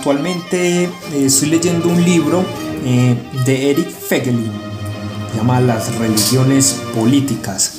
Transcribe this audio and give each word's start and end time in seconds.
Actualmente 0.00 0.84
eh, 0.84 0.90
estoy 1.26 1.50
leyendo 1.50 1.90
un 1.90 2.02
libro 2.02 2.42
eh, 2.86 3.14
de 3.44 3.70
Eric 3.70 3.90
Fegelin, 3.90 4.50
se 5.30 5.36
llama 5.36 5.60
Las 5.60 5.94
religiones 5.96 6.80
políticas, 6.94 7.74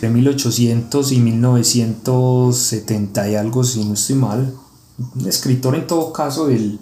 de 0.00 0.08
1800 0.08 1.10
y 1.10 1.18
1970 1.18 3.28
y 3.28 3.34
algo, 3.34 3.64
si 3.64 3.84
no 3.84 3.94
estoy 3.94 4.14
mal. 4.14 4.54
Un 5.16 5.26
escritor 5.26 5.74
en 5.74 5.88
todo 5.88 6.12
caso 6.12 6.46
del, 6.46 6.78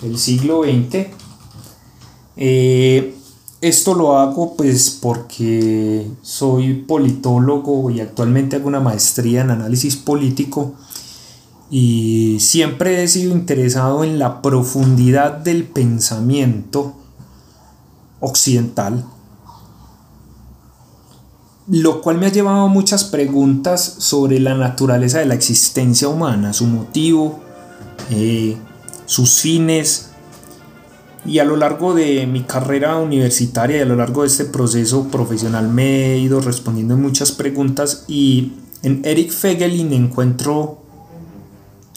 del 0.00 0.16
siglo 0.16 0.62
XX. 0.62 1.08
Eh, 2.38 3.14
esto 3.60 3.94
lo 3.94 4.16
hago 4.16 4.56
pues 4.56 4.98
porque 4.98 6.10
soy 6.22 6.72
politólogo 6.72 7.90
y 7.90 8.00
actualmente 8.00 8.56
hago 8.56 8.68
una 8.68 8.80
maestría 8.80 9.42
en 9.42 9.50
análisis 9.50 9.96
político 9.96 10.72
y 11.74 12.36
siempre 12.38 13.02
he 13.02 13.08
sido 13.08 13.32
interesado 13.32 14.04
en 14.04 14.18
la 14.18 14.42
profundidad 14.42 15.32
del 15.32 15.64
pensamiento 15.64 16.94
occidental, 18.20 19.06
lo 21.66 22.02
cual 22.02 22.18
me 22.18 22.26
ha 22.26 22.30
llevado 22.30 22.60
a 22.60 22.68
muchas 22.68 23.04
preguntas 23.04 23.82
sobre 23.82 24.38
la 24.38 24.54
naturaleza 24.54 25.20
de 25.20 25.24
la 25.24 25.32
existencia 25.32 26.08
humana, 26.08 26.52
su 26.52 26.66
motivo, 26.66 27.40
eh, 28.10 28.58
sus 29.06 29.40
fines, 29.40 30.10
y 31.24 31.38
a 31.38 31.44
lo 31.44 31.56
largo 31.56 31.94
de 31.94 32.26
mi 32.26 32.42
carrera 32.42 32.98
universitaria 32.98 33.78
y 33.78 33.80
a 33.80 33.86
lo 33.86 33.96
largo 33.96 34.22
de 34.22 34.28
este 34.28 34.44
proceso 34.44 35.08
profesional 35.08 35.68
me 35.68 36.12
he 36.12 36.18
ido 36.18 36.42
respondiendo 36.42 36.98
muchas 36.98 37.32
preguntas 37.32 38.04
y 38.08 38.52
en 38.82 39.00
Eric 39.06 39.30
Fegelin 39.30 39.94
encuentro 39.94 40.81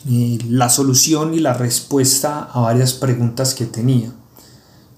eh, 0.07 0.37
la 0.49 0.69
solución 0.69 1.33
y 1.33 1.39
la 1.39 1.53
respuesta 1.53 2.49
a 2.53 2.59
varias 2.59 2.93
preguntas 2.93 3.55
que 3.55 3.65
tenía. 3.65 4.11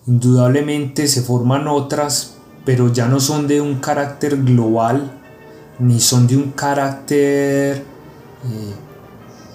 Indudablemente 0.05 1.07
se 1.07 1.21
forman 1.21 1.67
otras, 1.67 2.33
pero 2.65 2.91
ya 2.91 3.07
no 3.07 3.19
son 3.19 3.47
de 3.47 3.61
un 3.61 3.79
carácter 3.79 4.43
global, 4.43 5.11
ni 5.79 5.99
son 6.01 6.27
de 6.27 6.35
un 6.35 6.51
carácter 6.51 7.77
eh, 7.77 8.73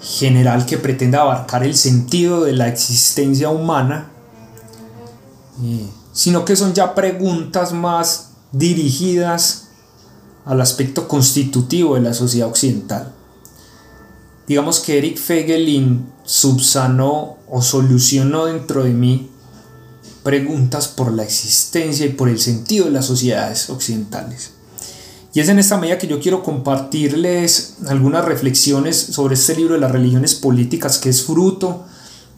general 0.01 0.65
que 0.65 0.77
pretenda 0.77 1.21
abarcar 1.21 1.63
el 1.63 1.75
sentido 1.75 2.43
de 2.43 2.53
la 2.53 2.67
existencia 2.67 3.49
humana, 3.49 4.09
sino 6.11 6.45
que 6.45 6.55
son 6.55 6.73
ya 6.73 6.95
preguntas 6.95 7.73
más 7.73 8.31
dirigidas 8.51 9.67
al 10.45 10.61
aspecto 10.61 11.07
constitutivo 11.07 11.95
de 11.95 12.01
la 12.01 12.13
sociedad 12.13 12.47
occidental. 12.47 13.13
Digamos 14.47 14.79
que 14.79 14.97
Eric 14.97 15.17
Fegelin 15.17 16.05
subsanó 16.23 17.37
o 17.49 17.61
solucionó 17.61 18.45
dentro 18.45 18.83
de 18.83 18.91
mí 18.91 19.29
preguntas 20.23 20.87
por 20.87 21.11
la 21.11 21.23
existencia 21.23 22.05
y 22.05 22.09
por 22.09 22.29
el 22.29 22.39
sentido 22.39 22.85
de 22.85 22.91
las 22.91 23.05
sociedades 23.05 23.69
occidentales. 23.69 24.51
Y 25.33 25.39
es 25.39 25.49
en 25.49 25.59
esta 25.59 25.77
medida 25.77 25.97
que 25.97 26.07
yo 26.07 26.19
quiero 26.19 26.43
compartirles 26.43 27.77
algunas 27.87 28.23
reflexiones 28.23 28.97
sobre 28.97 29.33
este 29.33 29.55
libro 29.55 29.73
de 29.73 29.81
las 29.81 29.91
religiones 29.91 30.35
políticas 30.35 30.99
que 30.99 31.09
es 31.09 31.23
fruto 31.23 31.85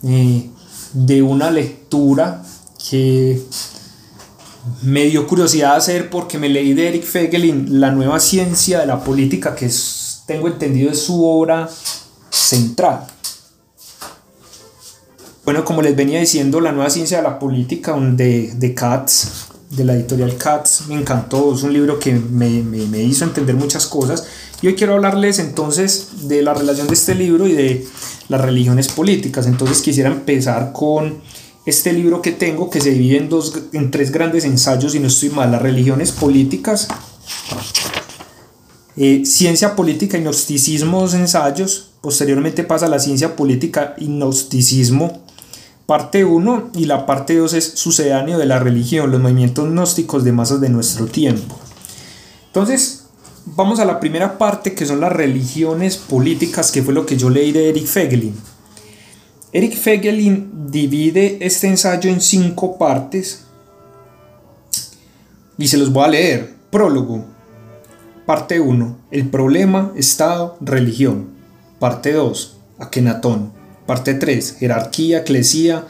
eh, 0.04 0.50
de 0.94 1.22
una 1.22 1.52
lectura 1.52 2.44
que 2.90 3.42
me 4.82 5.06
dio 5.06 5.28
curiosidad 5.28 5.76
hacer 5.76 6.10
porque 6.10 6.38
me 6.38 6.50
leí 6.50 6.74
de 6.74 6.88
Eric 6.88 7.04
Fegelin 7.04 7.80
La 7.82 7.92
nueva 7.92 8.20
ciencia 8.20 8.80
de 8.80 8.86
la 8.86 9.04
política, 9.04 9.56
que 9.56 9.66
es, 9.66 10.24
tengo 10.26 10.48
entendido 10.48 10.90
es 10.90 11.00
su 11.00 11.24
obra 11.26 11.70
central. 12.36 13.08
Bueno, 15.46 15.64
como 15.64 15.82
les 15.82 15.96
venía 15.96 16.20
diciendo, 16.20 16.60
La 16.60 16.72
nueva 16.72 16.90
ciencia 16.90 17.18
de 17.18 17.24
la 17.24 17.40
política 17.40 17.96
de, 17.96 18.54
de 18.56 18.74
Katz, 18.74 19.48
de 19.70 19.84
la 19.84 19.94
editorial 19.94 20.38
Katz, 20.38 20.88
me 20.88 20.96
encantó, 20.96 21.54
es 21.54 21.64
un 21.64 21.74
libro 21.74 22.00
que 22.00 22.14
me, 22.14 22.64
me, 22.64 23.04
hizo 23.04 23.26
entender 23.26 23.56
muchas 23.56 23.86
cosas. 23.86 24.26
Y 24.62 24.68
hoy 24.68 24.76
quiero 24.76 24.96
hablarles 24.96 25.40
entonces 25.40 26.28
de 26.28 26.42
la 26.42 26.54
relación 26.54 26.88
de 26.88 26.94
este 26.94 27.14
libro 27.14 27.48
y 27.48 27.54
de 27.54 27.88
las 28.28 28.42
religiones 28.42 28.88
políticas. 28.88 29.46
Entonces 29.46 29.82
quisiera 29.82 30.10
empezar 30.10 30.72
con 30.72 31.20
este 31.66 31.94
libro 31.94 32.22
que 32.22 32.32
tengo 32.32 32.70
que 32.70 32.82
se 32.82 32.92
divide 32.92 33.18
en, 33.18 33.30
dos, 33.30 33.54
en 33.74 33.92
tres 33.92 34.12
grandes 34.12 34.46
ensayos, 34.46 34.96
y 34.96 35.00
no 35.00 35.08
estoy 35.08 35.30
mal, 35.30 35.52
las 35.52 35.62
religiones 35.62 36.12
políticas, 36.12 36.88
eh, 38.98 39.26
ciencia 39.26 39.76
política 39.76 40.18
y 40.18 40.22
gnosticismo, 40.22 41.08
ensayos, 41.10 41.92
posteriormente 42.02 42.64
pasa 42.64 42.88
la 42.88 43.00
ciencia 43.00 43.36
política 43.36 43.94
y 43.98 44.06
gnosticismo, 44.06 45.22
parte 45.86 46.24
1, 46.24 46.72
y 46.76 46.86
la 46.86 47.06
parte 47.06 47.36
2 47.36 47.54
es 47.54 47.66
sucedáneo 47.76 48.38
de 48.38 48.46
la 48.46 48.60
religión, 48.60 49.12
los 49.12 49.22
movimientos 49.22 49.70
gnósticos 49.70 50.24
de 50.24 50.32
masas 50.32 50.62
de 50.62 50.70
nuestro 50.70 51.08
tiempo. 51.08 51.60
Entonces, 52.48 53.06
vamos 53.46 53.80
a 53.80 53.86
la 53.86 54.00
primera 54.00 54.38
parte 54.38 54.74
que 54.74 54.86
son 54.86 55.02
las 55.02 55.12
religiones 55.12 55.98
políticas, 55.98 56.72
que 56.72 56.82
fue 56.82 56.94
lo 56.94 57.06
que 57.06 57.18
yo 57.18 57.30
leí 57.30 57.52
de 57.52 57.70
Eric 57.70 57.86
Fegelin. 57.86 58.36
Eric 59.52 59.76
Fegelin 59.76 60.70
divide 60.72 61.38
este 61.42 61.68
ensayo 61.68 62.10
en 62.10 62.22
cinco 62.22 62.78
partes 62.78 63.46
y 65.58 65.68
se 65.68 65.78
los 65.78 65.92
voy 65.92 66.06
a 66.06 66.08
leer. 66.10 66.56
Prólogo. 66.70 67.35
Parte 68.26 68.60
1. 68.60 68.98
El 69.12 69.30
problema, 69.30 69.92
Estado, 69.96 70.58
religión. 70.60 71.28
Parte 71.78 72.12
2. 72.12 72.58
Akenatón. 72.80 73.52
Parte 73.86 74.16
3. 74.16 74.56
Jerarquía, 74.58 75.20
eclesía, 75.20 75.86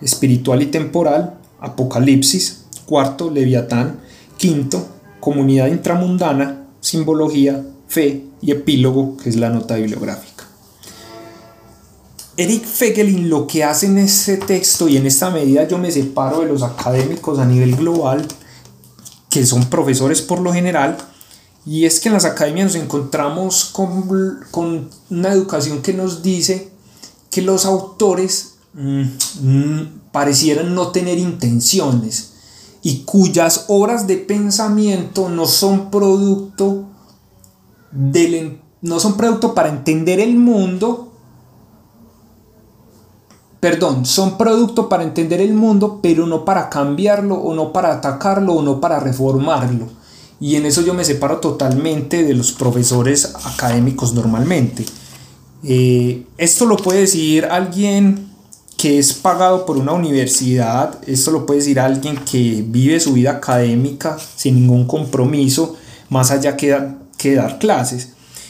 espiritual 0.00 0.62
y 0.62 0.66
temporal. 0.66 1.40
Apocalipsis. 1.58 2.66
Cuarto. 2.86 3.32
Leviatán. 3.32 3.98
Quinto. 4.36 4.86
Comunidad 5.18 5.66
intramundana. 5.66 6.66
Simbología, 6.80 7.64
fe 7.88 8.26
y 8.40 8.52
epílogo, 8.52 9.16
que 9.16 9.30
es 9.30 9.34
la 9.34 9.48
nota 9.48 9.74
bibliográfica. 9.74 10.44
Eric 12.36 12.64
Fegelin 12.64 13.28
lo 13.28 13.48
que 13.48 13.64
hace 13.64 13.86
en 13.86 13.98
este 13.98 14.36
texto 14.36 14.88
y 14.88 14.96
en 14.96 15.06
esta 15.06 15.30
medida 15.30 15.66
yo 15.66 15.78
me 15.78 15.90
separo 15.90 16.40
de 16.40 16.46
los 16.46 16.62
académicos 16.62 17.40
a 17.40 17.44
nivel 17.44 17.74
global, 17.74 18.26
que 19.28 19.44
son 19.44 19.68
profesores 19.68 20.22
por 20.22 20.40
lo 20.40 20.52
general, 20.52 20.96
y 21.64 21.84
es 21.84 22.00
que 22.00 22.08
en 22.08 22.14
las 22.14 22.24
academias 22.24 22.72
nos 22.72 22.82
encontramos 22.82 23.66
con, 23.66 24.40
con 24.50 24.90
una 25.10 25.32
educación 25.32 25.82
que 25.82 25.94
nos 25.94 26.22
dice 26.22 26.72
que 27.30 27.42
los 27.42 27.64
autores 27.64 28.54
mm, 28.74 29.02
mm, 29.42 30.00
parecieran 30.10 30.74
no 30.74 30.88
tener 30.88 31.18
intenciones 31.18 32.32
y 32.82 33.04
cuyas 33.04 33.66
obras 33.68 34.06
de 34.06 34.16
pensamiento 34.16 35.28
no 35.28 35.46
son 35.46 35.90
producto 35.90 36.84
del, 37.92 38.60
no 38.80 38.98
son 38.98 39.16
producto 39.16 39.54
para 39.54 39.68
entender 39.68 40.18
el 40.18 40.36
mundo 40.36 41.12
perdón, 43.62 44.04
son 44.06 44.36
producto 44.36 44.88
para 44.88 45.04
entender 45.04 45.40
el 45.40 45.54
mundo, 45.54 46.00
pero 46.02 46.26
no 46.26 46.44
para 46.44 46.68
cambiarlo 46.68 47.36
o 47.36 47.54
no 47.54 47.72
para 47.72 47.92
atacarlo 47.92 48.54
o 48.54 48.62
no 48.62 48.80
para 48.80 48.98
reformarlo. 48.98 50.01
Y 50.42 50.56
en 50.56 50.66
eso 50.66 50.82
yo 50.82 50.92
me 50.92 51.04
separo 51.04 51.38
totalmente 51.38 52.24
de 52.24 52.34
los 52.34 52.50
profesores 52.50 53.32
académicos 53.44 54.12
normalmente. 54.12 54.84
Eh, 55.62 56.24
esto 56.36 56.66
lo 56.66 56.76
puede 56.76 57.02
decir 57.02 57.44
alguien 57.44 58.28
que 58.76 58.98
es 58.98 59.12
pagado 59.12 59.64
por 59.64 59.76
una 59.78 59.92
universidad, 59.92 60.98
esto 61.06 61.30
lo 61.30 61.46
puede 61.46 61.60
decir 61.60 61.78
alguien 61.78 62.16
que 62.16 62.64
vive 62.66 62.98
su 62.98 63.12
vida 63.12 63.30
académica 63.30 64.18
sin 64.34 64.56
ningún 64.56 64.84
compromiso, 64.88 65.76
más 66.08 66.32
allá 66.32 66.56
que, 66.56 66.76
que 67.16 67.36
dar 67.36 67.60
clases. 67.60 68.08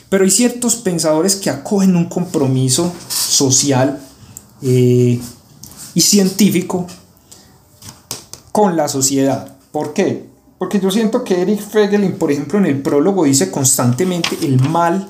Pero 0.09 0.25
hay 0.25 0.31
ciertos 0.31 0.77
pensadores 0.77 1.37
que 1.37 1.51
acogen 1.51 1.95
un 1.95 2.07
compromiso 2.07 2.91
social 3.07 4.01
eh, 4.63 5.21
y 5.93 6.01
científico 6.01 6.87
con 8.51 8.79
la 8.79 8.89
sociedad. 8.89 9.59
¿Por 9.71 9.93
qué? 9.93 10.32
Porque 10.63 10.79
yo 10.79 10.93
siento 10.93 11.25
que 11.25 11.43
Eric 11.43 11.59
Fegelin, 11.59 12.13
por 12.13 12.31
ejemplo, 12.31 12.57
en 12.57 12.67
el 12.67 12.83
prólogo 12.83 13.25
dice 13.25 13.51
constantemente 13.51 14.39
el 14.43 14.61
mal 14.61 15.09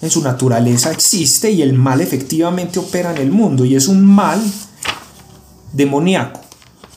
en 0.00 0.08
su 0.08 0.22
naturaleza 0.22 0.90
existe 0.90 1.50
y 1.50 1.60
el 1.60 1.74
mal 1.74 2.00
efectivamente 2.00 2.78
opera 2.78 3.10
en 3.10 3.18
el 3.18 3.30
mundo 3.30 3.66
y 3.66 3.76
es 3.76 3.88
un 3.88 4.02
mal 4.06 4.40
demoníaco, 5.74 6.40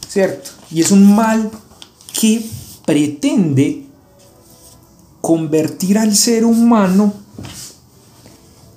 ¿cierto? 0.08 0.52
Y 0.72 0.80
es 0.80 0.92
un 0.92 1.14
mal 1.14 1.52
que 2.18 2.50
pretende 2.86 3.86
convertir 5.20 5.98
al 5.98 6.16
ser 6.16 6.46
humano 6.46 7.14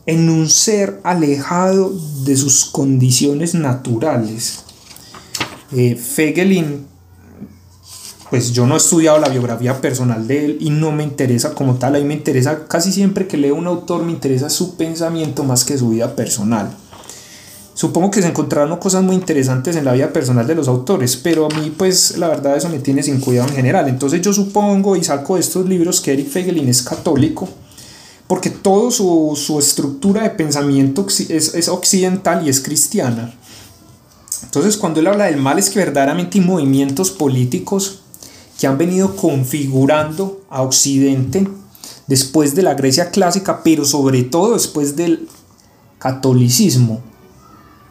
en 0.05 0.29
un 0.29 0.51
ser 0.51 1.01
alejado 1.05 1.93
de 2.25 2.37
sus 2.37 2.65
condiciones 2.65 3.55
naturales. 3.55 4.65
Eh, 5.71 5.95
Fegelin, 5.95 6.93
pues 8.31 8.53
yo 8.53 8.67
no 8.67 8.75
he 8.75 8.79
estudiado 8.79 9.19
la 9.19 9.29
biografía 9.29 9.81
personal 9.81 10.27
de 10.27 10.45
él 10.45 10.59
y 10.61 10.71
no 10.71 10.93
me 10.93 11.05
interesa 11.05 11.55
como 11.55 11.75
tal, 11.75 11.97
a 11.97 11.99
mí 11.99 12.05
me 12.05 12.15
interesa 12.15 12.67
casi 12.67 12.93
siempre 12.93 13.27
que 13.27 13.37
leo 13.37 13.55
un 13.55 13.67
autor, 13.67 14.03
me 14.03 14.13
interesa 14.13 14.51
su 14.51 14.77
pensamiento 14.77 15.45
más 15.45 15.65
que 15.65 15.79
su 15.79 15.91
vida 15.91 16.17
personal. 16.17 16.75
Supongo 17.75 18.13
que 18.13 18.23
se 18.23 18.29
encontraron 18.29 18.79
cosas 18.79 19.03
muy 19.03 19.17
interesantes 19.17 19.75
en 19.75 19.85
la 19.85 19.93
vida 19.93 20.13
personal 20.13 20.47
de 20.47 20.55
los 20.55 20.69
autores, 20.69 21.17
pero 21.17 21.47
a 21.47 21.61
mí 21.61 21.75
pues 21.77 22.17
la 22.19 22.29
verdad 22.29 22.57
eso 22.57 22.69
me 22.69 22.79
tiene 22.79 23.03
sin 23.03 23.21
cuidado 23.21 23.49
en 23.49 23.57
general. 23.57 23.89
Entonces 23.89 24.23
yo 24.23 24.33
supongo 24.33 24.95
y 24.95 25.03
saco 25.03 25.35
de 25.35 25.41
estos 25.41 25.69
libros 25.69 26.01
que 26.01 26.13
Eric 26.13 26.29
Fegelin 26.29 26.69
es 26.69 26.83
católico, 26.83 27.49
porque 28.29 28.51
toda 28.51 28.93
su, 28.93 29.37
su, 29.37 29.59
estructura 29.59 30.23
de 30.23 30.31
pensamiento 30.31 31.05
es, 31.09 31.55
es 31.55 31.69
occidental 31.69 32.47
y 32.47 32.49
es 32.49 32.61
cristiana. 32.61 33.35
Entonces 34.45 34.77
cuando 34.77 35.01
él 35.01 35.09
habla 35.09 35.25
del 35.25 35.39
mal 35.39 35.59
es 35.59 35.69
que 35.69 35.81
verdaderamente 35.81 36.39
hay 36.39 36.45
movimientos 36.45 37.11
políticos 37.11 38.04
que 38.59 38.67
han 38.67 38.79
venido 38.79 39.17
configurando 39.17 40.43
a 40.49 40.63
Occidente 40.63 41.49
después 42.07 42.55
de 42.55 42.63
la 42.63 42.75
Grecia 42.75 43.11
clásica, 43.11 43.63
pero 43.63 43.85
sobre 43.85 44.23
todo 44.23 44.55
después 44.55 44.97
del 44.97 45.29
catolicismo. 45.99 47.01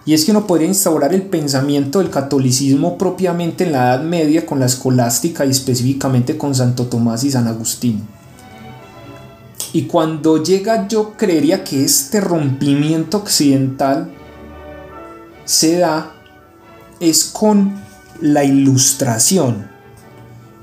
Y 0.05 0.13
es 0.13 0.25
que 0.25 0.31
uno 0.31 0.47
podría 0.47 0.67
instaurar 0.67 1.13
el 1.13 1.23
pensamiento 1.23 1.99
del 1.99 2.09
catolicismo 2.09 2.97
propiamente 2.97 3.63
en 3.63 3.71
la 3.71 3.95
Edad 3.95 4.03
Media 4.03 4.45
con 4.45 4.59
la 4.59 4.65
escolástica 4.65 5.45
y 5.45 5.51
específicamente 5.51 6.37
con 6.37 6.53
Santo 6.53 6.87
Tomás 6.87 7.23
y 7.23 7.31
San 7.31 7.47
Agustín. 7.47 8.05
Y 9.71 9.83
cuando 9.83 10.43
llega 10.43 10.87
yo 10.87 11.13
creería 11.17 11.63
que 11.63 11.83
este 11.83 12.19
rompimiento 12.21 13.17
occidental 13.17 14.11
se 15.45 15.79
da 15.79 16.13
es 16.99 17.23
con 17.23 17.73
la 18.21 18.43
ilustración 18.43 19.72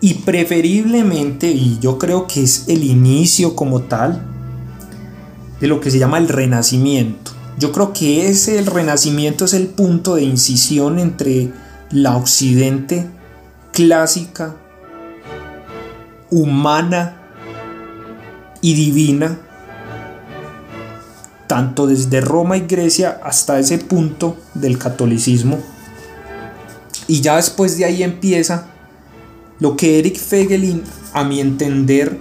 y 0.00 0.14
preferiblemente, 0.14 1.50
y 1.50 1.78
yo 1.80 1.98
creo 1.98 2.26
que 2.26 2.42
es 2.42 2.64
el 2.68 2.84
inicio 2.84 3.54
como 3.54 3.82
tal, 3.82 4.22
de 5.60 5.68
lo 5.68 5.80
que 5.80 5.90
se 5.90 5.98
llama 5.98 6.18
el 6.18 6.28
renacimiento. 6.28 7.32
Yo 7.58 7.72
creo 7.72 7.92
que 7.92 8.28
ese, 8.28 8.58
el 8.58 8.66
renacimiento, 8.66 9.44
es 9.44 9.52
el 9.52 9.66
punto 9.66 10.14
de 10.14 10.22
incisión 10.22 10.98
entre 10.98 11.52
la 11.90 12.16
occidente 12.16 13.06
clásica, 13.72 14.56
humana 16.30 17.16
y 18.62 18.74
divina, 18.74 19.38
tanto 21.46 21.86
desde 21.86 22.22
Roma 22.22 22.56
y 22.56 22.60
Grecia 22.60 23.20
hasta 23.22 23.58
ese 23.58 23.76
punto 23.76 24.36
del 24.54 24.78
catolicismo. 24.78 25.58
Y 27.06 27.20
ya 27.20 27.36
después 27.36 27.76
de 27.76 27.84
ahí 27.84 28.02
empieza 28.02 28.68
lo 29.60 29.76
que 29.76 29.98
Eric 29.98 30.18
Fegelin, 30.18 30.82
a 31.12 31.22
mi 31.22 31.40
entender, 31.40 32.18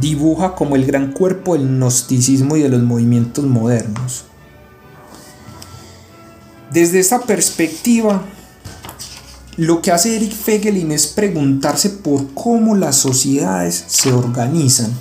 dibuja 0.00 0.54
como 0.54 0.76
el 0.76 0.86
gran 0.86 1.12
cuerpo 1.12 1.54
del 1.54 1.66
gnosticismo 1.68 2.56
y 2.56 2.62
de 2.62 2.70
los 2.70 2.82
movimientos 2.82 3.44
modernos. 3.44 4.24
Desde 6.72 7.00
esa 7.00 7.20
perspectiva, 7.20 8.24
lo 9.56 9.82
que 9.82 9.90
hace 9.90 10.16
Eric 10.16 10.32
Fegelin 10.32 10.92
es 10.92 11.08
preguntarse 11.08 11.90
por 11.90 12.32
cómo 12.32 12.76
las 12.76 12.96
sociedades 12.96 13.84
se 13.88 14.12
organizan. 14.12 14.92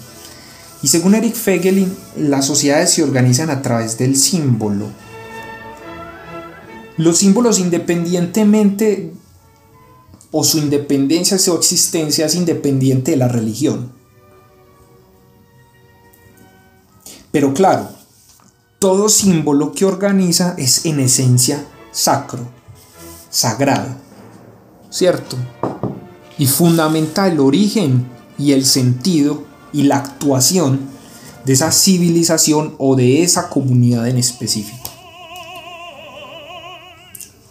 Y 0.82 0.88
según 0.88 1.16
Eric 1.16 1.36
Fegelin, 1.36 1.96
las 2.18 2.46
sociedades 2.46 2.92
se 2.92 3.04
organizan 3.04 3.50
a 3.52 3.62
través 3.62 3.98
del 3.98 4.18
símbolo. 4.18 4.88
Los 6.98 7.20
símbolos 7.20 7.60
independientemente 7.60 9.14
o 10.32 10.44
su 10.44 10.60
independencia, 10.60 11.38
su 11.38 11.56
existencia 11.56 12.26
es 12.26 12.36
independiente 12.36 13.12
de 13.12 13.18
la 13.18 13.28
religión. 13.28 13.92
Pero 17.32 17.54
claro, 17.54 17.90
todo 18.80 19.10
símbolo 19.10 19.72
que 19.72 19.86
organiza 19.86 20.56
es 20.58 20.86
en 20.86 21.00
esencia 21.00 21.66
sacro, 21.92 22.48
sagrado, 23.30 23.96
¿cierto? 24.90 25.36
Y 26.38 26.48
fundamenta 26.48 27.28
el 27.28 27.40
origen 27.40 28.08
y 28.38 28.54
el 28.54 28.66
sentido 28.66 29.44
y 29.74 29.84
la 29.84 29.98
actuación 29.98 30.80
de 31.46 31.54
esa 31.54 31.72
civilización 31.72 32.76
o 32.78 32.96
de 32.96 33.22
esa 33.24 33.50
comunidad 33.50 34.08
en 34.08 34.18
específico. 34.18 34.79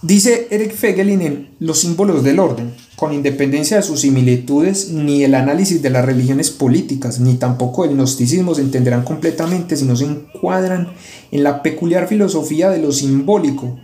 Dice 0.02 0.46
Eric 0.52 0.76
Fegelin 0.76 1.22
en 1.22 1.56
Los 1.58 1.80
símbolos 1.80 2.22
del 2.22 2.38
orden, 2.38 2.72
con 2.94 3.12
independencia 3.12 3.78
de 3.78 3.82
sus 3.82 4.02
similitudes, 4.02 4.90
ni 4.90 5.24
el 5.24 5.34
análisis 5.34 5.82
de 5.82 5.90
las 5.90 6.04
religiones 6.04 6.50
políticas, 6.50 7.18
ni 7.18 7.34
tampoco 7.34 7.84
el 7.84 7.96
gnosticismo 7.96 8.54
se 8.54 8.62
entenderán 8.62 9.02
completamente 9.02 9.76
si 9.76 9.84
no 9.86 9.96
se 9.96 10.04
encuadran 10.04 10.92
en 11.32 11.42
la 11.42 11.62
peculiar 11.62 12.06
filosofía 12.06 12.70
de 12.70 12.78
lo 12.78 12.92
simbólico 12.92 13.76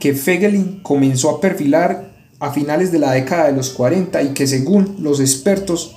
que 0.00 0.14
Fegelin 0.14 0.80
comenzó 0.82 1.30
a 1.30 1.40
perfilar 1.40 2.12
a 2.40 2.50
finales 2.50 2.90
de 2.90 2.98
la 2.98 3.12
década 3.12 3.46
de 3.46 3.52
los 3.52 3.70
40 3.70 4.22
y 4.24 4.28
que 4.34 4.48
según 4.48 4.96
los 4.98 5.20
expertos 5.20 5.94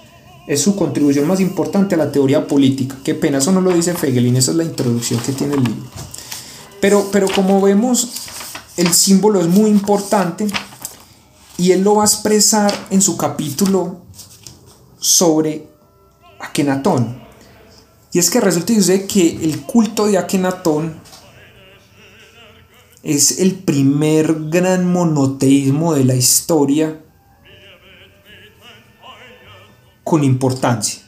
es 0.47 0.61
su 0.61 0.75
contribución 0.75 1.27
más 1.27 1.39
importante 1.39 1.95
a 1.95 1.97
la 1.97 2.11
teoría 2.11 2.45
política. 2.45 2.95
Qué 3.03 3.15
pena, 3.15 3.39
eso 3.39 3.51
no 3.51 3.61
lo 3.61 3.73
dice 3.73 3.95
Fegelin, 3.95 4.35
esa 4.35 4.51
es 4.51 4.57
la 4.57 4.63
introducción 4.63 5.19
que 5.25 5.33
tiene 5.33 5.55
el 5.55 5.63
libro. 5.63 5.81
Pero, 6.79 7.09
pero 7.11 7.27
como 7.33 7.59
vemos, 7.59 8.27
el 8.77 8.93
símbolo 8.93 9.41
es 9.41 9.47
muy 9.47 9.69
importante 9.69 10.47
y 11.57 11.71
él 11.71 11.83
lo 11.83 11.95
va 11.95 12.03
a 12.03 12.05
expresar 12.05 12.71
en 12.91 13.01
su 13.01 13.17
capítulo 13.17 14.01
sobre 14.99 15.67
Akenatón. 16.39 17.21
Y 18.13 18.19
es 18.19 18.29
que 18.29 18.39
resulta 18.39 18.73
que 19.07 19.43
el 19.43 19.61
culto 19.63 20.05
de 20.05 20.17
Akenatón 20.17 20.95
es 23.03 23.39
el 23.39 23.55
primer 23.55 24.49
gran 24.49 24.91
monoteísmo 24.91 25.93
de 25.93 26.05
la 26.05 26.15
historia 26.15 27.01
con 30.03 30.23
importancia. 30.23 31.06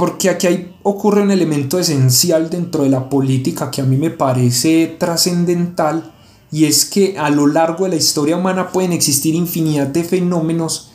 Porque 0.00 0.30
aquí 0.30 0.72
ocurre 0.82 1.20
un 1.20 1.30
elemento 1.30 1.78
esencial 1.78 2.48
dentro 2.48 2.84
de 2.84 2.88
la 2.88 3.10
política 3.10 3.70
que 3.70 3.82
a 3.82 3.84
mí 3.84 3.98
me 3.98 4.08
parece 4.08 4.96
trascendental 4.98 6.14
y 6.50 6.64
es 6.64 6.86
que 6.86 7.18
a 7.18 7.28
lo 7.28 7.46
largo 7.46 7.84
de 7.84 7.90
la 7.90 7.96
historia 7.96 8.38
humana 8.38 8.72
pueden 8.72 8.92
existir 8.92 9.34
infinidad 9.34 9.88
de 9.88 10.02
fenómenos, 10.02 10.92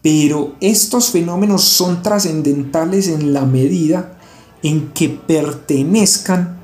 pero 0.00 0.54
estos 0.60 1.10
fenómenos 1.10 1.64
son 1.64 2.04
trascendentales 2.04 3.08
en 3.08 3.32
la 3.32 3.44
medida 3.44 4.16
en 4.62 4.92
que 4.92 5.08
pertenezcan 5.08 6.60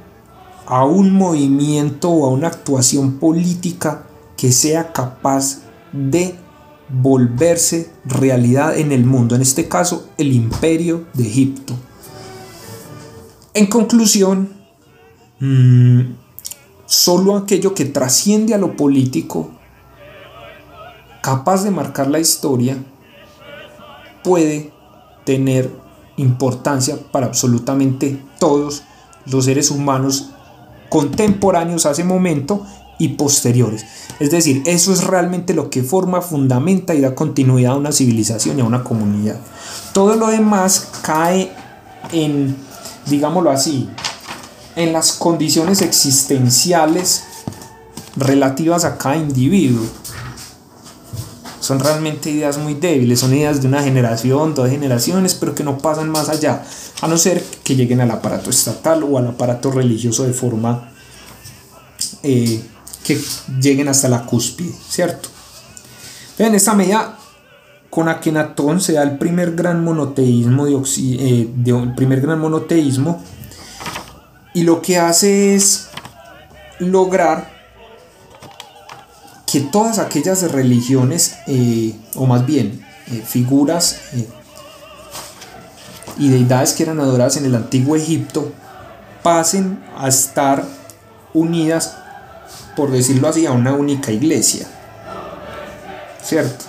a 0.67 0.85
un 0.85 1.13
movimiento 1.13 2.11
o 2.11 2.27
a 2.27 2.31
una 2.31 2.47
actuación 2.47 3.19
política 3.19 4.05
que 4.37 4.53
sea 4.53 4.93
capaz 4.93 5.63
de 5.93 6.37
volverse 6.93 7.91
realidad 8.05 8.77
en 8.77 8.93
el 8.93 9.05
mundo, 9.05 9.35
en 9.35 9.43
este 9.43 9.69
caso 9.69 10.09
el 10.19 10.33
imperio 10.33 11.07
de 11.15 11.27
Egipto. 11.27 11.75
En 13.55 13.67
conclusión, 13.67 14.51
mm, 15.41 16.01
solo 16.87 17.37
aquello 17.37 17.75
que 17.75 17.87
trasciende 17.87 18.55
a 18.55 18.59
lo 18.59 18.77
político, 18.77 19.51
capaz 21.23 21.65
de 21.65 21.71
marcar 21.71 22.09
la 22.09 22.19
historia, 22.19 22.77
puede 24.23 24.73
tener 25.25 25.71
importancia 26.17 26.99
para 27.11 27.27
absolutamente 27.27 28.23
todos 28.39 28.83
los 29.27 29.45
seres 29.45 29.71
humanos 29.71 30.31
contemporáneos 30.89 31.87
a 31.87 31.93
ese 31.93 32.05
momento 32.05 32.67
y 32.99 33.09
posteriores. 33.09 33.85
Es 34.21 34.31
decir, 34.31 34.63
eso 34.67 34.93
es 34.93 35.05
realmente 35.05 35.55
lo 35.55 35.71
que 35.71 35.83
forma, 35.83 36.21
fundamenta 36.21 36.95
y 36.95 37.01
da 37.01 37.15
continuidad 37.15 37.73
a 37.73 37.77
una 37.77 37.93
civilización 37.93 38.59
y 38.59 38.63
a 38.63 38.65
una 38.65 38.85
comunidad. 38.85 39.37
Todo 39.93 40.17
lo 40.17 40.29
demás 40.29 40.89
cae 41.03 41.53
en, 42.13 42.57
digámoslo 43.07 43.51
así, 43.51 43.89
en 44.77 44.93
las 44.93 45.13
condiciones 45.13 45.83
existenciales 45.83 47.25
relativas 48.17 48.85
a 48.85 48.99
cada 48.99 49.17
individuo. 49.17 49.85
Son 51.61 51.79
realmente 51.79 52.31
ideas 52.31 52.59
muy 52.59 52.75
débiles, 52.75 53.21
son 53.21 53.33
ideas 53.35 53.63
de 53.63 53.69
una 53.69 53.83
generación, 53.83 54.55
dos 54.55 54.69
generaciones, 54.69 55.35
pero 55.35 55.55
que 55.55 55.63
no 55.63 55.79
pasan 55.79 56.11
más 56.11 56.29
allá, 56.29 56.65
a 57.01 57.09
no 57.09 57.17
ser 57.17 57.45
que 57.63 57.77
lleguen 57.77 58.01
al 58.01 58.11
aparato 58.11 58.51
estatal 58.51 59.05
o 59.05 59.17
al 59.17 59.29
aparato 59.29 59.71
religioso 59.71 60.25
de 60.25 60.33
forma 60.33 60.93
eh, 62.23 62.63
que 63.05 63.21
lleguen 63.61 63.89
hasta 63.89 64.09
la 64.09 64.25
cúspide, 64.25 64.73
¿cierto? 64.89 65.29
En 66.39 66.55
esta 66.55 66.75
medida, 66.75 67.19
con 67.91 68.09
Akenatón 68.09 68.81
se 68.81 68.95
da 68.95 69.03
el 69.03 69.19
primer 69.19 69.55
gran 69.55 69.85
monoteísmo, 69.85 70.67
de, 70.67 70.73
eh, 70.73 71.51
el 71.67 71.95
primer 71.95 72.21
gran 72.21 72.41
monoteísmo 72.41 73.23
y 74.55 74.63
lo 74.63 74.83
que 74.83 74.99
hace 74.99 75.55
es 75.55 75.89
lograr 76.79 77.51
que 79.47 79.61
todas 79.61 79.99
aquellas 79.99 80.51
religiones, 80.51 81.37
eh, 81.47 81.95
o 82.15 82.27
más 82.27 82.47
bien 82.47 82.85
eh, 83.09 83.23
figuras 83.27 84.01
y 86.19 86.29
deidades 86.29 86.73
que 86.73 86.85
eran 86.85 87.01
adoradas 87.01 87.37
en 87.37 87.45
el 87.45 87.55
antiguo 87.55 87.97
Egipto, 87.97 88.53
pasen 89.23 89.83
a 89.97 90.09
estar 90.09 90.65
unidas, 91.35 91.97
por 92.77 92.91
decirlo 92.91 93.29
así, 93.29 93.47
a 93.47 93.53
una 93.53 93.75
única 93.75 94.13
iglesia. 94.13 94.67
¿Cierto? 96.23 96.65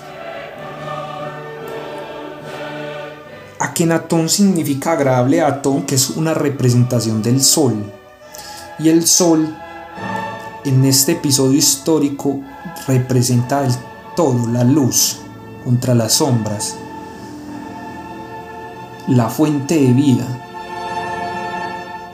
Akenatón 3.59 4.27
significa 4.27 4.91
agradable 4.91 5.41
Atón, 5.41 5.83
que 5.83 5.95
es 5.95 6.11
una 6.11 6.33
representación 6.33 7.23
del 7.23 7.41
sol. 7.41 7.91
Y 8.77 8.89
el 8.89 9.07
sol, 9.07 9.55
en 10.65 10.83
este 10.85 11.13
episodio 11.13 11.57
histórico, 11.57 12.41
representa 12.87 13.65
el 13.65 13.73
todo, 14.15 14.47
la 14.47 14.63
luz 14.63 15.19
contra 15.63 15.95
las 15.95 16.13
sombras, 16.13 16.75
la 19.07 19.29
fuente 19.29 19.75
de 19.75 19.93
vida. 19.93 20.25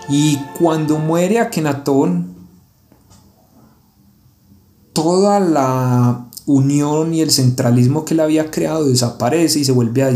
Y 0.08 0.38
cuando 0.58 0.98
muere 0.98 1.40
Akenatón, 1.40 2.39
toda 5.02 5.40
la 5.40 6.26
unión 6.46 7.14
y 7.14 7.22
el 7.22 7.32
centralismo 7.32 8.04
que 8.04 8.16
él 8.16 8.20
había 8.20 8.52
creado 8.52 8.86
desaparece 8.86 9.60
y 9.60 9.64
se 9.64 9.72
vuelve 9.72 10.04
a, 10.04 10.12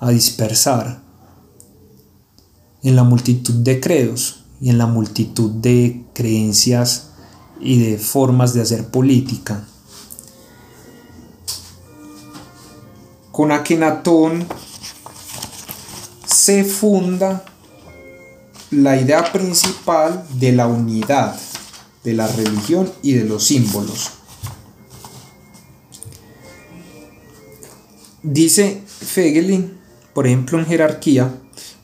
a 0.00 0.10
dispersar 0.10 1.00
en 2.82 2.96
la 2.96 3.02
multitud 3.02 3.54
de 3.54 3.80
credos 3.80 4.44
y 4.60 4.68
en 4.68 4.76
la 4.76 4.86
multitud 4.86 5.50
de 5.52 6.04
creencias 6.12 7.12
y 7.58 7.78
de 7.78 7.96
formas 7.96 8.52
de 8.52 8.60
hacer 8.60 8.88
política. 8.88 9.64
Con 13.32 13.52
Akenatón 13.52 14.46
se 16.26 16.62
funda 16.62 17.42
la 18.70 19.00
idea 19.00 19.32
principal 19.32 20.26
de 20.34 20.52
la 20.52 20.66
unidad 20.66 21.36
de 22.06 22.14
la 22.14 22.28
religión 22.28 22.88
y 23.02 23.14
de 23.14 23.24
los 23.24 23.44
símbolos. 23.44 24.12
Dice 28.22 28.80
Fegelin, 28.86 29.72
por 30.14 30.28
ejemplo, 30.28 30.56
en 30.56 30.66
jerarquía, 30.66 31.34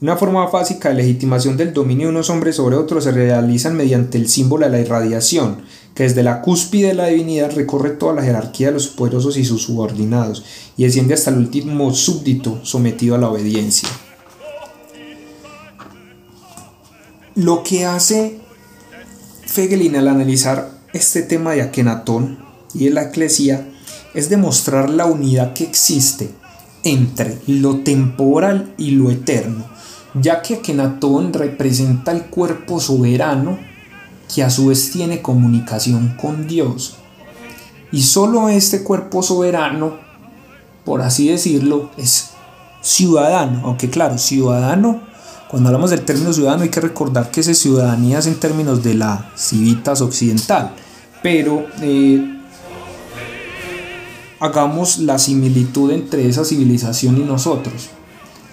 una 0.01 0.17
forma 0.17 0.47
básica 0.47 0.89
de 0.91 0.95
legitimación 0.95 1.57
del 1.57 1.73
dominio 1.73 2.07
de 2.07 2.13
unos 2.13 2.31
hombres 2.31 2.55
sobre 2.57 2.77
otros 2.77 3.03
se 3.03 3.11
realiza 3.11 3.71
mediante 3.71 4.17
el 4.17 4.29
símbolo 4.29 4.65
de 4.65 4.71
la 4.71 4.81
irradiación, 4.81 5.63
que 5.95 6.05
desde 6.05 6.23
la 6.23 6.41
cúspide 6.41 6.89
de 6.89 6.95
la 6.95 7.07
divinidad 7.07 7.53
recorre 7.55 7.91
toda 7.91 8.15
la 8.15 8.23
jerarquía 8.23 8.69
de 8.69 8.75
los 8.75 8.87
poderosos 8.87 9.37
y 9.37 9.45
sus 9.45 9.63
subordinados, 9.63 10.45
y 10.77 10.85
desciende 10.85 11.15
hasta 11.15 11.31
el 11.31 11.39
último 11.39 11.93
súbdito 11.93 12.65
sometido 12.65 13.17
a 13.17 13.19
la 13.19 13.29
obediencia. 13.29 13.89
Lo 17.35 17.65
que 17.65 17.87
hace 17.87 18.42
Fegelin 19.53 19.97
al 19.97 20.09
analizar 20.09 20.71
este 20.95 21.21
tema 21.21 21.53
de 21.53 21.61
Akenatón 21.61 22.39
y 22.73 22.87
de 22.87 22.91
la 22.91 23.03
eclesía 23.03 23.69
es 24.15 24.31
demostrar 24.31 24.89
la 24.89 25.05
unidad 25.05 25.53
que 25.53 25.65
existe 25.65 26.31
entre 26.85 27.39
lo 27.47 27.81
temporal 27.81 28.73
y 28.79 28.93
lo 28.93 29.11
eterno, 29.11 29.67
ya 30.15 30.41
que 30.41 30.55
Akenatón 30.55 31.35
representa 31.35 32.13
el 32.13 32.25
cuerpo 32.31 32.81
soberano 32.81 33.59
que 34.35 34.43
a 34.43 34.49
su 34.49 34.69
vez 34.69 34.91
tiene 34.91 35.21
comunicación 35.21 36.17
con 36.19 36.49
Dios. 36.49 36.97
Y 37.93 38.05
solo 38.05 38.49
este 38.49 38.83
cuerpo 38.83 39.23
soberano, 39.23 39.99
por 40.87 41.03
así 41.03 41.29
decirlo, 41.29 41.91
es 41.99 42.31
ciudadano, 42.81 43.61
aunque 43.67 43.91
claro, 43.91 44.17
ciudadano 44.17 45.12
cuando 45.53 45.69
hablamos 45.69 45.91
del 45.91 46.01
término 46.01 46.33
ciudadano 46.33 46.63
hay 46.63 46.71
que 46.71 46.81
recordar 46.81 47.31
que 47.31 47.41
esa 47.41 47.53
ciudadanía 47.53 48.21
es 48.21 48.27
en 48.27 48.41
términos 48.41 48.83
de 48.83 48.95
la 48.95 49.31
civitas 49.37 50.01
occidental, 50.01 50.75
pero 51.23 51.67
eh, 51.83 52.41
hagamos 54.41 54.97
la 54.97 55.19
similitud 55.19 55.91
entre 55.91 56.27
esa 56.27 56.47
civilización 56.47 57.19
y 57.19 57.25
nosotros. 57.25 57.91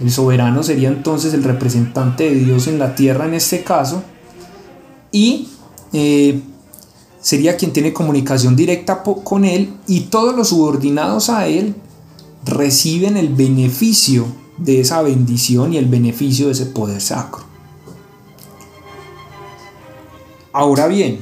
El 0.01 0.11
soberano 0.11 0.61
sería 0.61 0.89
entonces 0.89 1.33
el 1.33 1.45
representante 1.45 2.25
de 2.25 2.35
Dios 2.35 2.67
en 2.67 2.79
la 2.79 2.95
tierra 2.95 3.27
en 3.27 3.33
este 3.33 3.63
caso 3.63 4.03
y 5.13 5.47
eh, 5.93 6.41
sería 7.21 7.55
quien 7.55 7.71
tiene 7.71 7.93
comunicación 7.93 8.57
directa 8.57 9.03
con 9.03 9.45
él 9.45 9.73
y 9.87 10.01
todos 10.01 10.35
los 10.35 10.49
subordinados 10.49 11.29
a 11.29 11.47
él 11.47 11.75
reciben 12.43 13.15
el 13.15 13.29
beneficio 13.29 14.25
de 14.59 14.81
esa 14.81 15.01
bendición 15.01 15.73
y 15.73 15.77
el 15.77 15.85
beneficio 15.85 16.47
de 16.47 16.51
ese 16.53 16.65
poder 16.67 17.01
sacro. 17.01 17.43
Ahora 20.51 20.87
bien, 20.87 21.19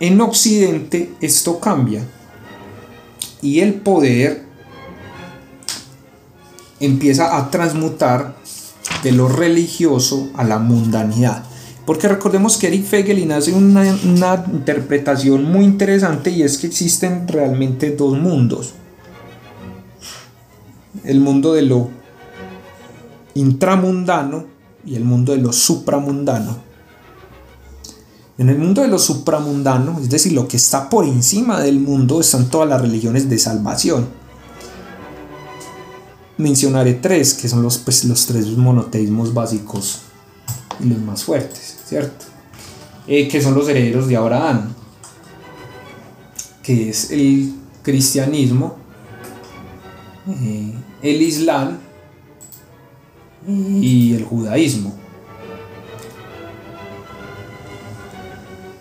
en 0.00 0.20
Occidente 0.20 1.12
esto 1.20 1.60
cambia 1.60 2.04
y 3.40 3.60
el 3.60 3.74
poder 3.74 4.44
empieza 6.80 7.36
a 7.36 7.50
transmutar 7.50 8.36
de 9.02 9.12
lo 9.12 9.28
religioso 9.28 10.28
a 10.34 10.44
la 10.44 10.58
mundanidad. 10.58 11.44
Porque 11.86 12.08
recordemos 12.08 12.58
que 12.58 12.66
Eric 12.66 12.84
Fegelin 12.84 13.32
hace 13.32 13.52
una, 13.52 13.98
una 14.04 14.44
interpretación 14.52 15.44
muy 15.44 15.64
interesante 15.64 16.30
y 16.30 16.42
es 16.42 16.58
que 16.58 16.66
existen 16.66 17.26
realmente 17.26 17.92
dos 17.92 18.18
mundos 18.18 18.74
el 21.04 21.20
mundo 21.20 21.52
de 21.52 21.62
lo 21.62 21.90
intramundano 23.34 24.46
y 24.84 24.96
el 24.96 25.04
mundo 25.04 25.32
de 25.32 25.38
lo 25.38 25.52
supramundano. 25.52 26.56
En 28.38 28.48
el 28.48 28.58
mundo 28.58 28.82
de 28.82 28.88
lo 28.88 28.98
supramundano, 28.98 29.98
es 30.00 30.08
decir, 30.08 30.32
lo 30.32 30.46
que 30.46 30.56
está 30.56 30.88
por 30.88 31.04
encima 31.04 31.60
del 31.60 31.80
mundo, 31.80 32.20
están 32.20 32.48
todas 32.48 32.68
las 32.68 32.80
religiones 32.80 33.28
de 33.28 33.38
salvación. 33.38 34.06
Mencionaré 36.36 36.94
tres, 36.94 37.34
que 37.34 37.48
son 37.48 37.62
los, 37.62 37.78
pues, 37.78 38.04
los 38.04 38.26
tres 38.26 38.46
monoteísmos 38.56 39.34
básicos 39.34 40.02
y 40.78 40.88
los 40.88 41.00
más 41.00 41.24
fuertes, 41.24 41.78
¿cierto? 41.84 42.26
Eh, 43.08 43.26
que 43.26 43.42
son 43.42 43.54
los 43.54 43.68
herederos 43.68 44.06
de 44.06 44.16
Abraham, 44.16 44.72
que 46.62 46.90
es 46.90 47.10
el 47.10 47.54
cristianismo, 47.82 48.77
eh, 50.28 50.74
el 51.02 51.22
Islam 51.22 51.78
y 53.46 54.14
el 54.14 54.24
judaísmo. 54.24 54.94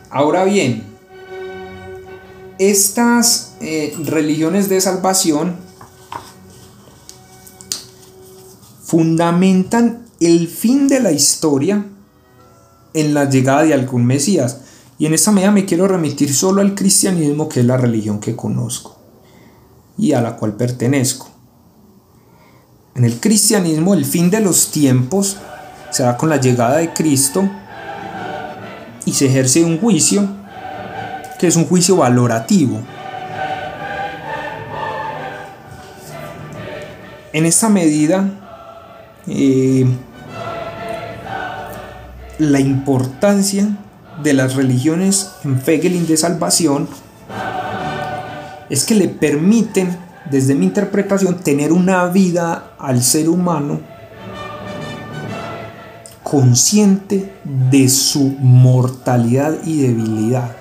Ahora 0.10 0.44
bien, 0.44 0.84
estas 2.60 3.56
eh, 3.62 3.96
religiones 4.04 4.68
de 4.68 4.82
salvación 4.82 5.56
fundamentan 8.84 10.06
el 10.20 10.48
fin 10.48 10.88
de 10.88 11.00
la 11.00 11.12
historia 11.12 11.86
en 12.94 13.13
la 13.13 13.30
llegada 13.30 13.63
de 13.63 13.74
algún 13.74 14.06
Mesías. 14.06 14.62
Y 15.00 15.06
en 15.06 15.13
esta 15.13 15.32
medida 15.32 15.51
me 15.51 15.66
quiero 15.66 15.88
remitir 15.88 16.34
solo 16.34 16.62
al 16.62 16.74
cristianismo, 16.74 17.48
que 17.48 17.60
es 17.60 17.66
la 17.66 17.77
religión 17.77 18.20
que 18.20 18.36
conozco 18.36 18.98
y 19.98 20.13
a 20.13 20.22
la 20.22 20.38
cual 20.38 20.54
pertenezco. 20.54 21.26
En 22.98 23.06
el 23.06 23.20
cristianismo 23.20 23.94
el 23.94 24.06
fin 24.06 24.32
de 24.32 24.42
los 24.42 24.72
tiempos 24.72 25.38
se 25.92 26.01
da 26.01 26.18
con 26.18 26.30
la 26.30 26.38
llegada 26.38 26.77
de 26.77 26.94
Cristo 26.94 27.48
y 29.06 29.13
se 29.13 29.27
ejerce 29.27 29.63
un 29.63 29.80
juicio 29.80 30.27
que 31.38 31.46
es 31.46 31.56
un 31.56 31.68
juicio 31.68 31.98
valorativo. 31.98 32.80
En 37.34 37.46
esta 37.46 37.70
medida, 37.70 38.32
eh, 39.27 39.86
la 42.39 42.60
importancia 42.60 43.77
de 44.24 44.34
las 44.34 44.56
religiones 44.56 45.34
en 45.44 45.62
Fegelin 45.62 46.08
de 46.08 46.18
salvación 46.18 46.89
es 48.72 48.86
que 48.86 48.96
le 48.96 49.08
permiten 49.08 50.06
desde 50.29 50.55
mi 50.55 50.65
interpretación, 50.65 51.39
tener 51.39 51.72
una 51.72 52.05
vida 52.07 52.74
al 52.77 53.01
ser 53.01 53.29
humano 53.29 53.79
consciente 56.24 57.34
de 57.46 57.88
su 57.88 58.36
mortalidad 58.39 59.63
y 59.65 59.81
debilidad. 59.81 60.55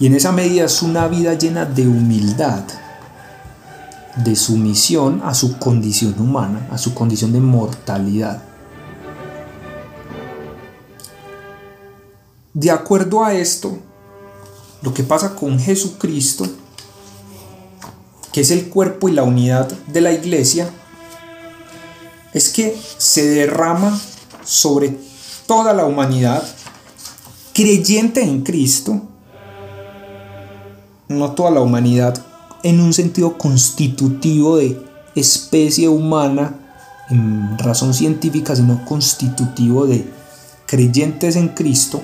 Y 0.00 0.06
en 0.06 0.14
esa 0.14 0.32
medida 0.32 0.64
es 0.64 0.82
una 0.82 1.06
vida 1.06 1.34
llena 1.34 1.64
de 1.64 1.86
humildad, 1.86 2.64
de 4.24 4.34
sumisión 4.34 5.22
a 5.24 5.34
su 5.34 5.56
condición 5.58 6.14
humana, 6.18 6.66
a 6.72 6.78
su 6.78 6.94
condición 6.94 7.32
de 7.32 7.40
mortalidad. 7.40 8.42
De 12.52 12.70
acuerdo 12.70 13.24
a 13.24 13.34
esto, 13.34 13.78
lo 14.82 14.92
que 14.92 15.04
pasa 15.04 15.34
con 15.36 15.58
Jesucristo 15.58 16.46
que 18.34 18.40
es 18.40 18.50
el 18.50 18.68
cuerpo 18.68 19.08
y 19.08 19.12
la 19.12 19.22
unidad 19.22 19.70
de 19.86 20.00
la 20.00 20.10
iglesia, 20.10 20.68
es 22.32 22.48
que 22.48 22.76
se 22.98 23.28
derrama 23.28 23.96
sobre 24.44 24.98
toda 25.46 25.72
la 25.72 25.84
humanidad 25.84 26.42
creyente 27.52 28.24
en 28.24 28.42
Cristo, 28.42 29.02
no 31.06 31.30
toda 31.30 31.52
la 31.52 31.60
humanidad 31.60 32.20
en 32.64 32.80
un 32.80 32.92
sentido 32.92 33.38
constitutivo 33.38 34.56
de 34.56 34.82
especie 35.14 35.88
humana 35.88 36.58
en 37.10 37.56
razón 37.56 37.94
científica, 37.94 38.56
sino 38.56 38.84
constitutivo 38.84 39.86
de 39.86 40.10
creyentes 40.66 41.36
en 41.36 41.50
Cristo, 41.50 42.02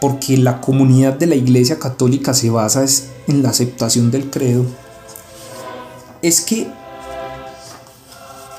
porque 0.00 0.38
la 0.38 0.60
comunidad 0.60 1.14
de 1.14 1.26
la 1.26 1.34
Iglesia 1.34 1.80
Católica 1.80 2.32
se 2.32 2.48
basa 2.48 2.84
en 3.26 3.42
la 3.42 3.50
aceptación 3.50 4.10
del 4.10 4.30
credo, 4.30 4.64
es 6.22 6.40
que 6.40 6.68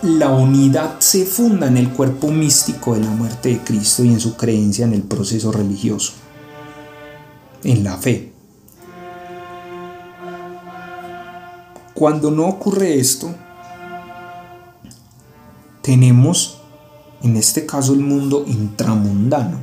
la 0.03 0.29
unidad 0.29 0.99
se 0.99 1.25
funda 1.25 1.67
en 1.67 1.77
el 1.77 1.89
cuerpo 1.89 2.27
místico 2.27 2.93
de 2.93 3.01
la 3.01 3.09
muerte 3.09 3.49
de 3.49 3.59
Cristo 3.59 4.03
y 4.03 4.09
en 4.09 4.19
su 4.19 4.35
creencia 4.35 4.85
en 4.85 4.93
el 4.93 5.01
proceso 5.01 5.51
religioso, 5.51 6.13
en 7.63 7.83
la 7.83 7.97
fe. 7.97 8.33
Cuando 11.93 12.29
no 12.29 12.45
ocurre 12.45 12.99
esto, 12.99 13.33
tenemos 15.81 16.59
en 17.23 17.35
este 17.35 17.65
caso 17.65 17.93
el 17.93 18.01
mundo 18.01 18.43
intramundano. 18.45 19.59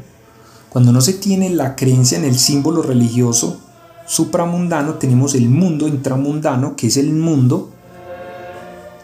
Cuando 0.68 0.90
no 0.90 1.00
se 1.00 1.12
tiene 1.12 1.50
la 1.50 1.76
creencia 1.76 2.18
en 2.18 2.24
el 2.24 2.36
símbolo 2.36 2.82
religioso 2.82 3.60
supramundano, 4.06 4.94
tenemos 4.94 5.34
el 5.34 5.48
mundo 5.48 5.88
intramundano, 5.88 6.76
que 6.76 6.88
es 6.88 6.96
el 6.96 7.12
mundo 7.12 7.70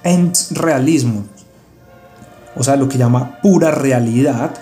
en 0.02 0.33
realismo, 0.50 1.25
o 2.57 2.62
sea, 2.62 2.76
lo 2.76 2.88
que 2.88 2.99
llama 2.99 3.38
pura 3.42 3.71
realidad, 3.71 4.52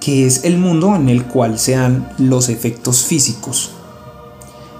que 0.00 0.26
es 0.26 0.44
el 0.44 0.58
mundo 0.58 0.94
en 0.96 1.08
el 1.08 1.24
cual 1.24 1.58
se 1.58 1.72
dan 1.72 2.12
los 2.18 2.48
efectos 2.48 3.04
físicos. 3.04 3.70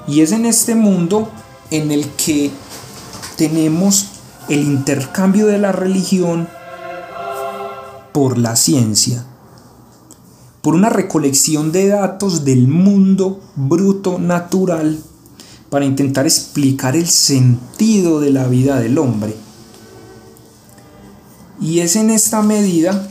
Y 0.06 0.20
es 0.20 0.32
en 0.32 0.44
este 0.44 0.74
mundo 0.74 1.30
en 1.70 1.90
el 1.90 2.10
que 2.10 2.50
tenemos 3.36 4.10
el 4.48 4.60
intercambio 4.60 5.46
de 5.46 5.58
la 5.58 5.72
religión 5.72 6.46
por 8.12 8.38
la 8.38 8.54
ciencia, 8.54 9.24
por 10.64 10.74
una 10.74 10.88
recolección 10.88 11.72
de 11.72 11.88
datos 11.88 12.46
del 12.46 12.66
mundo 12.68 13.38
bruto 13.54 14.18
natural 14.18 14.98
para 15.68 15.84
intentar 15.84 16.24
explicar 16.24 16.96
el 16.96 17.06
sentido 17.06 18.18
de 18.18 18.30
la 18.30 18.46
vida 18.46 18.80
del 18.80 18.96
hombre. 18.96 19.36
Y 21.60 21.80
es 21.80 21.96
en 21.96 22.08
esta 22.08 22.40
medida 22.40 23.10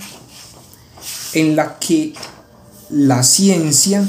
en 1.33 1.55
la 1.55 1.77
que 1.77 2.15
la 2.89 3.21
ciencia 3.21 4.03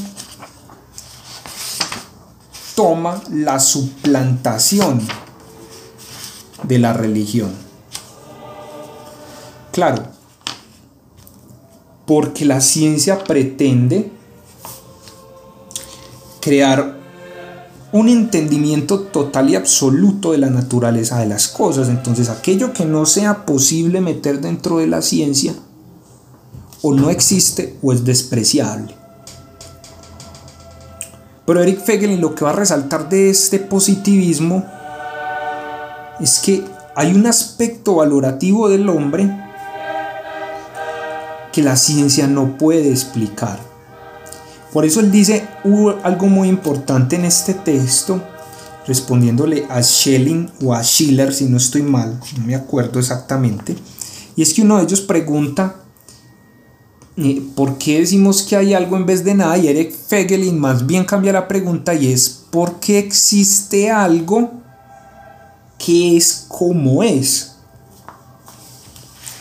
toma 2.75 3.23
la 3.31 3.61
suplantación 3.61 5.07
de 6.63 6.79
la 6.79 6.95
religión. 6.95 7.53
Claro, 9.71 10.14
porque 12.07 12.45
la 12.45 12.61
ciencia 12.61 13.25
pretende 13.25 14.11
crear 16.41 16.99
un 17.93 18.09
entendimiento 18.09 19.01
total 19.01 19.51
y 19.51 19.57
absoluto 19.57 20.33
de 20.33 20.39
la 20.39 20.51
naturaleza 20.51 21.21
de 21.21 21.27
las 21.27 21.49
cosas. 21.49 21.89
Entonces 21.89 22.29
aquello 22.29 22.73
que 22.73 22.85
no 22.85 23.07
sea 23.07 23.47
posible 23.47 24.01
meter 24.01 24.41
dentro 24.41 24.79
de 24.79 24.89
la 24.89 25.01
ciencia 25.01 25.55
o 26.83 26.93
no 26.93 27.09
existe 27.09 27.79
o 27.83 27.93
es 27.93 28.05
despreciable. 28.05 28.95
Pero 31.47 31.63
Eric 31.63 31.85
Fegelin 31.85 32.21
lo 32.21 32.35
que 32.35 32.45
va 32.45 32.51
a 32.51 32.55
resaltar 32.55 33.09
de 33.09 33.31
este 33.31 33.59
positivismo 33.59 34.65
es 36.21 36.41
que 36.41 36.65
hay 36.97 37.15
un 37.15 37.27
aspecto 37.27 37.97
valorativo 37.97 38.69
del 38.69 38.89
hombre 38.89 39.44
que 41.55 41.63
la 41.63 41.77
ciencia 41.77 42.27
no 42.27 42.59
puede 42.59 42.91
explicar. 42.91 43.61
Por 44.73 44.85
eso 44.85 44.99
él 44.99 45.13
dice 45.13 45.47
algo 46.03 46.27
muy 46.27 46.49
importante 46.49 47.15
en 47.15 47.25
este 47.25 47.55
texto, 47.55 48.21
respondiéndole 48.89 49.65
a 49.71 49.81
Schelling 49.81 50.51
o 50.65 50.75
a 50.75 50.83
Schiller, 50.83 51.33
si 51.33 51.45
no 51.45 51.59
estoy 51.59 51.83
mal, 51.83 52.21
no 52.37 52.45
me 52.45 52.57
acuerdo 52.57 52.99
exactamente, 52.99 53.77
y 54.35 54.43
es 54.43 54.53
que 54.53 54.63
uno 54.63 54.79
de 54.79 54.83
ellos 54.83 55.01
pregunta, 55.01 55.77
¿por 57.55 57.79
qué 57.79 58.01
decimos 58.01 58.43
que 58.43 58.57
hay 58.57 58.75
algo 58.75 58.97
en 58.97 59.07
vez 59.07 59.23
de 59.23 59.35
nada? 59.35 59.57
Y 59.57 59.69
Eric 59.69 59.93
Fegelin 59.93 60.59
más 60.59 60.85
bien 60.85 61.05
cambia 61.05 61.33
la 61.33 61.47
pregunta 61.47 61.95
y 61.95 62.13
es, 62.13 62.29
¿por 62.51 62.81
qué 62.81 62.99
existe 62.99 63.93
algo 63.93 64.51
que 65.79 66.17
es 66.17 66.47
como 66.49 67.05
es? 67.05 67.54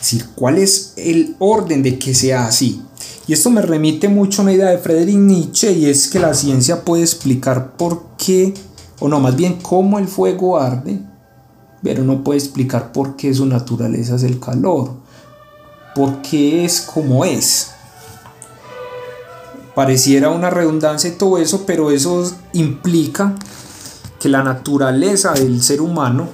Decir, 0.04 0.26
¿cuál 0.34 0.58
es 0.58 0.92
el 0.98 1.34
orden 1.38 1.82
de 1.82 1.98
que 1.98 2.14
sea 2.14 2.44
así? 2.46 2.82
Y 3.26 3.32
esto 3.32 3.48
me 3.48 3.62
remite 3.62 4.06
mucho 4.06 4.42
a 4.42 4.44
una 4.44 4.52
idea 4.52 4.68
de 4.68 4.76
Friedrich 4.76 5.16
Nietzsche 5.16 5.72
y 5.72 5.86
es 5.86 6.08
que 6.08 6.18
la 6.18 6.34
ciencia 6.34 6.84
puede 6.84 7.02
explicar 7.02 7.74
por 7.78 8.08
qué, 8.18 8.52
o 9.00 9.08
no, 9.08 9.18
más 9.18 9.34
bien 9.34 9.60
cómo 9.62 9.98
el 9.98 10.06
fuego 10.06 10.58
arde, 10.58 11.00
pero 11.82 12.04
no 12.04 12.22
puede 12.22 12.38
explicar 12.38 12.92
por 12.92 13.16
qué 13.16 13.32
su 13.32 13.46
naturaleza 13.46 14.16
es 14.16 14.24
el 14.24 14.38
calor, 14.38 14.90
por 15.94 16.20
qué 16.20 16.66
es 16.66 16.82
como 16.82 17.24
es. 17.24 17.70
Pareciera 19.74 20.28
una 20.28 20.50
redundancia 20.50 21.08
y 21.08 21.14
todo 21.14 21.38
eso, 21.38 21.64
pero 21.64 21.90
eso 21.90 22.30
implica 22.52 23.36
que 24.20 24.28
la 24.28 24.42
naturaleza 24.42 25.32
del 25.32 25.62
ser 25.62 25.80
humano 25.80 26.28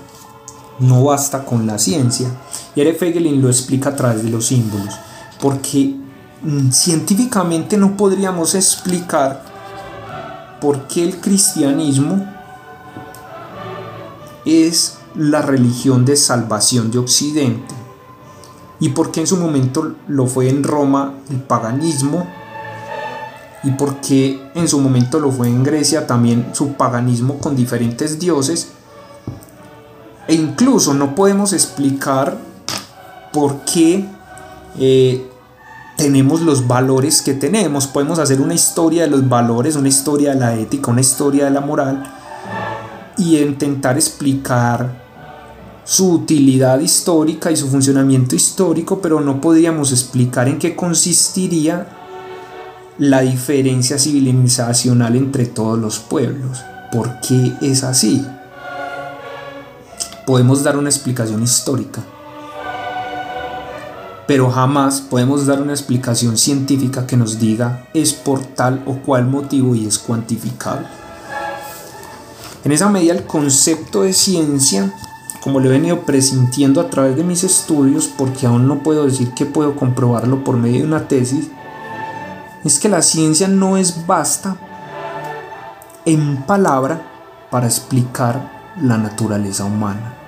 no 0.80 1.04
basta 1.04 1.44
con 1.44 1.68
la 1.68 1.78
ciencia. 1.78 2.32
Y 2.74 2.80
Ere 2.80 2.94
Fegelin 2.94 3.42
lo 3.42 3.48
explica 3.48 3.90
a 3.90 3.96
través 3.96 4.22
de 4.22 4.30
los 4.30 4.46
símbolos, 4.46 4.94
porque 5.40 5.96
mm, 6.42 6.70
científicamente 6.70 7.76
no 7.76 7.96
podríamos 7.96 8.54
explicar 8.54 9.42
por 10.60 10.86
qué 10.86 11.02
el 11.02 11.20
cristianismo 11.20 12.26
es 14.44 14.98
la 15.14 15.42
religión 15.42 16.04
de 16.04 16.16
salvación 16.16 16.90
de 16.90 16.98
Occidente 16.98 17.74
y 18.78 18.90
por 18.90 19.10
qué 19.10 19.20
en 19.20 19.26
su 19.26 19.36
momento 19.36 19.94
lo 20.08 20.26
fue 20.26 20.48
en 20.48 20.64
Roma 20.64 21.14
el 21.28 21.42
paganismo 21.42 22.26
y 23.62 23.72
por 23.72 23.96
qué 23.96 24.50
en 24.54 24.68
su 24.68 24.80
momento 24.80 25.20
lo 25.20 25.30
fue 25.30 25.48
en 25.48 25.62
Grecia 25.62 26.06
también 26.06 26.50
su 26.52 26.72
paganismo 26.72 27.38
con 27.38 27.54
diferentes 27.54 28.18
dioses. 28.18 28.68
E 30.28 30.34
incluso 30.34 30.94
no 30.94 31.14
podemos 31.14 31.52
explicar 31.52 32.38
por 33.32 33.60
qué 33.64 34.04
eh, 34.78 35.26
tenemos 35.96 36.40
los 36.40 36.66
valores 36.66 37.22
que 37.22 37.34
tenemos. 37.34 37.86
Podemos 37.86 38.18
hacer 38.18 38.40
una 38.40 38.54
historia 38.54 39.02
de 39.02 39.10
los 39.10 39.28
valores, 39.28 39.76
una 39.76 39.88
historia 39.88 40.30
de 40.30 40.40
la 40.40 40.54
ética, 40.54 40.90
una 40.90 41.00
historia 41.00 41.44
de 41.44 41.50
la 41.50 41.60
moral 41.60 42.02
y 43.18 43.38
intentar 43.38 43.96
explicar 43.96 45.00
su 45.84 46.12
utilidad 46.12 46.80
histórica 46.80 47.50
y 47.50 47.56
su 47.56 47.68
funcionamiento 47.68 48.34
histórico, 48.34 49.00
pero 49.00 49.20
no 49.20 49.40
podríamos 49.40 49.92
explicar 49.92 50.48
en 50.48 50.58
qué 50.58 50.76
consistiría 50.76 51.88
la 52.98 53.20
diferencia 53.20 53.98
civilizacional 53.98 55.16
entre 55.16 55.46
todos 55.46 55.78
los 55.78 55.98
pueblos. 55.98 56.62
¿Por 56.92 57.20
qué 57.20 57.54
es 57.60 57.82
así? 57.82 58.24
Podemos 60.26 60.62
dar 60.62 60.76
una 60.76 60.88
explicación 60.88 61.42
histórica, 61.42 62.02
pero 64.30 64.48
jamás 64.48 65.00
podemos 65.00 65.44
dar 65.44 65.60
una 65.60 65.72
explicación 65.72 66.38
científica 66.38 67.04
que 67.04 67.16
nos 67.16 67.40
diga 67.40 67.88
es 67.94 68.12
por 68.12 68.44
tal 68.44 68.80
o 68.86 68.94
cual 68.94 69.26
motivo 69.26 69.74
y 69.74 69.86
es 69.86 69.98
cuantificable. 69.98 70.86
En 72.62 72.70
esa 72.70 72.88
medida 72.88 73.12
el 73.12 73.24
concepto 73.24 74.02
de 74.02 74.12
ciencia, 74.12 74.94
como 75.40 75.58
lo 75.58 75.66
he 75.66 75.72
venido 75.72 76.02
presintiendo 76.02 76.80
a 76.80 76.88
través 76.88 77.16
de 77.16 77.24
mis 77.24 77.42
estudios, 77.42 78.06
porque 78.06 78.46
aún 78.46 78.68
no 78.68 78.84
puedo 78.84 79.04
decir 79.06 79.34
que 79.34 79.46
puedo 79.46 79.74
comprobarlo 79.74 80.44
por 80.44 80.56
medio 80.56 80.82
de 80.82 80.86
una 80.86 81.08
tesis, 81.08 81.48
es 82.62 82.78
que 82.78 82.88
la 82.88 83.02
ciencia 83.02 83.48
no 83.48 83.78
es 83.78 84.06
basta 84.06 84.56
en 86.04 86.44
palabra 86.44 87.02
para 87.50 87.66
explicar 87.66 88.48
la 88.80 88.96
naturaleza 88.96 89.64
humana 89.64 90.19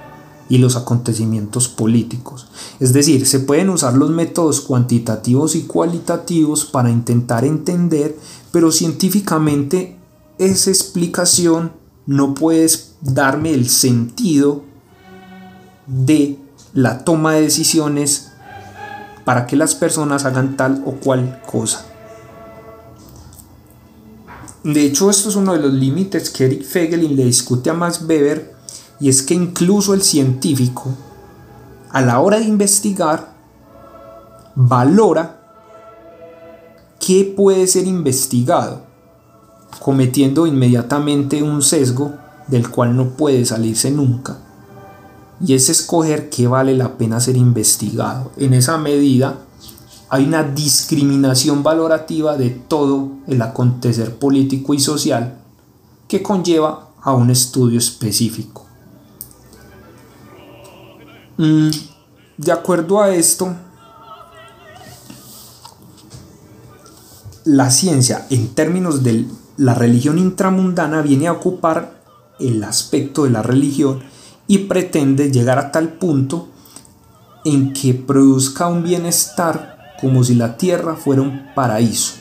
y 0.52 0.58
los 0.58 0.76
acontecimientos 0.76 1.66
políticos. 1.66 2.46
Es 2.78 2.92
decir, 2.92 3.24
se 3.24 3.40
pueden 3.40 3.70
usar 3.70 3.94
los 3.94 4.10
métodos 4.10 4.60
cuantitativos 4.60 5.56
y 5.56 5.62
cualitativos 5.62 6.66
para 6.66 6.90
intentar 6.90 7.46
entender, 7.46 8.18
pero 8.50 8.70
científicamente 8.70 9.96
esa 10.36 10.68
explicación 10.68 11.72
no 12.04 12.34
puede 12.34 12.68
darme 13.00 13.54
el 13.54 13.70
sentido 13.70 14.62
de 15.86 16.36
la 16.74 17.02
toma 17.02 17.32
de 17.32 17.40
decisiones 17.40 18.32
para 19.24 19.46
que 19.46 19.56
las 19.56 19.74
personas 19.74 20.26
hagan 20.26 20.58
tal 20.58 20.82
o 20.84 20.96
cual 20.96 21.40
cosa. 21.50 21.86
De 24.64 24.84
hecho, 24.84 25.08
esto 25.08 25.30
es 25.30 25.36
uno 25.36 25.54
de 25.54 25.60
los 25.60 25.72
límites 25.72 26.28
que 26.28 26.44
Eric 26.44 26.62
Fegelin 26.62 27.16
le 27.16 27.24
discute 27.24 27.70
a 27.70 27.72
Max 27.72 28.02
Weber 28.06 28.51
y 29.02 29.08
es 29.08 29.24
que 29.24 29.34
incluso 29.34 29.94
el 29.94 30.02
científico, 30.02 30.94
a 31.90 32.02
la 32.02 32.20
hora 32.20 32.38
de 32.38 32.44
investigar, 32.44 33.34
valora 34.54 35.40
qué 37.00 37.34
puede 37.36 37.66
ser 37.66 37.88
investigado, 37.88 38.82
cometiendo 39.80 40.46
inmediatamente 40.46 41.42
un 41.42 41.62
sesgo 41.62 42.12
del 42.46 42.70
cual 42.70 42.96
no 42.96 43.08
puede 43.16 43.44
salirse 43.44 43.90
nunca. 43.90 44.38
Y 45.44 45.54
es 45.54 45.68
escoger 45.68 46.30
qué 46.30 46.46
vale 46.46 46.76
la 46.76 46.96
pena 46.96 47.18
ser 47.18 47.36
investigado. 47.36 48.30
En 48.36 48.54
esa 48.54 48.78
medida 48.78 49.38
hay 50.10 50.26
una 50.26 50.44
discriminación 50.44 51.64
valorativa 51.64 52.36
de 52.36 52.50
todo 52.50 53.08
el 53.26 53.42
acontecer 53.42 54.16
político 54.16 54.74
y 54.74 54.78
social 54.78 55.40
que 56.06 56.22
conlleva 56.22 56.90
a 57.02 57.14
un 57.14 57.30
estudio 57.30 57.78
específico. 57.80 58.66
Mm, 61.42 61.70
de 62.36 62.52
acuerdo 62.52 63.02
a 63.02 63.12
esto, 63.12 63.52
la 67.44 67.68
ciencia 67.72 68.28
en 68.30 68.54
términos 68.54 69.02
de 69.02 69.26
la 69.56 69.74
religión 69.74 70.18
intramundana 70.18 71.02
viene 71.02 71.26
a 71.26 71.32
ocupar 71.32 72.00
el 72.38 72.62
aspecto 72.62 73.24
de 73.24 73.30
la 73.30 73.42
religión 73.42 74.04
y 74.46 74.58
pretende 74.58 75.32
llegar 75.32 75.58
a 75.58 75.72
tal 75.72 75.94
punto 75.94 76.46
en 77.44 77.72
que 77.72 77.92
produzca 77.92 78.68
un 78.68 78.84
bienestar 78.84 79.96
como 80.00 80.22
si 80.22 80.36
la 80.36 80.56
tierra 80.56 80.94
fuera 80.94 81.22
un 81.22 81.52
paraíso. 81.56 82.12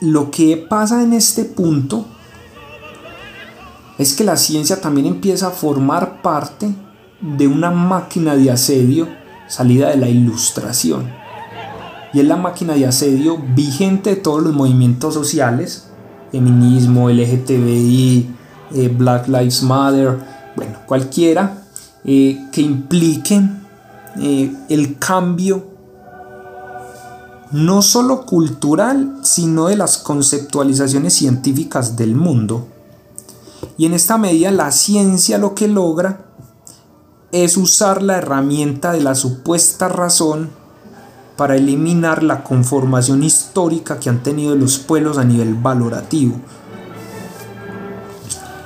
Lo 0.00 0.32
que 0.32 0.56
pasa 0.56 1.04
en 1.04 1.12
este 1.12 1.44
punto 1.44 2.06
es 3.98 4.14
que 4.14 4.24
la 4.24 4.36
ciencia 4.36 4.80
también 4.80 5.06
empieza 5.06 5.48
a 5.48 5.50
formar 5.50 6.22
parte 6.22 6.72
de 7.20 7.48
una 7.48 7.70
máquina 7.70 8.36
de 8.36 8.50
asedio 8.50 9.08
salida 9.48 9.90
de 9.90 9.96
la 9.96 10.08
ilustración. 10.08 11.10
Y 12.12 12.20
es 12.20 12.26
la 12.26 12.36
máquina 12.36 12.74
de 12.74 12.86
asedio 12.86 13.38
vigente 13.54 14.10
de 14.10 14.16
todos 14.16 14.42
los 14.42 14.54
movimientos 14.54 15.14
sociales, 15.14 15.88
feminismo, 16.30 17.10
LGTBI, 17.10 18.30
eh, 18.74 18.88
Black 18.88 19.28
Lives 19.28 19.62
Matter, 19.62 20.18
bueno, 20.54 20.78
cualquiera 20.86 21.62
eh, 22.04 22.48
que 22.52 22.60
impliquen 22.60 23.62
eh, 24.20 24.54
el 24.68 24.98
cambio 24.98 25.66
no 27.50 27.80
solo 27.82 28.26
cultural, 28.26 29.18
sino 29.22 29.68
de 29.68 29.76
las 29.76 29.98
conceptualizaciones 29.98 31.14
científicas 31.14 31.96
del 31.96 32.14
mundo. 32.14 32.68
Y 33.76 33.86
en 33.86 33.94
esta 33.94 34.18
medida 34.18 34.50
la 34.50 34.70
ciencia 34.72 35.38
lo 35.38 35.54
que 35.54 35.68
logra 35.68 36.26
es 37.32 37.56
usar 37.56 38.02
la 38.02 38.16
herramienta 38.16 38.92
de 38.92 39.00
la 39.00 39.14
supuesta 39.14 39.88
razón 39.88 40.50
para 41.36 41.56
eliminar 41.56 42.22
la 42.22 42.42
conformación 42.42 43.22
histórica 43.22 44.00
que 44.00 44.08
han 44.08 44.22
tenido 44.22 44.56
los 44.56 44.78
pueblos 44.78 45.18
a 45.18 45.24
nivel 45.24 45.54
valorativo. 45.54 46.34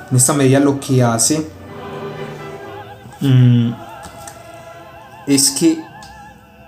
En 0.09 0.17
esta 0.17 0.33
medida 0.33 0.59
lo 0.59 0.79
que 0.79 1.03
hace 1.03 1.47
mm, 3.21 3.71
es 5.27 5.51
que 5.51 5.79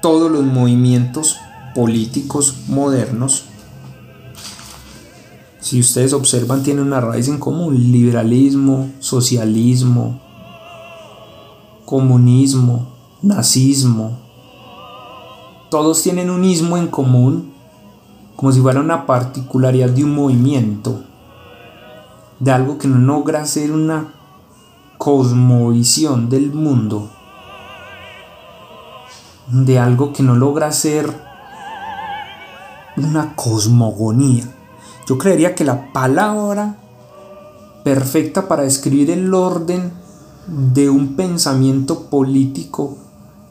todos 0.02 0.32
los 0.32 0.44
movimientos 0.44 1.38
políticos 1.74 2.56
modernos 2.68 3.46
si 5.66 5.80
ustedes 5.80 6.14
observan, 6.14 6.62
tienen 6.62 6.86
una 6.86 7.02
raíz 7.02 7.28
en 7.28 7.40
común, 7.40 7.92
liberalismo, 7.92 8.92
socialismo, 9.00 10.20
comunismo, 11.86 12.90
nazismo. 13.24 14.20
Todos 15.72 16.04
tienen 16.04 16.30
un 16.30 16.46
ismo 16.46 16.78
en 16.78 16.86
común, 16.86 17.52
como 18.36 18.52
si 18.52 18.62
fuera 18.62 18.80
una 18.80 19.08
particularidad 19.08 19.90
de 19.90 20.04
un 20.04 20.14
movimiento, 20.14 21.02
de 22.40 22.52
algo 22.52 22.78
que 22.78 22.88
no 22.88 23.00
logra 23.00 23.44
ser 23.48 23.72
una 23.72 24.14
cosmovisión 25.00 26.30
del 26.30 26.54
mundo, 26.54 27.10
de 29.48 29.80
algo 29.80 30.14
que 30.14 30.22
no 30.22 30.36
logra 30.36 30.72
ser 30.72 31.10
una 32.98 33.36
cosmogonía. 33.36 34.55
Yo 35.08 35.18
creería 35.18 35.54
que 35.54 35.64
la 35.64 35.94
palabra 35.94 36.78
perfecta 37.84 38.48
para 38.48 38.64
describir 38.64 39.12
el 39.12 39.34
orden 39.34 39.92
de 40.48 40.90
un 40.90 41.16
pensamiento 41.16 42.10
político 42.10 42.98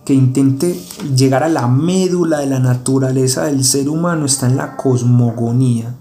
que 0.05 0.14
intente 0.14 0.79
llegar 1.17 1.43
a 1.45 1.49
la 1.49 1.67
médula 1.67 2.38
de 2.38 2.47
la 2.47 2.59
naturaleza 2.59 3.45
del 3.45 3.64
ser 3.64 3.88
humano 3.88 4.27
está 4.27 4.47
en 4.47 4.57
la 4.57 4.77
cosmogonía, 4.77 5.95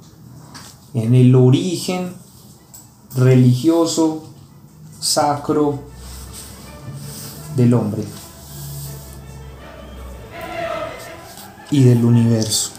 en 0.93 1.15
el 1.15 1.35
origen 1.35 2.13
religioso, 3.15 4.23
sacro 4.99 5.79
del 7.55 7.73
hombre 7.75 8.03
y 11.69 11.83
del 11.83 12.03
universo. 12.03 12.71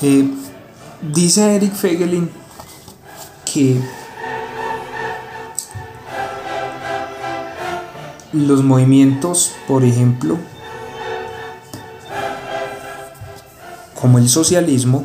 Eh, 0.00 0.30
dice 1.12 1.56
Eric 1.56 1.74
Fegelin 1.74 2.30
que 3.44 3.80
los 8.32 8.62
movimientos, 8.62 9.52
por 9.66 9.82
ejemplo, 9.82 10.38
como 14.00 14.18
el 14.18 14.28
socialismo, 14.28 15.04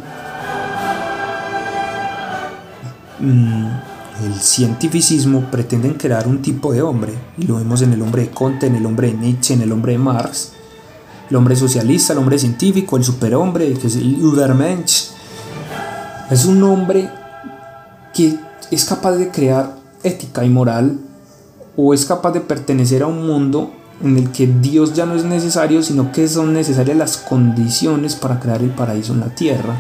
mm, 3.20 3.68
el 4.26 4.36
cientificismo 4.36 5.50
pretenden 5.50 5.96
crear 5.96 6.28
un 6.28 6.44
tipo 6.44 6.72
de 6.72 6.84
hombre, 6.84 7.14
y 7.40 7.48
lo 7.48 7.56
vemos 7.56 7.82
en 7.82 7.94
el 7.94 8.02
hombre 8.04 8.24
de 8.24 8.30
Conte, 8.30 8.68
en 8.68 8.76
el 8.76 8.86
hombre 8.86 9.08
de 9.08 9.14
Nietzsche, 9.16 9.56
en 9.56 9.64
el 9.64 9.72
hombre 9.72 9.94
de 9.94 9.98
Marx, 9.98 10.54
el 11.30 11.36
hombre 11.36 11.56
socialista, 11.56 12.14
el 12.14 12.20
hombre 12.20 12.38
científico, 12.38 12.98
el 12.98 13.04
superhombre, 13.04 13.74
que 13.74 13.88
es 13.88 13.96
el. 13.96 14.20
Es 16.30 16.46
un 16.46 16.64
hombre 16.64 17.10
que 18.14 18.38
es 18.72 18.86
capaz 18.86 19.14
de 19.14 19.30
crear 19.30 19.76
ética 20.04 20.44
y 20.44 20.50
moral 20.50 21.00
o 21.76 21.94
es 21.94 22.06
capaz 22.06 22.32
de 22.32 22.42
pertenecer 22.42 23.04
a 23.04 23.08
un 23.08 23.26
mundo 23.26 23.72
en 24.02 24.18
el 24.18 24.32
que 24.32 24.48
Dios 24.48 24.94
ya 24.94 25.06
no 25.06 25.16
es 25.16 25.24
necesario, 25.24 25.82
sino 25.82 26.12
que 26.12 26.28
son 26.28 26.54
necesarias 26.54 26.98
las 26.98 27.18
condiciones 27.18 28.16
para 28.16 28.40
crear 28.40 28.62
el 28.62 28.72
paraíso 28.72 29.14
en 29.14 29.22
la 29.22 29.34
tierra. 29.34 29.76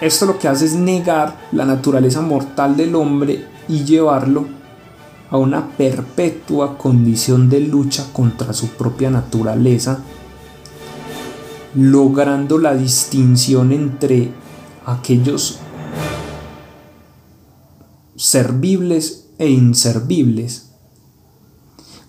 Esto 0.00 0.26
lo 0.26 0.38
que 0.38 0.48
hace 0.48 0.66
es 0.66 0.74
negar 0.74 1.36
la 1.52 1.64
naturaleza 1.64 2.20
mortal 2.20 2.76
del 2.76 2.94
hombre 2.94 3.46
y 3.68 3.84
llevarlo 3.84 4.46
a 5.30 5.36
una 5.36 5.76
perpetua 5.76 6.78
condición 6.78 7.48
de 7.48 7.60
lucha 7.60 8.06
contra 8.12 8.52
su 8.52 8.68
propia 8.68 9.10
naturaleza, 9.10 10.00
logrando 11.74 12.58
la 12.58 12.74
distinción 12.74 13.72
entre 13.72 14.30
aquellos 14.84 15.58
servibles 18.14 19.28
e 19.38 19.50
inservibles. 19.50 20.70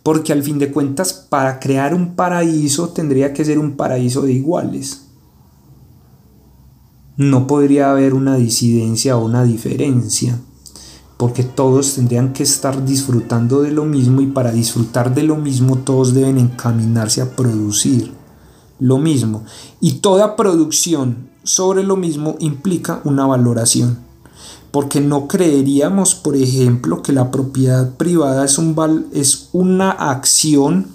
Porque 0.04 0.32
al 0.32 0.44
fin 0.44 0.58
de 0.58 0.72
cuentas, 0.72 1.12
para 1.14 1.60
crear 1.60 1.94
un 1.94 2.16
paraíso 2.16 2.90
tendría 2.90 3.34
que 3.34 3.44
ser 3.44 3.60
un 3.60 3.76
paraíso 3.76 4.22
de 4.22 4.32
iguales. 4.32 5.08
No 7.18 7.48
podría 7.48 7.92
haber 7.92 8.14
una 8.14 8.38
disidencia 8.38 9.18
o 9.18 9.26
una 9.26 9.44
diferencia 9.44 10.40
porque 11.18 11.44
todos 11.44 11.96
tendrían 11.96 12.32
que 12.32 12.44
estar 12.44 12.86
disfrutando 12.86 13.64
de 13.64 13.72
lo 13.72 13.86
mismo 13.86 14.22
y 14.22 14.28
para 14.28 14.52
disfrutar 14.52 15.16
de 15.16 15.24
lo 15.24 15.36
mismo 15.36 15.78
todos 15.80 16.14
deben 16.14 16.38
encaminarse 16.38 17.22
a 17.22 17.36
producir 17.36 18.14
lo 18.80 19.00
mismo. 19.00 19.44
Y 19.82 19.94
toda 19.94 20.36
producción 20.36 21.30
sobre 21.44 21.84
lo 21.84 21.96
mismo 21.96 22.36
implica 22.40 23.02
una 23.04 23.26
valoración. 23.26 23.98
Porque 24.70 25.02
no 25.02 25.28
creeríamos, 25.28 26.14
por 26.14 26.36
ejemplo, 26.36 27.02
que 27.02 27.14
la 27.14 27.32
propiedad 27.32 27.96
privada 27.96 28.46
es, 28.46 28.60
un 28.60 28.76
val 28.76 29.08
es 29.12 29.50
una 29.54 29.90
acción 29.90 30.88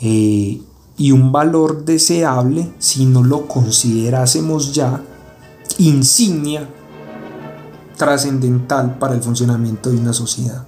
eh, 0.00 0.60
y 0.96 1.10
un 1.10 1.32
valor 1.32 1.84
deseable 1.84 2.72
si 2.78 3.06
no 3.06 3.24
lo 3.24 3.48
considerásemos 3.48 4.72
ya 4.72 5.02
insignia 5.78 6.68
trascendental 7.96 8.98
para 8.98 9.14
el 9.14 9.22
funcionamiento 9.22 9.90
de 9.90 9.96
una 9.96 10.12
sociedad. 10.12 10.66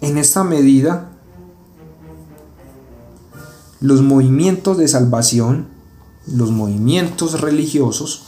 En 0.00 0.18
esta 0.18 0.44
medida, 0.44 1.10
los 3.80 4.02
movimientos 4.02 4.76
de 4.76 4.88
salvación, 4.88 5.68
los 6.26 6.50
movimientos 6.50 7.40
religiosos, 7.40 8.24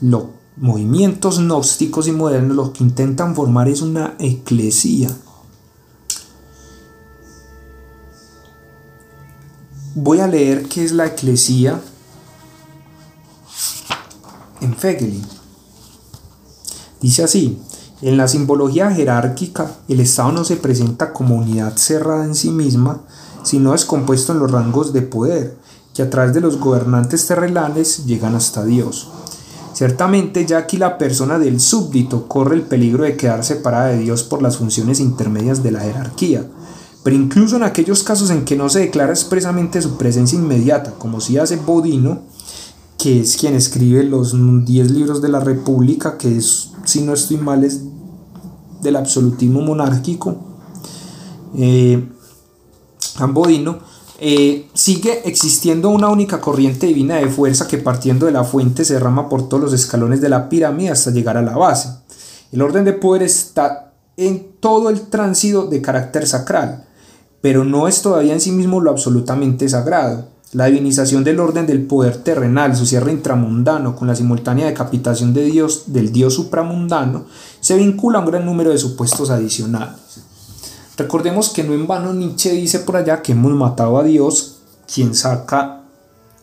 los 0.00 0.24
movimientos 0.56 1.38
gnósticos 1.38 2.06
y 2.06 2.12
modernos 2.12 2.56
lo 2.56 2.72
que 2.72 2.84
intentan 2.84 3.34
formar 3.34 3.68
es 3.68 3.82
una 3.82 4.14
eclesía. 4.18 5.08
Voy 9.94 10.20
a 10.20 10.26
leer 10.26 10.68
qué 10.68 10.84
es 10.84 10.92
la 10.92 11.06
eclesía 11.06 11.80
en 14.60 14.74
Fegelin. 14.74 15.24
Dice 17.00 17.24
así, 17.24 17.58
en 18.02 18.16
la 18.16 18.28
simbología 18.28 18.90
jerárquica, 18.90 19.72
el 19.88 20.00
Estado 20.00 20.32
no 20.32 20.44
se 20.44 20.56
presenta 20.56 21.12
como 21.12 21.36
unidad 21.36 21.76
cerrada 21.76 22.24
en 22.24 22.34
sí 22.34 22.50
misma, 22.50 23.02
sino 23.42 23.74
es 23.74 23.84
compuesto 23.84 24.32
en 24.32 24.38
los 24.38 24.50
rangos 24.50 24.92
de 24.92 25.02
poder, 25.02 25.58
que 25.94 26.02
a 26.02 26.10
través 26.10 26.32
de 26.34 26.40
los 26.40 26.58
gobernantes 26.58 27.26
terrenales 27.26 28.06
llegan 28.06 28.34
hasta 28.34 28.64
Dios. 28.64 29.08
Ciertamente 29.72 30.46
ya 30.46 30.58
aquí 30.58 30.76
la 30.76 30.98
persona 30.98 31.38
del 31.38 31.60
súbdito 31.60 32.28
corre 32.28 32.56
el 32.56 32.62
peligro 32.62 33.04
de 33.04 33.16
quedar 33.16 33.44
separada 33.44 33.86
de 33.86 33.98
Dios 33.98 34.22
por 34.22 34.42
las 34.42 34.56
funciones 34.58 35.00
intermedias 35.00 35.62
de 35.62 35.70
la 35.70 35.80
jerarquía, 35.80 36.44
pero 37.02 37.16
incluso 37.16 37.56
en 37.56 37.62
aquellos 37.62 38.02
casos 38.02 38.30
en 38.30 38.44
que 38.44 38.56
no 38.56 38.68
se 38.68 38.80
declara 38.80 39.12
expresamente 39.12 39.80
su 39.80 39.96
presencia 39.96 40.38
inmediata, 40.38 40.92
como 40.98 41.20
si 41.20 41.38
hace 41.38 41.56
Bodino, 41.56 42.20
que 43.00 43.20
es 43.20 43.36
quien 43.36 43.54
escribe 43.54 44.04
los 44.04 44.34
10 44.34 44.90
libros 44.90 45.22
de 45.22 45.30
la 45.30 45.40
República, 45.40 46.18
que 46.18 46.36
es, 46.36 46.72
si 46.84 47.00
no 47.00 47.14
estoy 47.14 47.38
mal, 47.38 47.64
es 47.64 47.80
del 48.82 48.96
absolutismo 48.96 49.62
monárquico, 49.62 50.36
eh, 51.56 52.08
Bodino, 53.28 53.78
eh, 54.18 54.68
sigue 54.74 55.26
existiendo 55.26 55.88
una 55.88 56.10
única 56.10 56.42
corriente 56.42 56.86
divina 56.86 57.16
de 57.16 57.28
fuerza 57.28 57.66
que 57.66 57.78
partiendo 57.78 58.26
de 58.26 58.32
la 58.32 58.44
fuente 58.44 58.84
se 58.84 58.94
derrama 58.94 59.30
por 59.30 59.48
todos 59.48 59.62
los 59.62 59.72
escalones 59.72 60.20
de 60.20 60.28
la 60.28 60.50
pirámide 60.50 60.90
hasta 60.90 61.10
llegar 61.10 61.38
a 61.38 61.42
la 61.42 61.56
base. 61.56 61.88
El 62.52 62.60
orden 62.60 62.84
de 62.84 62.92
poder 62.92 63.22
está 63.22 63.94
en 64.18 64.56
todo 64.60 64.90
el 64.90 65.08
tránsito 65.08 65.66
de 65.66 65.80
carácter 65.80 66.26
sacral, 66.26 66.86
pero 67.40 67.64
no 67.64 67.88
es 67.88 68.02
todavía 68.02 68.34
en 68.34 68.40
sí 68.42 68.50
mismo 68.50 68.80
lo 68.80 68.90
absolutamente 68.90 69.68
sagrado. 69.70 70.28
La 70.52 70.66
divinización 70.66 71.22
del 71.22 71.38
orden 71.38 71.66
del 71.66 71.86
poder 71.86 72.16
terrenal, 72.24 72.74
su 72.74 72.84
cierre 72.84 73.12
intramundano, 73.12 73.94
con 73.94 74.08
la 74.08 74.16
simultánea 74.16 74.66
decapitación 74.66 75.32
de 75.32 75.44
Dios, 75.44 75.84
del 75.86 76.10
Dios 76.10 76.34
supramundano, 76.34 77.26
se 77.60 77.76
vincula 77.76 78.18
a 78.18 78.22
un 78.22 78.30
gran 78.30 78.44
número 78.44 78.70
de 78.70 78.78
supuestos 78.78 79.30
adicionales. 79.30 79.94
Recordemos 80.96 81.50
que 81.50 81.62
no 81.62 81.72
en 81.72 81.86
vano 81.86 82.12
Nietzsche 82.12 82.52
dice 82.52 82.80
por 82.80 82.96
allá 82.96 83.22
que 83.22 83.32
hemos 83.32 83.52
matado 83.52 83.96
a 83.96 84.02
Dios, 84.02 84.56
quien 84.92 85.14
saca 85.14 85.82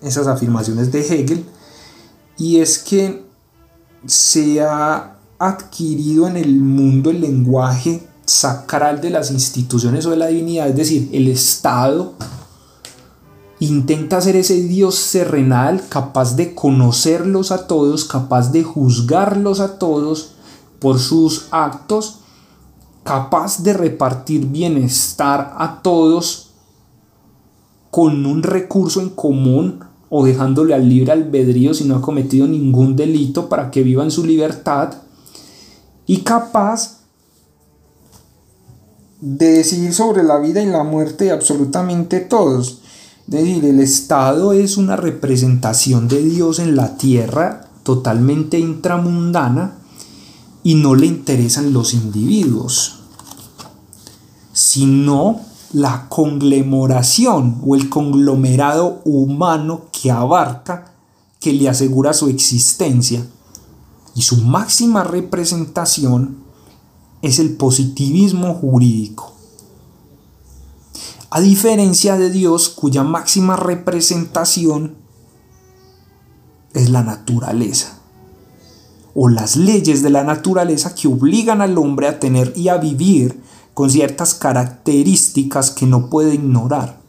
esas 0.02 0.28
afirmaciones 0.28 0.90
de 0.92 1.02
Hegel, 1.02 1.46
y 2.38 2.62
es 2.62 2.80
que 2.80 3.26
se 4.06 4.62
ha 4.62 5.18
adquirido 5.38 6.28
en 6.28 6.38
el 6.38 6.56
mundo 6.56 7.10
el 7.10 7.20
lenguaje 7.20 8.08
sacral 8.26 9.02
de 9.02 9.10
las 9.10 9.32
instituciones 9.32 10.06
o 10.06 10.12
de 10.12 10.18
la 10.18 10.28
divinidad, 10.28 10.70
es 10.70 10.76
decir, 10.78 11.10
el 11.12 11.28
Estado 11.28 12.14
intenta 13.60 14.22
ser 14.22 14.36
ese 14.36 14.62
Dios 14.64 15.10
terrenal 15.12 15.82
capaz 15.90 16.36
de 16.36 16.54
conocerlos 16.54 17.52
a 17.52 17.68
todos, 17.68 18.06
capaz 18.06 18.52
de 18.52 18.64
juzgarlos 18.64 19.60
a 19.60 19.80
todos 19.80 20.34
por 20.80 21.00
sus 21.00 21.48
actos, 21.52 22.20
capaz 23.04 23.64
de 23.64 23.74
repartir 23.74 24.46
bienestar 24.46 25.56
a 25.58 25.82
todos 25.82 26.52
con 27.90 28.26
un 28.26 28.44
recurso 28.44 29.02
en 29.02 29.10
común 29.10 29.80
o 30.10 30.26
dejándole 30.26 30.74
al 30.74 30.88
libre 30.88 31.12
albedrío 31.12 31.74
si 31.74 31.86
no 31.86 31.96
ha 31.96 32.02
cometido 32.02 32.48
ningún 32.48 32.96
delito 32.96 33.50
para 33.50 33.72
que 33.72 33.84
viva 33.84 34.04
en 34.04 34.12
su 34.12 34.26
libertad 34.26 34.94
y 36.06 36.18
capaz 36.18 36.98
de 39.20 39.48
decidir 39.48 39.94
sobre 39.94 40.24
la 40.24 40.38
vida 40.38 40.62
y 40.62 40.68
la 40.68 40.84
muerte 40.84 41.26
de 41.26 41.32
absolutamente 41.32 42.20
todos 42.20 42.82
decir, 43.28 43.66
el 43.66 43.80
Estado 43.80 44.54
es 44.54 44.78
una 44.78 44.96
representación 44.96 46.08
de 46.08 46.24
Dios 46.24 46.60
en 46.60 46.76
la 46.76 46.98
tierra 46.98 47.68
totalmente 47.84 48.58
intramundana 48.58 49.78
y 50.64 50.76
no 50.76 50.96
le 50.96 51.06
interesan 51.06 51.74
los 51.74 51.94
individuos, 51.94 53.00
sino 54.54 55.42
la 55.74 56.08
conglomeración 56.10 57.62
o 57.66 57.76
el 57.76 57.90
conglomerado 57.90 59.02
humano 59.04 59.84
que 59.92 60.10
abarca, 60.10 60.94
que 61.40 61.54
le 61.54 61.70
asegura 61.70 62.14
su 62.14 62.30
existencia. 62.30 63.26
Y 64.16 64.24
su 64.24 64.38
máxima 64.38 65.04
representación 65.04 66.38
es 67.22 67.40
el 67.40 67.56
positivismo 67.56 68.54
jurídico 68.56 69.37
a 71.30 71.42
diferencia 71.42 72.18
de 72.18 72.30
Dios 72.30 72.70
cuya 72.70 73.04
máxima 73.04 73.56
representación 73.56 74.96
es 76.74 76.90
la 76.90 77.04
naturaleza 77.04 78.00
o 79.14 79.30
las 79.30 79.58
leyes 79.58 80.04
de 80.04 80.10
la 80.10 80.24
naturaleza 80.24 80.94
que 80.96 81.08
obligan 81.08 81.62
al 81.62 81.78
hombre 81.78 82.08
a 82.08 82.20
tener 82.20 82.54
y 82.56 82.70
a 82.70 82.78
vivir 82.78 83.42
con 83.74 83.90
ciertas 83.90 84.36
características 84.36 85.72
que 85.72 85.86
no 85.86 86.10
puede 86.10 86.36
ignorar. 86.36 87.00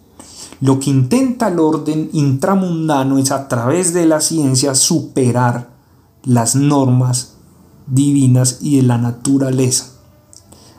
Lo 0.60 0.80
que 0.80 0.90
intenta 0.90 1.48
el 1.48 1.60
orden 1.60 2.10
intramundano 2.12 3.18
es 3.18 3.30
a 3.30 3.46
través 3.46 3.92
de 3.92 4.06
la 4.06 4.20
ciencia 4.20 4.74
superar 4.74 5.70
las 6.24 6.56
normas 6.56 7.34
divinas 7.86 8.58
y 8.60 8.78
de 8.78 8.82
la 8.82 8.98
naturaleza 8.98 9.98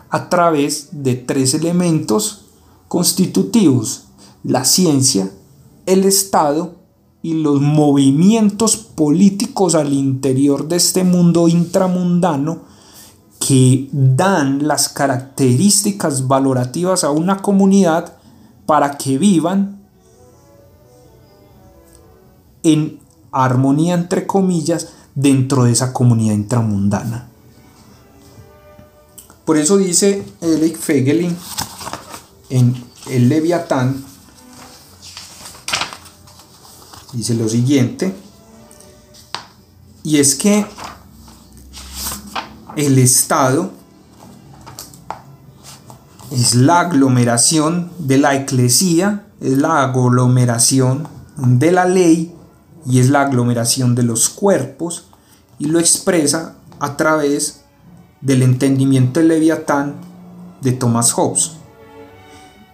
a 0.10 0.30
través 0.30 0.90
de 0.92 1.16
tres 1.16 1.54
elementos 1.54 2.49
constitutivos, 2.90 4.08
la 4.44 4.66
ciencia, 4.66 5.32
el 5.86 6.04
Estado 6.04 6.76
y 7.22 7.36
los 7.36 7.62
movimientos 7.62 8.76
políticos 8.78 9.76
al 9.76 9.94
interior 9.94 10.68
de 10.68 10.78
este 10.78 11.04
mundo 11.06 11.48
intramundano 11.48 12.64
que 13.40 13.88
dan 13.92 14.68
las 14.68 14.90
características 14.90 16.28
valorativas 16.28 17.04
a 17.04 17.12
una 17.12 17.42
comunidad 17.42 18.18
para 18.66 18.98
que 18.98 19.18
vivan 19.18 19.82
en 22.64 23.00
armonía 23.32 23.94
entre 23.94 24.26
comillas 24.26 24.90
dentro 25.16 25.66
de 25.66 25.72
esa 25.72 25.94
comunidad 25.94 26.34
intramundana. 26.34 27.30
Por 29.46 29.58
eso 29.58 29.78
dice 29.78 30.24
Eric 30.42 30.78
Fegelin 30.78 31.36
en 32.50 32.84
el 33.08 33.30
Leviatán 33.30 34.04
dice 37.14 37.34
lo 37.34 37.50
siguiente, 37.50 38.14
y 40.04 40.18
es 40.18 40.36
que 40.36 40.66
el 42.76 42.98
Estado 43.00 43.72
es 46.32 46.56
la 46.56 46.82
aglomeración 46.82 47.92
de 47.98 48.18
la 48.18 48.36
eclesía, 48.36 49.26
es 49.42 49.58
la 49.58 49.84
aglomeración 49.84 51.08
de 51.38 51.72
la 51.72 51.86
ley 51.86 52.36
y 52.86 53.00
es 53.00 53.10
la 53.10 53.22
aglomeración 53.22 53.96
de 53.96 54.04
los 54.04 54.30
cuerpos 54.30 55.06
y 55.58 55.66
lo 55.66 55.80
expresa 55.80 56.56
a 56.80 56.96
través 56.96 57.62
del 58.22 58.44
entendimiento 58.44 59.22
Leviatán 59.22 59.96
de 60.62 60.72
Thomas 60.74 61.12
Hobbes. 61.12 61.59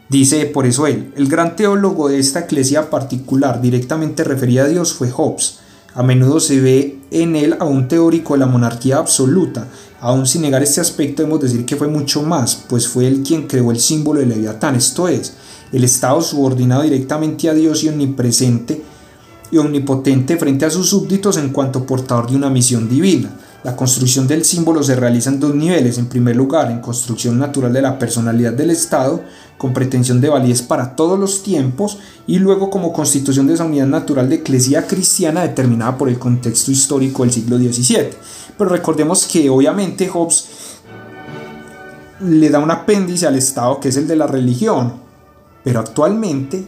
Dice 0.07 0.45
por 0.45 0.67
eso 0.67 0.85
él, 0.85 1.11
el 1.15 1.27
gran 1.27 1.55
teólogo 1.55 2.09
de 2.09 2.19
esta 2.19 2.41
eclesia 2.41 2.91
particular 2.91 3.59
directamente 3.59 4.23
referida 4.23 4.65
a 4.65 4.67
Dios 4.67 4.93
fue 4.93 5.09
Hobbes. 5.09 5.59
A 5.95 6.03
menudo 6.03 6.39
se 6.39 6.59
ve 6.59 6.99
en 7.09 7.35
él 7.35 7.55
a 7.59 7.65
un 7.65 7.87
teórico 7.87 8.33
de 8.33 8.41
la 8.41 8.45
monarquía 8.45 8.97
absoluta. 8.97 9.67
Aún 10.01 10.27
sin 10.27 10.43
negar 10.43 10.61
este 10.61 10.81
aspecto, 10.81 11.23
debemos 11.23 11.41
decir 11.41 11.65
que 11.65 11.75
fue 11.75 11.87
mucho 11.87 12.21
más, 12.21 12.55
pues 12.67 12.87
fue 12.87 13.07
él 13.07 13.23
quien 13.25 13.47
creó 13.47 13.71
el 13.71 13.79
símbolo 13.79 14.19
de 14.19 14.27
Leviatán, 14.27 14.75
esto 14.75 15.07
es, 15.07 15.33
el 15.71 15.83
Estado 15.83 16.21
subordinado 16.21 16.83
directamente 16.83 17.49
a 17.49 17.53
Dios 17.53 17.83
y 17.83 17.89
omnipresente 17.89 18.83
y 19.49 19.57
omnipotente 19.57 20.37
frente 20.37 20.65
a 20.65 20.69
sus 20.69 20.89
súbditos 20.89 21.37
en 21.37 21.49
cuanto 21.49 21.85
portador 21.85 22.29
de 22.29 22.35
una 22.35 22.49
misión 22.49 22.87
divina. 22.87 23.31
La 23.63 23.75
construcción 23.75 24.27
del 24.27 24.45
símbolo 24.45 24.83
se 24.83 24.95
realiza 24.95 25.31
en 25.31 25.39
dos 25.39 25.55
niveles. 25.55 25.97
En 25.97 26.05
primer 26.05 26.35
lugar, 26.35 26.69
en 26.69 26.81
construcción 26.81 27.39
natural 27.39 27.73
de 27.73 27.81
la 27.81 27.97
personalidad 27.97 28.53
del 28.53 28.69
Estado, 28.69 29.23
con 29.57 29.73
pretensión 29.73 30.21
de 30.21 30.29
validez 30.29 30.61
para 30.61 30.95
todos 30.95 31.19
los 31.19 31.43
tiempos, 31.43 31.99
y 32.27 32.39
luego 32.39 32.69
como 32.69 32.93
constitución 32.93 33.47
de 33.47 33.53
esa 33.53 33.65
unidad 33.65 33.87
natural 33.87 34.29
de 34.29 34.35
eclesía 34.35 34.87
cristiana 34.87 35.41
determinada 35.41 35.97
por 35.97 36.09
el 36.09 36.19
contexto 36.19 36.71
histórico 36.71 37.23
del 37.23 37.31
siglo 37.31 37.57
XVII. 37.57 38.09
Pero 38.57 38.69
recordemos 38.69 39.25
que 39.25 39.49
obviamente 39.49 40.07
Hobbes 40.07 40.45
le 42.21 42.49
da 42.49 42.59
un 42.59 42.71
apéndice 42.71 43.27
al 43.27 43.35
Estado 43.35 43.79
que 43.79 43.89
es 43.89 43.97
el 43.97 44.07
de 44.07 44.15
la 44.15 44.27
religión, 44.27 44.93
pero 45.63 45.79
actualmente 45.79 46.67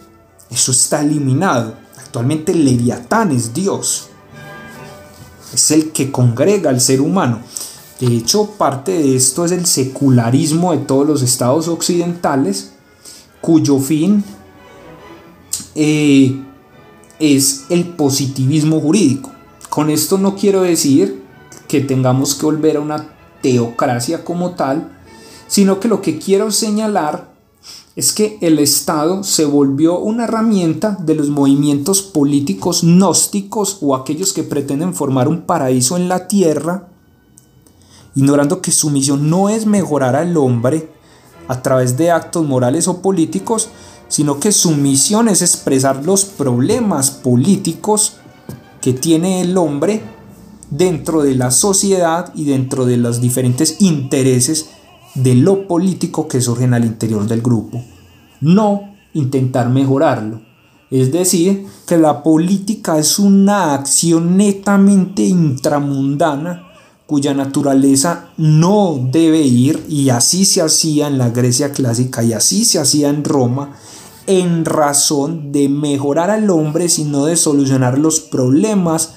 eso 0.49 0.71
está 0.71 1.01
eliminado. 1.01 1.75
Actualmente 1.97 2.53
Leviatán 2.53 3.31
es 3.31 3.53
Dios 3.53 4.09
es 5.53 5.71
el 5.71 5.91
que 5.91 6.11
congrega 6.11 6.69
al 6.69 6.81
ser 6.81 7.01
humano. 7.01 7.39
De 7.99 8.07
hecho, 8.07 8.51
parte 8.57 8.91
de 8.91 9.15
esto 9.15 9.45
es 9.45 9.51
el 9.51 9.65
secularismo 9.65 10.71
de 10.71 10.79
todos 10.79 11.07
los 11.07 11.21
estados 11.21 11.67
occidentales, 11.67 12.73
cuyo 13.41 13.79
fin 13.79 14.23
eh, 15.75 16.43
es 17.19 17.65
el 17.69 17.85
positivismo 17.85 18.79
jurídico. 18.79 19.31
Con 19.69 19.89
esto 19.89 20.17
no 20.17 20.35
quiero 20.35 20.61
decir 20.61 21.23
que 21.67 21.81
tengamos 21.81 22.35
que 22.35 22.45
volver 22.45 22.77
a 22.77 22.81
una 22.81 23.09
teocracia 23.41 24.23
como 24.23 24.51
tal, 24.51 24.97
sino 25.47 25.79
que 25.79 25.87
lo 25.87 26.01
que 26.01 26.17
quiero 26.19 26.51
señalar 26.51 27.35
es 27.95 28.13
que 28.13 28.37
el 28.41 28.59
Estado 28.59 29.23
se 29.23 29.45
volvió 29.45 29.97
una 29.99 30.25
herramienta 30.25 30.97
de 30.99 31.15
los 31.15 31.29
movimientos 31.29 32.03
políticos 32.03 32.83
gnósticos 32.83 33.79
o 33.81 33.95
aquellos 33.95 34.33
que 34.33 34.43
pretenden 34.43 34.93
formar 34.93 35.27
un 35.27 35.41
paraíso 35.41 35.97
en 35.97 36.07
la 36.07 36.27
tierra, 36.27 36.89
ignorando 38.15 38.61
que 38.61 38.71
su 38.71 38.91
misión 38.91 39.29
no 39.29 39.49
es 39.49 39.65
mejorar 39.65 40.15
al 40.15 40.37
hombre 40.37 40.91
a 41.47 41.61
través 41.61 41.97
de 41.97 42.11
actos 42.11 42.45
morales 42.45 42.87
o 42.87 43.01
políticos, 43.01 43.69
sino 44.07 44.39
que 44.39 44.51
su 44.51 44.71
misión 44.71 45.27
es 45.27 45.41
expresar 45.41 46.05
los 46.05 46.25
problemas 46.25 47.11
políticos 47.11 48.17
que 48.81 48.93
tiene 48.93 49.41
el 49.41 49.57
hombre 49.57 50.01
dentro 50.69 51.23
de 51.23 51.35
la 51.35 51.51
sociedad 51.51 52.31
y 52.35 52.45
dentro 52.45 52.85
de 52.85 52.97
los 52.97 53.21
diferentes 53.21 53.81
intereses 53.81 54.69
de 55.15 55.35
lo 55.35 55.67
político 55.67 56.27
que 56.27 56.41
surgen 56.41 56.73
al 56.73 56.85
interior 56.85 57.25
del 57.27 57.41
grupo, 57.41 57.83
no 58.41 58.93
intentar 59.13 59.69
mejorarlo. 59.69 60.41
Es 60.89 61.11
decir, 61.11 61.65
que 61.85 61.97
la 61.97 62.23
política 62.23 62.97
es 62.97 63.19
una 63.19 63.73
acción 63.73 64.37
netamente 64.37 65.23
intramundana 65.23 66.66
cuya 67.07 67.33
naturaleza 67.33 68.29
no 68.37 68.99
debe 69.11 69.41
ir, 69.41 69.85
y 69.89 70.09
así 70.09 70.45
se 70.45 70.61
hacía 70.61 71.07
en 71.07 71.17
la 71.17 71.29
Grecia 71.29 71.71
clásica 71.71 72.21
y 72.21 72.33
así 72.33 72.65
se 72.65 72.79
hacía 72.79 73.09
en 73.09 73.23
Roma, 73.23 73.77
en 74.27 74.65
razón 74.65 75.53
de 75.53 75.69
mejorar 75.69 76.29
al 76.29 76.49
hombre, 76.49 76.89
sino 76.89 77.25
de 77.25 77.37
solucionar 77.37 77.97
los 77.97 78.19
problemas 78.19 79.13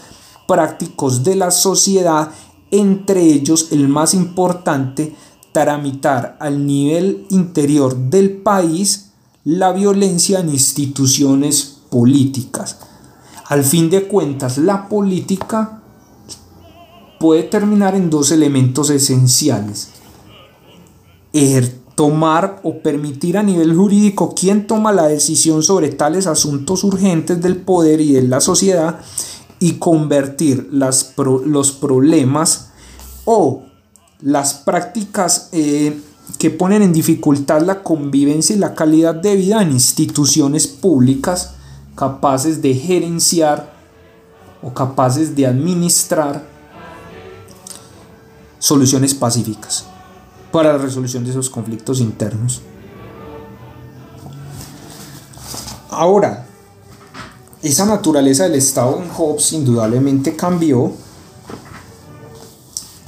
prácticos 0.47 1.25
de 1.25 1.35
la 1.35 1.51
sociedad, 1.51 2.31
entre 2.71 3.25
ellos 3.25 3.69
el 3.73 3.89
más 3.89 4.15
importante 4.15 5.15
tramitar 5.53 6.37
al 6.39 6.65
nivel 6.65 7.27
interior 7.31 7.97
del 7.97 8.37
país 8.37 9.11
la 9.45 9.73
violencia 9.73 10.39
en 10.39 10.51
instituciones 10.51 11.79
políticas. 11.91 12.79
Al 13.47 13.65
fin 13.65 13.91
de 13.91 14.07
cuentas, 14.07 14.59
la 14.59 14.89
política 14.89 15.80
puede 17.21 17.43
terminar 17.43 17.95
en 17.95 18.09
dos 18.09 18.33
elementos 18.33 18.89
esenciales. 18.89 19.91
tomar 21.95 22.61
o 22.63 22.79
permitir 22.79 23.37
a 23.37 23.43
nivel 23.43 23.77
jurídico 23.77 24.35
quién 24.35 24.67
toma 24.67 24.91
la 24.91 25.07
decisión 25.07 25.63
sobre 25.63 25.91
tales 25.91 26.27
asuntos 26.27 26.83
urgentes 26.83 27.43
del 27.43 27.59
poder 27.59 28.01
y 28.01 28.15
de 28.15 28.23
la 28.23 28.41
sociedad 28.41 29.01
y 29.59 29.75
convertir 29.75 30.71
los 30.73 31.73
problemas 31.73 32.71
o 33.27 33.65
las 34.23 34.55
prácticas 34.55 35.51
eh, 35.53 36.01
que 36.39 36.49
ponen 36.49 36.81
en 36.81 36.95
dificultad 36.95 37.61
la 37.61 37.83
convivencia 37.83 38.57
y 38.57 38.59
la 38.59 38.75
calidad 38.75 39.15
de 39.15 39.37
vida 39.37 39.61
en 39.61 39.73
instituciones 39.73 40.67
públicas 40.67 41.53
capaces 41.97 42.63
de 42.63 42.75
gerenciar 42.75 43.75
o 44.63 44.73
capaces 44.73 45.37
de 45.37 45.47
administrar 45.47 46.60
soluciones 48.61 49.15
pacíficas 49.15 49.87
para 50.53 50.73
la 50.73 50.79
resolución 50.79 51.25
de 51.25 51.31
esos 51.31 51.51
conflictos 51.51 52.01
internos. 52.01 52.61
Ahora, 55.91 56.47
esa 57.63 57.85
naturaleza 57.85 58.45
del 58.45 58.55
Estado 58.55 59.03
en 59.03 59.09
Hobbes 59.11 59.53
indudablemente 59.53 60.37
cambió 60.37 60.93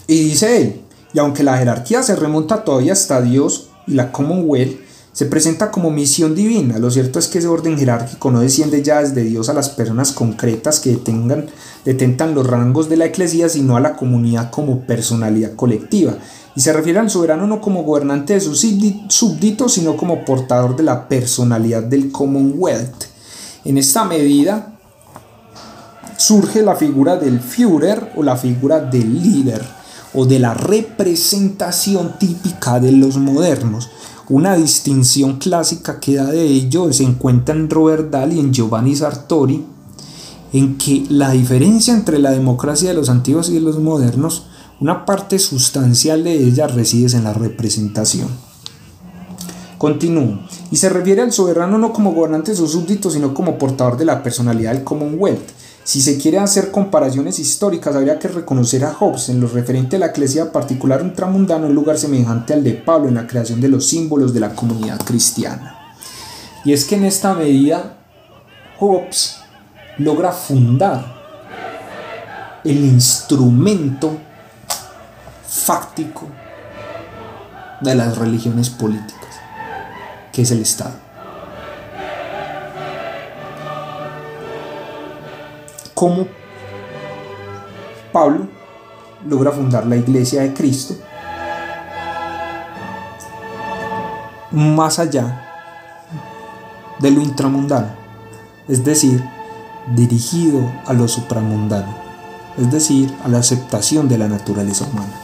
y 0.07 0.25
dice 0.25 0.61
él, 0.61 0.83
y 1.15 1.19
aunque 1.19 1.43
la 1.43 1.57
jerarquía 1.57 2.03
se 2.03 2.17
remonta 2.17 2.65
todavía 2.65 2.93
hasta 2.93 3.23
Dios 3.23 3.69
y 3.87 3.93
la 3.93 4.11
Commonwealth, 4.11 4.81
se 5.13 5.27
presenta 5.27 5.71
como 5.71 5.91
misión 5.91 6.35
divina. 6.35 6.79
Lo 6.79 6.91
cierto 6.91 7.19
es 7.19 7.29
que 7.29 7.39
ese 7.39 7.49
orden 7.49 7.79
jerárquico 7.79 8.31
no 8.31 8.41
desciende 8.41 8.83
ya 8.83 9.01
desde 9.01 9.23
Dios 9.23 9.49
a 9.49 9.55
las 9.55 9.69
personas 9.69 10.13
concretas 10.13 10.81
que 10.81 10.91
detengan, 10.91 11.47
detentan 11.85 12.35
los 12.35 12.47
rangos 12.47 12.89
de 12.89 12.97
la 12.97 13.07
eclesía, 13.07 13.49
sino 13.49 13.77
a 13.77 13.81
la 13.81 13.97
comunidad 13.97 14.51
como 14.51 14.81
personalidad 14.81 15.55
colectiva. 15.55 16.17
Y 16.57 16.61
se 16.63 16.73
refiere 16.73 16.99
al 16.99 17.11
soberano 17.11 17.47
no 17.47 17.61
como 17.61 17.83
gobernante 17.83 18.35
de 18.35 18.41
sus 18.41 18.67
súbditos, 19.09 19.75
sino 19.75 19.97
como 19.97 20.25
portador 20.25 20.77
de 20.77 20.83
la 20.83 21.09
personalidad 21.09 21.83
del 21.83 22.11
Commonwealth. 22.11 23.05
En 23.65 23.79
esta 23.79 24.05
medida 24.05 24.79
surge 26.17 26.63
la 26.63 26.77
figura 26.77 27.17
del 27.17 27.41
Führer 27.41 28.13
o 28.17 28.23
la 28.23 28.37
figura 28.37 28.81
del 28.81 29.23
líder 29.23 29.63
o 30.15 30.25
de 30.27 30.39
la 30.39 30.55
representación 30.55 32.19
típica 32.19 32.81
de 32.81 32.93
los 32.93 33.17
modernos. 33.17 33.91
Una 34.29 34.57
distinción 34.57 35.39
clásica 35.39 35.99
que 35.99 36.15
da 36.15 36.27
de 36.27 36.45
ello 36.45 36.93
se 36.93 37.03
encuentra 37.03 37.55
en 37.55 37.69
Robert 37.69 38.11
Dahl 38.11 38.33
y 38.33 38.41
en 38.41 38.53
Giovanni 38.53 38.95
Sartori, 38.95 39.65
en 40.53 40.79
que 40.79 41.05
la 41.09 41.31
diferencia 41.33 41.93
entre 41.93 42.19
la 42.19 42.31
democracia 42.31 42.91
de 42.91 42.95
los 42.95 43.09
antiguos 43.09 43.49
y 43.51 43.55
de 43.55 43.61
los 43.61 43.79
modernos, 43.79 44.47
una 44.81 45.05
parte 45.05 45.39
sustancial 45.39 46.25
de 46.25 46.35
ella 46.35 46.67
reside 46.67 47.17
en 47.17 47.25
la 47.25 47.33
representación. 47.33 48.29
Continúo. 49.77 50.39
Y 50.71 50.77
se 50.77 50.89
refiere 50.89 51.23
al 51.23 51.33
soberano 51.33 51.79
no 51.79 51.93
como 51.93 52.13
gobernante 52.13 52.53
de 52.53 52.57
sus 52.57 52.73
súbditos, 52.73 53.15
sino 53.15 53.35
como 53.35 53.59
portador 53.59 53.97
de 53.97 54.05
la 54.05 54.23
personalidad 54.23 54.73
del 54.73 54.85
Commonwealth 54.85 55.62
si 55.85 56.01
se 56.01 56.17
quiere 56.17 56.39
hacer 56.39 56.71
comparaciones 56.71 57.41
históricas, 57.41 57.97
habría 57.97 58.19
que 58.19 58.29
reconocer 58.29 58.85
a 58.85 58.93
Hobbes 58.93 59.29
en 59.31 59.41
lo 59.41 59.49
referente 59.49 59.97
a 59.97 59.99
la 59.99 60.07
eclesia 60.07 60.53
particular 60.53 61.03
ultramundano 61.03 61.67
un 61.67 61.75
lugar 61.75 61.99
semejante 61.99 62.55
al 62.55 62.63
de 62.63 62.75
Pablo 62.75 63.09
en 63.09 63.17
la 63.17 63.27
creación 63.27 63.61
de 63.61 63.69
los 63.69 63.87
símbolos 63.89 64.33
de 64.33 64.41
la 64.41 64.55
comunidad 64.55 65.01
cristiana. 65.01 65.79
Y 66.65 66.73
es 66.73 66.85
que 66.85 66.95
en 66.95 67.05
esta 67.05 67.35
medida 67.35 67.99
Hobbes 68.79 69.39
logra 69.99 70.31
fundar 70.31 71.21
el 72.65 72.85
instrumento 72.85 74.17
fáctico 75.49 76.29
de 77.81 77.97
las 77.97 78.17
religiones 78.17 78.71
políticas, 78.71 79.41
que 80.33 80.43
es 80.43 80.51
el 80.53 80.63
Estado. 80.63 81.12
Cómo 86.03 86.27
Pablo 88.13 88.49
logra 89.25 89.53
fundar 89.53 89.87
la 89.87 89.95
iglesia 89.95 90.43
de 90.43 90.53
Cristo 90.53 90.97
más 94.51 94.99
allá 94.99 95.47
de 96.99 97.09
lo 97.09 97.21
intramundano, 97.21 97.87
es 98.67 98.83
decir, 98.83 99.23
dirigido 99.95 100.73
a 100.87 100.93
lo 100.93 101.07
supramundano, 101.07 101.95
es 102.59 102.69
decir, 102.73 103.09
a 103.25 103.29
la 103.29 103.39
aceptación 103.39 104.09
de 104.09 104.19
la 104.19 104.27
naturaleza 104.27 104.85
humana. 104.87 105.15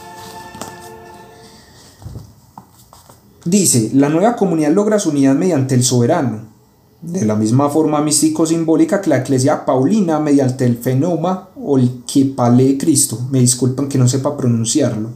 Dice, 3.43 3.91
la 3.93 4.07
nueva 4.07 4.37
comunidad 4.37 4.71
logra 4.71 4.97
su 4.97 5.09
unidad 5.09 5.35
mediante 5.35 5.75
el 5.75 5.83
soberano, 5.83 6.58
de 7.01 7.25
la 7.25 7.35
misma 7.35 7.69
forma 7.69 8.01
místico-simbólica 8.01 9.01
que 9.01 9.09
la 9.09 9.19
Iglesia 9.19 9.65
Paulina 9.65 10.19
mediante 10.19 10.65
el 10.65 10.77
fenoma 10.77 11.49
o 11.55 11.77
el 11.77 12.03
Kepale 12.05 12.65
de 12.65 12.77
Cristo. 12.77 13.19
Me 13.31 13.39
disculpan 13.39 13.87
que 13.87 13.97
no 13.97 14.07
sepa 14.07 14.35
pronunciarlo. 14.35 15.09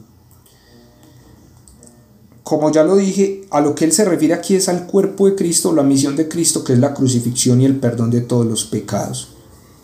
Como 2.43 2.71
ya 2.71 2.83
lo 2.83 2.95
dije, 2.95 3.45
a 3.51 3.61
lo 3.61 3.73
que 3.73 3.85
él 3.85 3.91
se 3.91 4.05
refiere 4.05 4.33
aquí 4.33 4.55
es 4.55 4.69
al 4.69 4.85
cuerpo 4.85 5.27
de 5.27 5.35
Cristo, 5.35 5.73
la 5.73 5.83
misión 5.83 6.15
de 6.15 6.27
Cristo, 6.27 6.63
que 6.63 6.73
es 6.73 6.79
la 6.79 6.93
crucifixión 6.93 7.61
y 7.61 7.65
el 7.65 7.77
perdón 7.77 8.11
de 8.11 8.21
todos 8.21 8.45
los 8.45 8.65
pecados. 8.65 9.29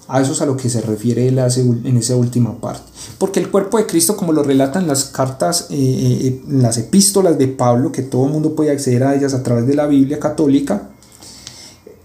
A 0.08 0.22
eso 0.22 0.34
es 0.34 0.42
a 0.42 0.46
lo 0.46 0.58
que 0.58 0.70
se 0.70 0.82
refiere 0.82 1.28
él 1.28 1.38
en 1.38 1.98
esa 1.98 2.16
última 2.16 2.60
parte. 2.60 2.90
Porque 3.18 3.40
el 3.40 3.52
cuerpo 3.52 3.78
de 3.78 3.86
Cristo, 3.86 4.18
como 4.18 4.34
lo 4.34 4.44
relatan 4.44 4.88
las 4.88 5.06
cartas, 5.06 5.68
eh, 5.70 5.76
eh, 5.78 6.42
las 6.50 6.78
epístolas 6.78 7.38
de 7.38 7.48
Pablo, 7.48 7.92
que 7.92 8.02
todo 8.02 8.26
el 8.26 8.32
mundo 8.32 8.56
puede 8.56 8.72
acceder 8.72 9.04
a 9.04 9.16
ellas 9.16 9.34
a 9.34 9.44
través 9.44 9.68
de 9.68 9.76
la 9.76 9.86
Biblia 9.86 10.20
católica, 10.20 10.90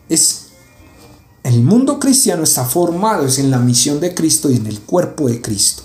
es 0.09 0.45
el 1.45 1.63
mundo 1.63 2.01
cristiano 2.01 2.43
está 2.43 2.65
formado 2.65 3.27
es 3.27 3.39
en 3.39 3.51
la 3.51 3.59
misión 3.59 4.01
de 4.01 4.15
Cristo 4.15 4.51
y 4.51 4.57
en 4.57 4.67
el 4.67 4.81
cuerpo 4.81 5.29
de 5.29 5.43
Cristo. 5.43 5.83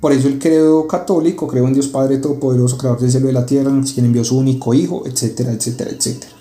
Por 0.00 0.12
eso 0.12 0.28
el 0.28 0.38
credo 0.38 0.88
católico, 0.88 1.46
creo 1.46 1.66
en 1.66 1.74
Dios 1.74 1.88
Padre 1.88 2.16
Todopoderoso, 2.16 2.78
Creador 2.78 3.00
del 3.00 3.10
cielo 3.10 3.26
y 3.26 3.28
de 3.28 3.32
la 3.34 3.44
tierra, 3.44 3.70
quien 3.92 4.06
envió 4.06 4.24
su 4.24 4.38
único 4.38 4.72
Hijo, 4.72 5.06
etcétera, 5.06 5.52
etcétera, 5.52 5.90
etcétera. 5.90 6.32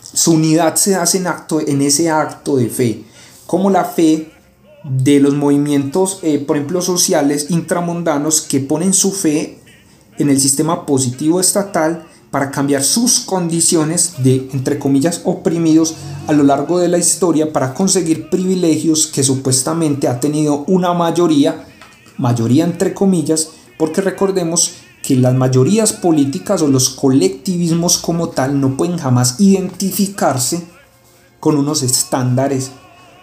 Su 0.00 0.32
unidad 0.32 0.76
se 0.76 0.96
hace 0.96 1.18
en, 1.18 1.26
acto, 1.26 1.60
en 1.60 1.82
ese 1.82 2.08
acto 2.08 2.56
de 2.56 2.70
fe, 2.70 3.04
como 3.46 3.68
la 3.68 3.84
fe 3.84 4.32
de 4.82 5.20
los 5.20 5.34
movimientos, 5.34 6.20
eh, 6.22 6.38
por 6.38 6.56
ejemplo, 6.56 6.80
sociales 6.80 7.50
intramundanos 7.50 8.40
que 8.40 8.60
ponen 8.60 8.94
su 8.94 9.12
fe 9.12 9.58
en 10.16 10.30
el 10.30 10.40
sistema 10.40 10.86
positivo 10.86 11.38
estatal 11.38 12.06
para 12.30 12.50
cambiar 12.50 12.82
sus 12.82 13.20
condiciones 13.20 14.14
de, 14.18 14.48
entre 14.52 14.78
comillas, 14.78 15.22
oprimidos 15.24 15.94
a 16.26 16.32
lo 16.32 16.42
largo 16.42 16.78
de 16.78 16.88
la 16.88 16.98
historia 16.98 17.52
para 17.52 17.72
conseguir 17.74 18.28
privilegios 18.28 19.06
que 19.06 19.22
supuestamente 19.22 20.08
ha 20.08 20.20
tenido 20.20 20.64
una 20.66 20.92
mayoría, 20.92 21.64
mayoría 22.18 22.64
entre 22.64 22.94
comillas, 22.94 23.50
porque 23.78 24.00
recordemos 24.00 24.74
que 25.02 25.14
las 25.16 25.34
mayorías 25.34 25.92
políticas 25.92 26.62
o 26.62 26.68
los 26.68 26.90
colectivismos 26.90 27.98
como 27.98 28.30
tal 28.30 28.60
no 28.60 28.76
pueden 28.76 28.98
jamás 28.98 29.36
identificarse 29.38 30.64
con 31.38 31.56
unos 31.56 31.82
estándares 31.82 32.72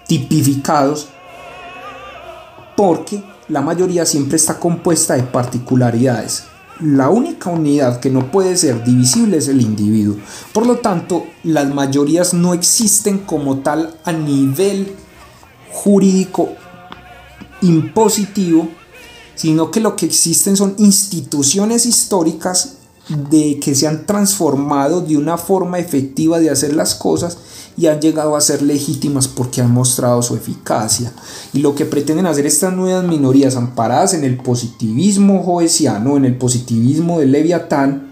tipificados 0.07 1.07
porque 2.77 3.21
la 3.49 3.61
mayoría 3.61 4.05
siempre 4.05 4.37
está 4.37 4.59
compuesta 4.59 5.15
de 5.15 5.23
particularidades. 5.23 6.45
La 6.83 7.09
única 7.09 7.49
unidad 7.49 7.99
que 7.99 8.09
no 8.09 8.31
puede 8.31 8.57
ser 8.57 8.83
divisible 8.83 9.37
es 9.37 9.47
el 9.47 9.61
individuo. 9.61 10.17
Por 10.51 10.67
lo 10.67 10.77
tanto, 10.77 11.25
las 11.43 11.73
mayorías 11.73 12.33
no 12.33 12.53
existen 12.53 13.19
como 13.19 13.59
tal 13.59 13.95
a 14.03 14.11
nivel 14.11 14.95
jurídico 15.71 16.49
impositivo 17.61 18.67
sino 19.35 19.71
que 19.71 19.79
lo 19.79 19.95
que 19.95 20.05
existen 20.05 20.55
son 20.55 20.75
instituciones 20.77 21.85
históricas 21.85 22.75
de 23.09 23.59
que 23.59 23.75
se 23.75 23.87
han 23.87 24.05
transformado 24.05 25.01
de 25.01 25.17
una 25.17 25.37
forma 25.37 25.79
efectiva 25.79 26.39
de 26.39 26.49
hacer 26.49 26.73
las 26.73 26.95
cosas 26.95 27.37
y 27.75 27.87
han 27.87 27.99
llegado 27.99 28.35
a 28.35 28.41
ser 28.41 28.61
legítimas 28.61 29.27
porque 29.27 29.61
han 29.61 29.71
mostrado 29.71 30.21
su 30.21 30.35
eficacia. 30.35 31.11
Y 31.53 31.59
lo 31.59 31.75
que 31.75 31.85
pretenden 31.85 32.27
hacer 32.27 32.45
estas 32.45 32.73
nuevas 32.73 33.05
minorías 33.05 33.55
amparadas 33.55 34.13
en 34.13 34.23
el 34.23 34.37
positivismo 34.37 35.43
joesiano, 35.43 36.17
en 36.17 36.25
el 36.25 36.37
positivismo 36.37 37.19
de 37.19 37.25
Leviatán, 37.25 38.11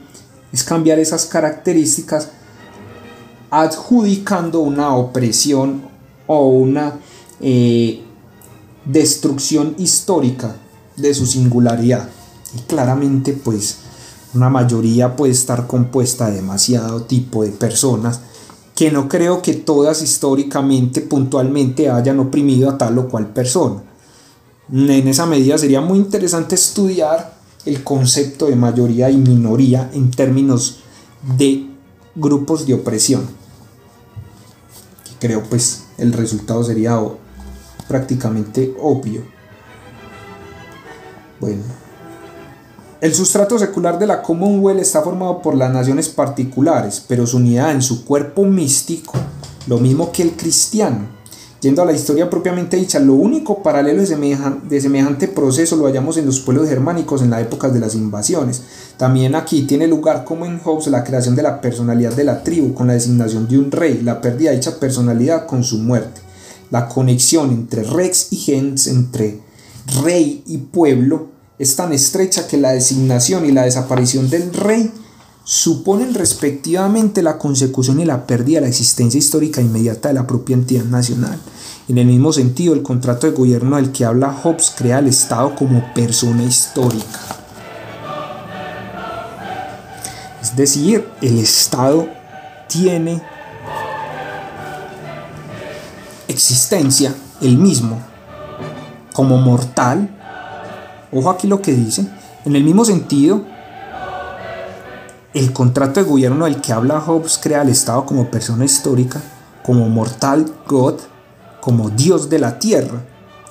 es 0.51 0.63
cambiar 0.63 0.99
esas 0.99 1.25
características 1.25 2.29
adjudicando 3.49 4.61
una 4.61 4.95
opresión 4.95 5.83
o 6.27 6.47
una 6.47 6.93
eh, 7.39 8.01
destrucción 8.85 9.75
histórica 9.77 10.55
de 10.97 11.13
su 11.13 11.25
singularidad. 11.25 12.09
Y 12.55 12.61
claramente 12.61 13.33
pues 13.33 13.77
una 14.33 14.49
mayoría 14.49 15.15
puede 15.15 15.33
estar 15.33 15.67
compuesta 15.67 16.29
de 16.29 16.37
demasiado 16.37 17.03
tipo 17.03 17.43
de 17.43 17.51
personas 17.51 18.21
que 18.81 18.89
no 18.89 19.07
creo 19.07 19.43
que 19.43 19.53
todas 19.53 20.01
históricamente, 20.01 21.01
puntualmente 21.01 21.87
hayan 21.87 22.19
oprimido 22.19 22.67
a 22.67 22.79
tal 22.79 22.97
o 22.97 23.09
cual 23.09 23.27
persona. 23.27 23.83
En 24.71 25.07
esa 25.07 25.27
medida 25.27 25.55
sería 25.59 25.81
muy 25.81 25.99
interesante 25.99 26.55
estudiar 26.55 27.31
el 27.67 27.83
concepto 27.83 28.47
de 28.47 28.55
mayoría 28.55 29.11
y 29.11 29.17
minoría 29.17 29.91
en 29.93 30.09
términos 30.09 30.79
de 31.37 31.67
grupos 32.15 32.65
de 32.65 32.73
opresión. 32.73 33.27
Creo 35.19 35.43
pues 35.43 35.83
el 35.99 36.11
resultado 36.11 36.63
sería 36.63 36.99
prácticamente 37.87 38.75
obvio. 38.81 39.21
Bueno. 41.39 41.80
El 43.01 43.15
sustrato 43.15 43.57
secular 43.57 43.97
de 43.97 44.05
la 44.05 44.21
Commonwealth 44.21 44.79
está 44.79 45.01
formado 45.01 45.41
por 45.41 45.55
las 45.55 45.73
naciones 45.73 46.07
particulares, 46.07 47.03
pero 47.07 47.25
su 47.25 47.37
unidad 47.37 47.71
en 47.71 47.81
su 47.81 48.05
cuerpo 48.05 48.45
místico, 48.45 49.13
lo 49.65 49.79
mismo 49.79 50.11
que 50.11 50.21
el 50.21 50.33
cristiano. 50.33 51.07
Yendo 51.61 51.81
a 51.81 51.85
la 51.85 51.93
historia 51.93 52.29
propiamente 52.29 52.77
dicha, 52.77 52.99
lo 52.99 53.15
único 53.15 53.63
paralelo 53.63 54.01
de 54.01 54.05
semejante, 54.05 54.67
de 54.67 54.79
semejante 54.79 55.27
proceso 55.27 55.77
lo 55.77 55.85
hallamos 55.85 56.17
en 56.17 56.27
los 56.27 56.41
pueblos 56.41 56.69
germánicos 56.69 57.23
en 57.23 57.31
la 57.31 57.41
época 57.41 57.69
de 57.69 57.79
las 57.79 57.95
invasiones. 57.95 58.61
También 58.97 59.33
aquí 59.33 59.63
tiene 59.63 59.87
lugar, 59.87 60.23
como 60.23 60.45
en 60.45 60.59
Hobbes, 60.59 60.85
la 60.85 61.03
creación 61.03 61.35
de 61.35 61.41
la 61.41 61.59
personalidad 61.59 62.13
de 62.13 62.23
la 62.23 62.43
tribu 62.43 62.75
con 62.75 62.85
la 62.85 62.93
designación 62.93 63.47
de 63.47 63.57
un 63.57 63.71
rey, 63.71 64.01
la 64.03 64.21
pérdida 64.21 64.51
de 64.51 64.57
dicha 64.57 64.79
personalidad 64.79 65.47
con 65.47 65.63
su 65.63 65.79
muerte, 65.79 66.21
la 66.69 66.87
conexión 66.87 67.49
entre 67.49 67.81
rex 67.81 68.31
y 68.31 68.35
gens, 68.35 68.85
entre 68.85 69.39
rey 70.03 70.43
y 70.45 70.59
pueblo, 70.59 71.30
es 71.61 71.75
tan 71.75 71.93
estrecha 71.93 72.47
que 72.47 72.57
la 72.57 72.71
designación 72.71 73.45
y 73.45 73.51
la 73.51 73.65
desaparición 73.65 74.31
del 74.31 74.51
rey 74.51 74.91
suponen 75.43 76.15
respectivamente 76.15 77.21
la 77.21 77.37
consecución 77.37 77.99
y 77.99 78.05
la 78.05 78.25
pérdida 78.25 78.57
de 78.57 78.61
la 78.61 78.69
existencia 78.69 79.19
histórica 79.19 79.61
inmediata 79.61 80.07
de 80.07 80.15
la 80.15 80.25
propia 80.25 80.55
entidad 80.55 80.85
nacional. 80.85 81.39
En 81.87 81.99
el 81.99 82.07
mismo 82.07 82.33
sentido, 82.33 82.73
el 82.73 82.81
contrato 82.81 83.27
de 83.27 83.33
gobierno 83.33 83.75
del 83.75 83.91
que 83.91 84.05
habla 84.05 84.33
Hobbes 84.33 84.73
crea 84.75 84.97
al 84.97 85.07
Estado 85.07 85.55
como 85.55 85.93
persona 85.93 86.43
histórica. 86.43 87.19
Es 90.41 90.55
decir, 90.55 91.07
el 91.21 91.37
Estado 91.37 92.09
tiene 92.67 93.21
existencia, 96.27 97.13
el 97.39 97.59
mismo, 97.59 98.01
como 99.13 99.37
mortal, 99.37 100.17
Ojo 101.11 101.29
aquí 101.29 101.47
lo 101.47 101.61
que 101.61 101.73
dice. 101.73 102.07
En 102.45 102.55
el 102.55 102.63
mismo 102.63 102.85
sentido, 102.85 103.43
el 105.33 105.53
contrato 105.53 106.01
de 106.01 106.09
gobierno 106.09 106.45
del 106.45 106.61
que 106.61 106.73
habla 106.73 107.01
Hobbes 107.01 107.39
crea 107.41 107.61
al 107.61 107.69
Estado 107.69 108.05
como 108.05 108.31
persona 108.31 108.65
histórica, 108.65 109.21
como 109.63 109.87
mortal 109.89 110.51
God, 110.67 110.95
como 111.59 111.89
Dios 111.89 112.29
de 112.29 112.39
la 112.39 112.59
tierra, 112.59 113.01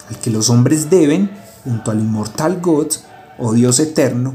al 0.08 0.16
que 0.18 0.30
los 0.30 0.50
hombres 0.50 0.90
deben, 0.90 1.30
junto 1.64 1.90
al 1.90 2.00
inmortal 2.00 2.60
God 2.60 2.88
o 3.38 3.52
Dios 3.52 3.78
eterno, 3.78 4.34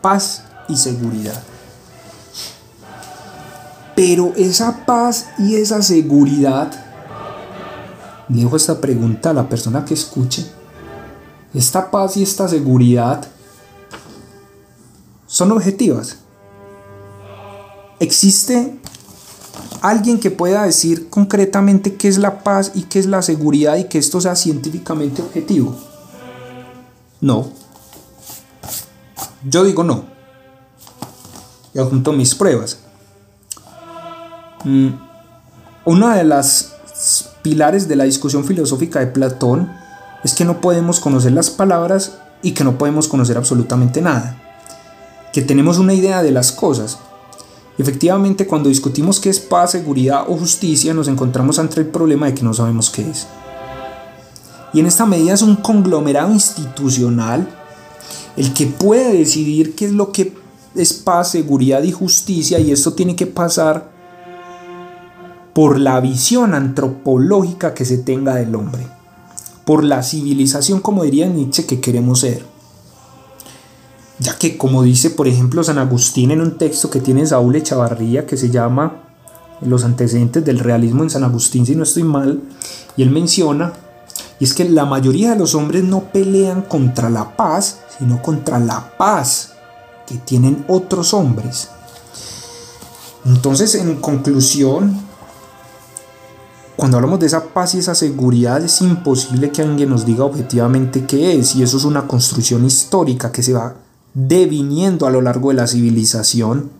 paz 0.00 0.44
y 0.68 0.76
seguridad. 0.76 1.42
Pero 3.96 4.32
esa 4.36 4.84
paz 4.84 5.28
y 5.38 5.56
esa 5.56 5.82
seguridad, 5.82 6.70
dejo 8.28 8.56
esta 8.56 8.80
pregunta 8.80 9.30
a 9.30 9.34
la 9.34 9.48
persona 9.48 9.84
que 9.84 9.94
escuche, 9.94 10.46
esta 11.54 11.90
paz 11.90 12.16
y 12.16 12.22
esta 12.22 12.48
seguridad 12.48 13.26
son 15.26 15.52
objetivas. 15.52 16.18
¿Existe 18.00 18.78
alguien 19.80 20.18
que 20.18 20.30
pueda 20.30 20.64
decir 20.64 21.08
concretamente 21.08 21.94
qué 21.94 22.08
es 22.08 22.18
la 22.18 22.42
paz 22.42 22.72
y 22.74 22.82
qué 22.82 22.98
es 22.98 23.06
la 23.06 23.22
seguridad 23.22 23.76
y 23.76 23.84
que 23.84 23.98
esto 23.98 24.20
sea 24.20 24.34
científicamente 24.34 25.22
objetivo? 25.22 25.76
No. 27.20 27.48
Yo 29.48 29.64
digo 29.64 29.84
no. 29.84 30.04
Y 31.72 31.78
adjunto 31.78 32.12
mis 32.12 32.34
pruebas. 32.34 32.78
Mm, 34.64 34.88
una 35.84 36.16
de 36.16 36.24
las 36.24 36.72
pilares 37.42 37.86
de 37.86 37.96
la 37.96 38.04
discusión 38.04 38.44
filosófica 38.44 39.00
de 39.00 39.08
Platón 39.08 39.83
es 40.24 40.32
que 40.32 40.46
no 40.46 40.60
podemos 40.60 41.00
conocer 41.00 41.32
las 41.32 41.50
palabras 41.50 42.18
y 42.42 42.52
que 42.52 42.64
no 42.64 42.78
podemos 42.78 43.06
conocer 43.08 43.36
absolutamente 43.36 44.00
nada. 44.00 44.40
Que 45.32 45.42
tenemos 45.42 45.78
una 45.78 45.92
idea 45.92 46.22
de 46.22 46.30
las 46.30 46.50
cosas. 46.50 46.98
Efectivamente, 47.76 48.46
cuando 48.46 48.70
discutimos 48.70 49.20
qué 49.20 49.28
es 49.28 49.38
paz, 49.38 49.72
seguridad 49.72 50.24
o 50.28 50.36
justicia, 50.36 50.94
nos 50.94 51.08
encontramos 51.08 51.58
ante 51.58 51.80
el 51.80 51.86
problema 51.86 52.26
de 52.26 52.34
que 52.34 52.42
no 52.42 52.54
sabemos 52.54 52.88
qué 52.88 53.08
es. 53.08 53.26
Y 54.72 54.80
en 54.80 54.86
esta 54.86 55.04
medida 55.04 55.34
es 55.34 55.42
un 55.42 55.56
conglomerado 55.56 56.32
institucional 56.32 57.46
el 58.36 58.52
que 58.54 58.66
puede 58.66 59.12
decidir 59.12 59.76
qué 59.76 59.84
es 59.84 59.92
lo 59.92 60.10
que 60.10 60.32
es 60.74 60.92
paz, 60.92 61.30
seguridad 61.30 61.82
y 61.82 61.92
justicia 61.92 62.58
y 62.58 62.72
esto 62.72 62.94
tiene 62.94 63.14
que 63.14 63.26
pasar 63.26 63.92
por 65.52 65.78
la 65.78 66.00
visión 66.00 66.54
antropológica 66.54 67.74
que 67.74 67.84
se 67.84 67.98
tenga 67.98 68.34
del 68.34 68.56
hombre 68.56 68.84
por 69.64 69.84
la 69.84 70.02
civilización, 70.02 70.80
como 70.80 71.04
diría 71.04 71.26
Nietzsche, 71.26 71.66
que 71.66 71.80
queremos 71.80 72.20
ser. 72.20 72.44
Ya 74.18 74.36
que, 74.38 74.56
como 74.56 74.82
dice, 74.82 75.10
por 75.10 75.26
ejemplo, 75.26 75.64
San 75.64 75.78
Agustín 75.78 76.30
en 76.30 76.40
un 76.40 76.56
texto 76.56 76.90
que 76.90 77.00
tiene 77.00 77.26
Saúl 77.26 77.56
Echavarría 77.56 78.26
que 78.26 78.36
se 78.36 78.50
llama 78.50 79.02
los 79.60 79.84
antecedentes 79.84 80.44
del 80.44 80.58
realismo 80.58 81.02
en 81.02 81.10
San 81.10 81.24
Agustín, 81.24 81.66
si 81.66 81.74
no 81.74 81.82
estoy 81.82 82.02
mal, 82.02 82.42
y 82.96 83.02
él 83.02 83.10
menciona, 83.10 83.72
y 84.38 84.44
es 84.44 84.54
que 84.54 84.68
la 84.68 84.84
mayoría 84.84 85.30
de 85.30 85.38
los 85.38 85.54
hombres 85.54 85.84
no 85.84 86.12
pelean 86.12 86.62
contra 86.62 87.08
la 87.08 87.36
paz, 87.36 87.80
sino 87.98 88.20
contra 88.22 88.58
la 88.58 88.96
paz 88.96 89.52
que 90.06 90.16
tienen 90.16 90.64
otros 90.68 91.14
hombres. 91.14 91.68
Entonces, 93.24 93.74
en 93.74 93.96
conclusión, 93.96 95.00
cuando 96.76 96.96
hablamos 96.96 97.20
de 97.20 97.26
esa 97.26 97.44
paz 97.44 97.74
y 97.74 97.78
esa 97.78 97.94
seguridad, 97.94 98.62
es 98.62 98.80
imposible 98.80 99.50
que 99.50 99.62
alguien 99.62 99.90
nos 99.90 100.04
diga 100.04 100.24
objetivamente 100.24 101.06
qué 101.06 101.38
es, 101.38 101.54
y 101.54 101.62
eso 101.62 101.76
es 101.76 101.84
una 101.84 102.08
construcción 102.08 102.64
histórica 102.64 103.30
que 103.30 103.42
se 103.42 103.52
va 103.52 103.76
deviniendo 104.12 105.06
a 105.06 105.10
lo 105.10 105.20
largo 105.20 105.50
de 105.50 105.56
la 105.56 105.66
civilización 105.66 106.70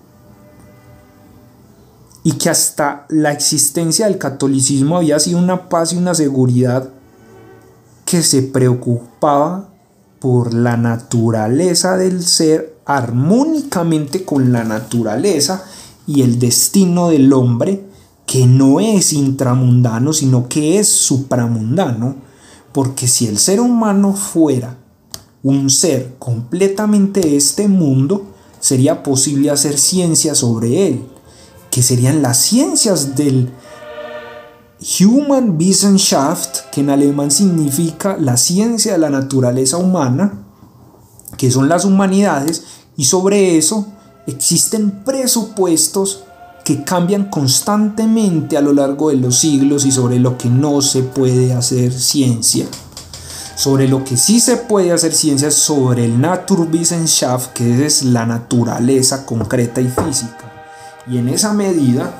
y 2.22 2.32
que 2.32 2.48
hasta 2.48 3.06
la 3.08 3.32
existencia 3.32 4.06
del 4.06 4.18
catolicismo 4.18 4.96
había 4.96 5.18
sido 5.20 5.38
una 5.38 5.68
paz 5.68 5.92
y 5.92 5.96
una 5.96 6.14
seguridad 6.14 6.88
que 8.06 8.22
se 8.22 8.42
preocupaba 8.42 9.68
por 10.20 10.54
la 10.54 10.76
naturaleza 10.76 11.96
del 11.96 12.24
ser 12.24 12.76
armónicamente 12.86 14.24
con 14.24 14.52
la 14.52 14.64
naturaleza 14.64 15.64
y 16.06 16.22
el 16.22 16.38
destino 16.38 17.08
del 17.08 17.32
hombre 17.32 17.83
que 18.26 18.46
no 18.46 18.80
es 18.80 19.12
intramundano 19.12 20.12
sino 20.12 20.48
que 20.48 20.78
es 20.78 20.88
supramundano 20.88 22.16
porque 22.74 23.06
si 23.06 23.28
el 23.28 23.38
ser 23.38 23.60
humano 23.60 24.14
fuera 24.14 24.78
un 25.44 25.70
ser 25.70 26.16
completamente 26.18 27.20
de 27.20 27.36
este 27.36 27.68
mundo, 27.68 28.26
sería 28.58 29.04
posible 29.04 29.50
hacer 29.50 29.78
ciencia 29.78 30.34
sobre 30.34 30.88
él, 30.88 31.04
que 31.70 31.82
serían 31.82 32.20
las 32.20 32.38
ciencias 32.38 33.14
del 33.14 33.52
Human 34.98 35.56
Wissenschaft, 35.56 36.70
que 36.72 36.80
en 36.80 36.90
alemán 36.90 37.30
significa 37.30 38.16
la 38.18 38.36
ciencia 38.36 38.92
de 38.92 38.98
la 38.98 39.10
naturaleza 39.10 39.76
humana, 39.76 40.44
que 41.36 41.52
son 41.52 41.68
las 41.68 41.84
humanidades, 41.84 42.64
y 42.96 43.04
sobre 43.04 43.56
eso 43.56 43.86
existen 44.26 45.04
presupuestos 45.04 46.24
que 46.64 46.82
cambian 46.82 47.26
constantemente 47.26 48.56
a 48.56 48.62
lo 48.62 48.72
largo 48.72 49.10
de 49.10 49.16
los 49.16 49.38
siglos 49.38 49.84
y 49.84 49.92
sobre 49.92 50.18
lo 50.18 50.38
que 50.38 50.48
no 50.48 50.80
se 50.80 51.02
puede 51.02 51.52
hacer 51.52 51.92
ciencia. 51.92 52.66
Sobre 53.54 53.86
lo 53.86 54.02
que 54.02 54.16
sí 54.16 54.40
se 54.40 54.56
puede 54.56 54.90
hacer 54.90 55.12
ciencia 55.12 55.48
es 55.48 55.54
sobre 55.54 56.06
el 56.06 56.20
Naturwissenschaft, 56.20 57.52
que 57.52 57.84
es 57.86 58.02
la 58.02 58.26
naturaleza 58.26 59.26
concreta 59.26 59.80
y 59.80 59.88
física. 59.88 60.52
Y 61.06 61.18
en 61.18 61.28
esa 61.28 61.52
medida, 61.52 62.12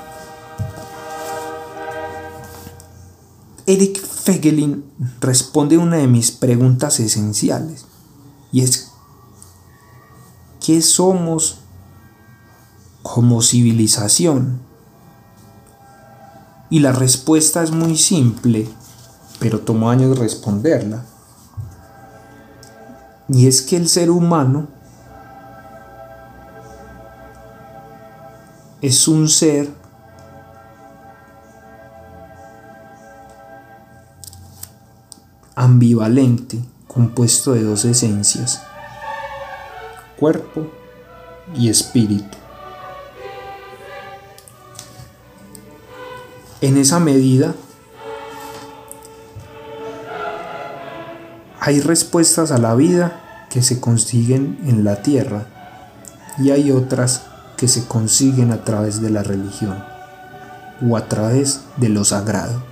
Eric 3.67 4.05
Fegelin 4.07 4.85
responde 5.21 5.79
una 5.79 5.97
de 5.97 6.07
mis 6.07 6.31
preguntas 6.31 7.01
esenciales. 7.01 7.87
Y 8.53 8.61
es, 8.61 8.91
¿qué 10.61 10.83
somos 10.83 11.64
como 13.05 13.43
civilización? 13.43 14.61
Y 16.71 16.81
la 16.81 16.91
respuesta 16.91 17.63
es 17.63 17.71
muy 17.71 17.97
simple, 17.99 18.67
pero 19.39 19.61
tomó 19.61 19.91
años 19.91 20.19
responderla. 20.19 21.05
Y 23.29 23.47
es 23.47 23.61
que 23.63 23.77
el 23.77 23.89
ser 23.89 24.11
humano 24.11 24.69
es 28.81 29.07
un 29.07 29.29
ser 29.29 29.71
ambivalente, 35.55 36.59
compuesto 36.89 37.53
de 37.53 37.65
dos 37.65 37.85
esencias, 37.85 38.63
cuerpo 40.19 40.71
y 41.55 41.69
espíritu. 41.69 42.44
En 46.65 46.79
esa 46.79 46.99
medida, 46.99 47.55
Hay 51.61 51.81
respuestas 51.81 52.53
a 52.53 52.59
la 52.59 52.75
vida 52.75 53.47
que 53.51 53.63
se 53.63 53.81
consiguen 53.81 54.59
en 54.67 54.85
la 54.85 55.03
tierra 55.03 55.47
y 56.39 56.51
hay 56.51 56.71
otras 56.71 57.23
que 57.57 57.69
se 57.69 57.87
consiguen 57.87 58.51
a 58.51 58.65
través 58.65 59.01
de 59.01 59.09
la 59.09 59.23
religión 59.23 59.83
o 60.87 60.97
a 60.99 61.07
través 61.07 61.63
de 61.79 61.89
lo 61.89 62.05
sagrado, 62.05 62.63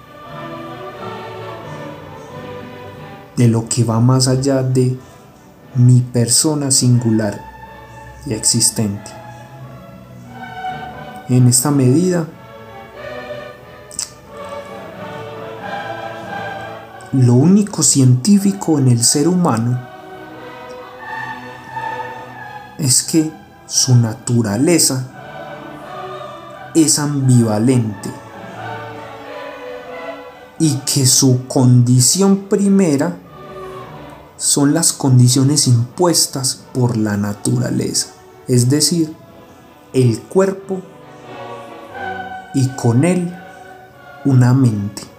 de 3.36 3.48
lo 3.48 3.66
que 3.66 3.84
va 3.84 4.00
más 4.00 4.28
allá 4.28 4.62
de 4.62 4.98
mi 5.74 6.00
persona 6.00 6.70
singular 6.70 7.40
y 8.26 8.34
existente. 8.34 9.10
En 11.30 11.48
esta 11.48 11.70
medida, 11.70 12.26
lo 17.12 17.34
único 17.34 17.82
científico 17.82 18.78
en 18.78 18.88
el 18.88 19.04
ser 19.04 19.28
humano 19.28 19.78
es 22.78 23.02
que 23.02 23.30
su 23.66 23.94
naturaleza 23.94 25.08
es 26.74 26.98
ambivalente 26.98 28.10
y 30.58 30.76
que 30.86 31.04
su 31.06 31.46
condición 31.48 32.48
primera 32.48 33.18
son 34.38 34.72
las 34.72 34.92
condiciones 34.92 35.68
impuestas 35.68 36.64
por 36.72 36.96
la 36.96 37.16
naturaleza, 37.16 38.08
es 38.48 38.70
decir, 38.70 39.14
el 39.92 40.18
cuerpo 40.20 40.80
y 42.54 42.68
con 42.68 43.04
él 43.04 43.36
una 44.24 44.54
mente. 44.54 45.11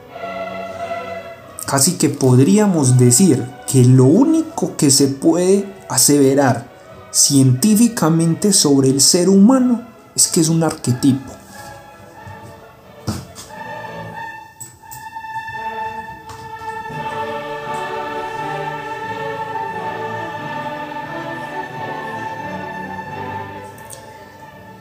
Así 1.74 1.93
que 1.93 2.07
podríamos 2.07 2.99
decir 2.99 3.49
que 3.65 3.84
lo 3.84 4.05
único 4.05 4.78
que 4.78 4.91
se 4.91 5.07
puede 5.07 5.65
aseverar 5.89 6.69
científicamente 7.09 8.53
sobre 8.53 8.89
el 8.89 9.01
ser 9.01 9.28
humano 9.28 9.82
es 10.15 10.28
que 10.28 10.39
es 10.41 10.49
un 10.49 10.61
arquetipo. 10.61 11.34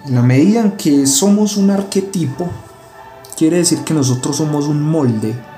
En 0.05 0.15
la 0.15 0.21
medida 0.21 0.61
en 0.61 0.73
que 0.73 1.07
somos 1.07 1.57
un 1.57 1.71
arquetipo, 1.71 2.51
quiere 3.35 3.57
decir 3.57 3.79
que 3.79 3.95
nosotros 3.95 4.37
somos 4.37 4.67
un 4.67 4.83
molde 4.83 5.52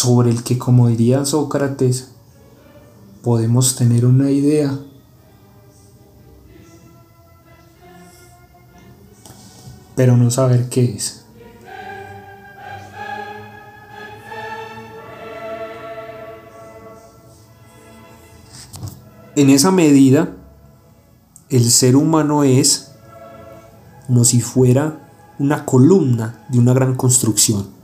sobre 0.00 0.30
el 0.30 0.42
que, 0.42 0.56
como 0.56 0.88
diría 0.88 1.26
Sócrates, 1.26 2.12
podemos 3.22 3.76
tener 3.76 4.06
una 4.06 4.30
idea. 4.30 4.78
pero 9.94 10.16
no 10.16 10.30
saber 10.30 10.70
qué 10.70 10.94
es. 10.94 11.26
En 19.36 19.50
esa 19.50 19.70
medida, 19.70 20.34
el 21.50 21.70
ser 21.70 21.96
humano 21.96 22.44
es 22.44 22.92
como 24.06 24.24
si 24.24 24.40
fuera 24.40 25.10
una 25.38 25.66
columna 25.66 26.46
de 26.48 26.58
una 26.58 26.72
gran 26.72 26.94
construcción 26.94 27.79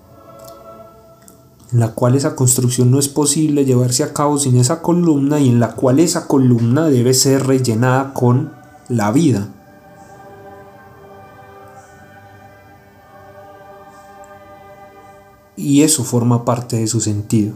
en 1.73 1.81
la 1.81 1.93
cual 1.93 2.15
esa 2.15 2.37
construcción 2.37 2.91
no 2.91 2.99
es 2.99 3.09
posible 3.09 3.65
llevarse 3.65 4.05
a 4.05 4.13
cabo 4.13 4.39
sin 4.39 4.57
esa 4.57 4.83
columna 4.83 5.41
y 5.41 5.49
en 5.49 5.59
la 5.61 5.75
cual 5.75 5.99
esa 5.99 6.27
columna 6.29 6.87
debe 6.89 7.13
ser 7.13 7.47
rellenada 7.47 8.15
con 8.15 8.53
la 8.89 9.11
vida. 9.11 9.49
Y 15.57 15.83
eso 15.83 16.05
forma 16.05 16.45
parte 16.45 16.77
de 16.77 16.87
su 16.87 17.01
sentido. 17.01 17.55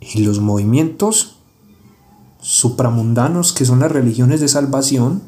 Y 0.00 0.24
los 0.24 0.40
movimientos 0.40 1.36
supramundanos 2.40 3.52
que 3.52 3.66
son 3.66 3.80
las 3.80 3.92
religiones 3.92 4.40
de 4.40 4.48
salvación 4.48 5.22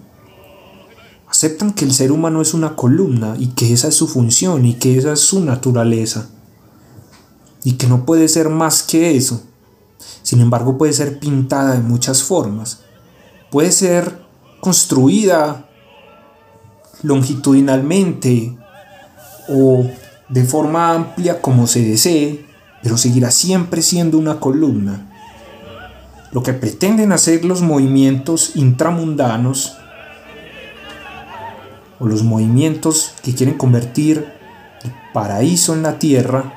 aceptan 1.32 1.72
que 1.72 1.86
el 1.86 1.94
ser 1.94 2.12
humano 2.12 2.42
es 2.42 2.52
una 2.52 2.76
columna 2.76 3.36
y 3.38 3.48
que 3.48 3.72
esa 3.72 3.88
es 3.88 3.94
su 3.94 4.06
función 4.06 4.66
y 4.66 4.74
que 4.74 4.98
esa 4.98 5.14
es 5.14 5.20
su 5.20 5.40
naturaleza 5.40 6.28
y 7.64 7.72
que 7.72 7.86
no 7.86 8.04
puede 8.04 8.28
ser 8.28 8.50
más 8.50 8.82
que 8.82 9.16
eso. 9.16 9.42
Sin 10.22 10.42
embargo, 10.42 10.76
puede 10.76 10.92
ser 10.92 11.18
pintada 11.18 11.72
de 11.72 11.80
muchas 11.80 12.22
formas. 12.22 12.80
Puede 13.50 13.72
ser 13.72 14.20
construida 14.60 15.70
longitudinalmente 17.02 18.54
o 19.48 19.86
de 20.28 20.44
forma 20.44 20.92
amplia 20.92 21.40
como 21.40 21.66
se 21.66 21.82
desee, 21.82 22.44
pero 22.82 22.98
seguirá 22.98 23.30
siempre 23.30 23.80
siendo 23.80 24.18
una 24.18 24.38
columna. 24.38 25.08
Lo 26.30 26.42
que 26.42 26.52
pretenden 26.52 27.10
hacer 27.10 27.42
los 27.46 27.62
movimientos 27.62 28.52
intramundanos 28.54 29.78
o 32.02 32.06
los 32.06 32.24
movimientos 32.24 33.14
que 33.22 33.32
quieren 33.32 33.56
convertir 33.56 34.26
el 34.82 34.92
paraíso 35.14 35.72
en 35.72 35.84
la 35.84 36.00
tierra 36.00 36.52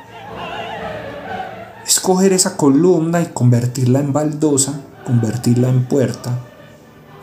es 1.86 2.00
coger 2.00 2.34
esa 2.34 2.58
columna 2.58 3.22
y 3.22 3.28
convertirla 3.28 4.00
en 4.00 4.12
baldosa, 4.12 4.82
convertirla 5.06 5.70
en 5.70 5.86
puerta, 5.86 6.40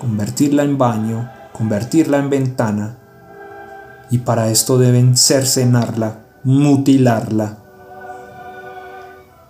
convertirla 0.01 0.62
en 0.62 0.79
baño, 0.79 1.29
convertirla 1.53 2.18
en 2.18 2.31
ventana, 2.31 2.99
y 4.09 4.18
para 4.18 4.51
esto 4.51 4.79
deben 4.79 5.16
cercenarla, 5.16 6.20
mutilarla, 6.45 7.59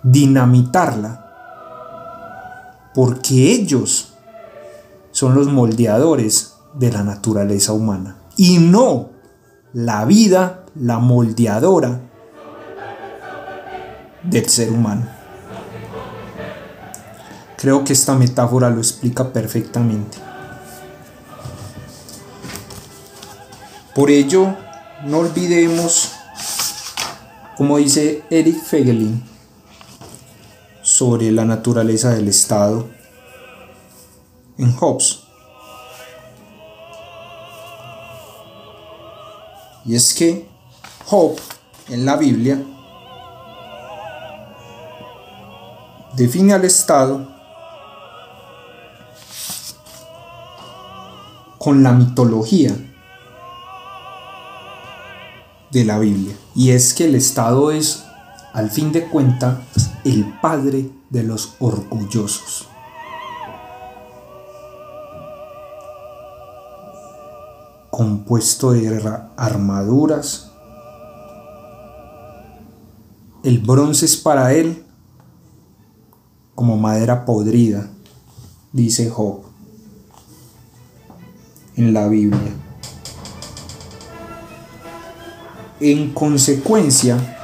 dinamitarla, 0.01 1.27
porque 2.95 3.51
ellos 3.51 4.13
son 5.11 5.35
los 5.35 5.47
moldeadores 5.47 6.55
de 6.73 6.91
la 6.91 7.03
naturaleza 7.03 7.73
humana 7.73 8.22
y 8.35 8.57
no 8.59 9.09
la 9.73 10.05
vida, 10.05 10.65
la 10.75 10.99
moldeadora 10.99 12.01
del 14.23 14.49
ser 14.49 14.71
humano. 14.71 15.07
Creo 17.57 17.83
que 17.83 17.93
esta 17.93 18.13
metáfora 18.15 18.69
lo 18.69 18.79
explica 18.79 19.31
perfectamente. 19.31 20.17
Por 23.95 24.09
ello, 24.09 24.55
no 25.05 25.19
olvidemos, 25.19 26.11
como 27.57 27.77
dice 27.77 28.23
Eric 28.29 28.61
Fegelin, 28.61 29.23
sobre 30.81 31.31
la 31.31 31.45
naturaleza 31.45 32.09
del 32.09 32.27
Estado 32.27 32.89
en 34.57 34.75
Hobbes. 34.75 35.22
Y 39.85 39.95
es 39.95 40.13
que 40.13 40.47
Job 41.05 41.35
en 41.89 42.05
la 42.05 42.15
Biblia 42.15 42.61
define 46.15 46.53
al 46.53 46.63
Estado 46.63 47.27
con 51.57 51.83
la 51.83 51.91
mitología 51.91 52.75
de 55.71 55.85
la 55.85 55.99
Biblia. 55.99 56.35
Y 56.55 56.71
es 56.71 56.93
que 56.93 57.05
el 57.05 57.15
Estado 57.15 57.71
es, 57.71 58.03
al 58.53 58.69
fin 58.69 58.91
de 58.91 59.07
cuentas, 59.07 59.59
el 60.03 60.25
padre 60.41 60.89
de 61.09 61.23
los 61.23 61.55
orgullosos. 61.59 62.67
Compuesto 67.95 68.71
de 68.71 69.19
armaduras. 69.37 70.49
El 73.43 73.59
bronce 73.59 74.07
es 74.07 74.17
para 74.17 74.51
él 74.53 74.83
como 76.55 76.75
madera 76.75 77.23
podrida, 77.23 77.91
dice 78.71 79.11
Job 79.11 79.43
en 81.75 81.93
la 81.93 82.07
Biblia. 82.07 82.55
En 85.79 86.15
consecuencia, 86.15 87.37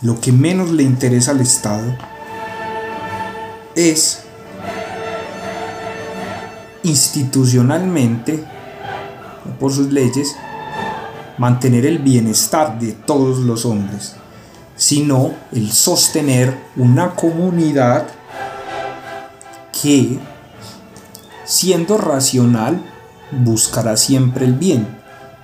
lo 0.00 0.18
que 0.22 0.32
menos 0.32 0.70
le 0.70 0.84
interesa 0.84 1.32
al 1.32 1.42
Estado 1.42 1.98
es 3.74 4.22
institucionalmente, 6.82 8.42
por 9.58 9.72
sus 9.72 9.92
leyes, 9.92 10.36
mantener 11.38 11.86
el 11.86 11.98
bienestar 11.98 12.78
de 12.78 12.92
todos 12.92 13.38
los 13.38 13.64
hombres, 13.64 14.14
sino 14.76 15.32
el 15.52 15.70
sostener 15.72 16.56
una 16.76 17.14
comunidad 17.14 18.06
que, 19.82 20.18
siendo 21.44 21.98
racional, 21.98 22.82
buscará 23.30 23.96
siempre 23.96 24.44
el 24.44 24.54
bien 24.54 25.00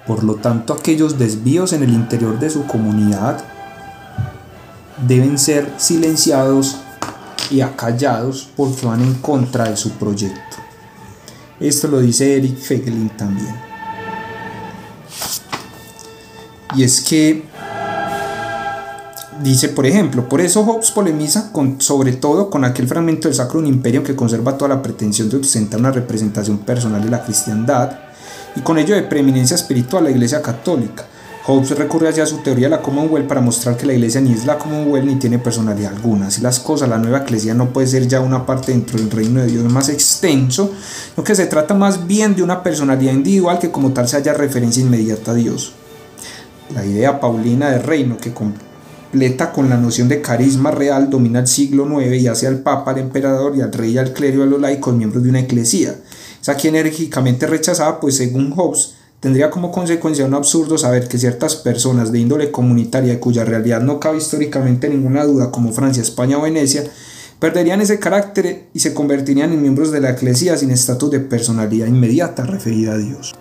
por 0.06 0.22
lo 0.22 0.36
tanto, 0.36 0.72
aquellos 0.72 1.18
desvíos 1.18 1.72
en 1.72 1.82
el 1.82 1.90
interior 1.90 2.38
de 2.38 2.48
su 2.48 2.64
comunidad 2.66 3.42
deben 5.06 5.36
ser 5.36 5.68
silenciados 5.78 6.76
y 7.50 7.60
acallados 7.60 8.48
porque 8.56 8.86
van 8.86 9.02
en 9.02 9.14
contra 9.14 9.68
de 9.68 9.76
su 9.76 9.90
proyecto. 9.92 10.56
Esto 11.58 11.88
lo 11.88 11.98
dice 11.98 12.36
Eric 12.36 12.56
Fegelin 12.56 13.10
también. 13.10 13.65
Y 16.74 16.82
es 16.82 17.00
que 17.00 17.44
dice, 19.42 19.68
por 19.68 19.86
ejemplo, 19.86 20.28
por 20.28 20.40
eso 20.40 20.64
Hobbes 20.64 20.90
polemiza 20.90 21.52
con, 21.52 21.80
sobre 21.80 22.12
todo 22.12 22.50
con 22.50 22.64
aquel 22.64 22.88
fragmento 22.88 23.28
del 23.28 23.36
Sacro 23.36 23.64
Imperio 23.64 24.02
que 24.02 24.16
conserva 24.16 24.56
toda 24.56 24.74
la 24.74 24.82
pretensión 24.82 25.28
de 25.28 25.36
ostentar 25.36 25.80
una 25.80 25.92
representación 25.92 26.58
personal 26.58 27.02
de 27.02 27.10
la 27.10 27.22
cristiandad 27.22 27.92
y 28.54 28.60
con 28.60 28.78
ello 28.78 28.94
de 28.94 29.02
preeminencia 29.02 29.54
espiritual 29.54 30.04
la 30.04 30.10
Iglesia 30.10 30.42
Católica. 30.42 31.04
Hobbes 31.46 31.78
recurre 31.78 32.08
hacia 32.08 32.26
su 32.26 32.38
teoría 32.38 32.66
de 32.66 32.70
la 32.70 32.82
Commonwealth 32.82 33.28
para 33.28 33.40
mostrar 33.40 33.76
que 33.76 33.86
la 33.86 33.92
Iglesia 33.92 34.20
ni 34.20 34.32
es 34.32 34.46
la 34.46 34.58
Commonwealth 34.58 35.06
ni 35.06 35.14
tiene 35.14 35.38
personalidad 35.38 35.94
alguna. 35.94 36.26
Así 36.26 36.40
las 36.40 36.58
cosas, 36.58 36.88
la 36.88 36.98
nueva 36.98 37.22
Iglesia 37.22 37.54
no 37.54 37.68
puede 37.68 37.86
ser 37.86 38.08
ya 38.08 38.18
una 38.18 38.44
parte 38.44 38.72
dentro 38.72 38.98
del 38.98 39.12
reino 39.12 39.40
de 39.40 39.46
Dios 39.46 39.72
más 39.72 39.88
extenso, 39.88 40.72
lo 41.16 41.22
que 41.22 41.36
se 41.36 41.46
trata 41.46 41.72
más 41.74 42.08
bien 42.08 42.34
de 42.34 42.42
una 42.42 42.64
personalidad 42.64 43.12
individual 43.12 43.60
que 43.60 43.70
como 43.70 43.92
tal 43.92 44.08
se 44.08 44.16
haya 44.16 44.34
referencia 44.34 44.82
inmediata 44.82 45.30
a 45.30 45.34
Dios. 45.34 45.72
La 46.74 46.84
idea 46.84 47.20
paulina 47.20 47.70
de 47.70 47.78
reino 47.78 48.16
que 48.18 48.32
completa 48.32 49.52
con 49.52 49.70
la 49.70 49.76
noción 49.76 50.08
de 50.08 50.20
carisma 50.20 50.70
real 50.70 51.10
domina 51.10 51.40
el 51.40 51.46
siglo 51.46 51.86
IX 52.00 52.22
y 52.22 52.26
hace 52.28 52.46
al 52.46 52.58
Papa, 52.58 52.90
al 52.90 52.98
emperador 52.98 53.56
y 53.56 53.60
al 53.60 53.72
rey 53.72 53.92
y 53.92 53.98
al 53.98 54.12
clero 54.12 54.40
y 54.40 54.42
a 54.42 54.46
los 54.46 54.60
laicos 54.60 54.94
miembros 54.94 55.22
de 55.22 55.30
una 55.30 55.40
iglesia 55.40 55.96
es 56.46 56.48
aquí 56.48 56.68
enérgicamente 56.68 57.44
rechazada, 57.48 57.98
pues 57.98 58.18
según 58.18 58.52
Hobbes, 58.52 58.94
tendría 59.18 59.50
como 59.50 59.72
consecuencia 59.72 60.24
un 60.24 60.34
absurdo 60.34 60.78
saber 60.78 61.08
que 61.08 61.18
ciertas 61.18 61.56
personas 61.56 62.12
de 62.12 62.20
índole 62.20 62.52
comunitaria 62.52 63.18
cuya 63.18 63.44
realidad 63.44 63.80
no 63.80 63.98
cabe 63.98 64.18
históricamente 64.18 64.88
ninguna 64.88 65.24
duda, 65.24 65.50
como 65.50 65.72
Francia, 65.72 66.04
España 66.04 66.38
o 66.38 66.42
Venecia, 66.42 66.84
perderían 67.40 67.80
ese 67.80 67.98
carácter 67.98 68.68
y 68.72 68.78
se 68.78 68.94
convertirían 68.94 69.52
en 69.52 69.60
miembros 69.60 69.90
de 69.90 70.00
la 70.00 70.12
Iglesia 70.12 70.56
sin 70.56 70.70
estatus 70.70 71.10
de 71.10 71.18
personalidad 71.18 71.88
inmediata 71.88 72.44
referida 72.44 72.92
a 72.92 72.98
Dios. 72.98 73.34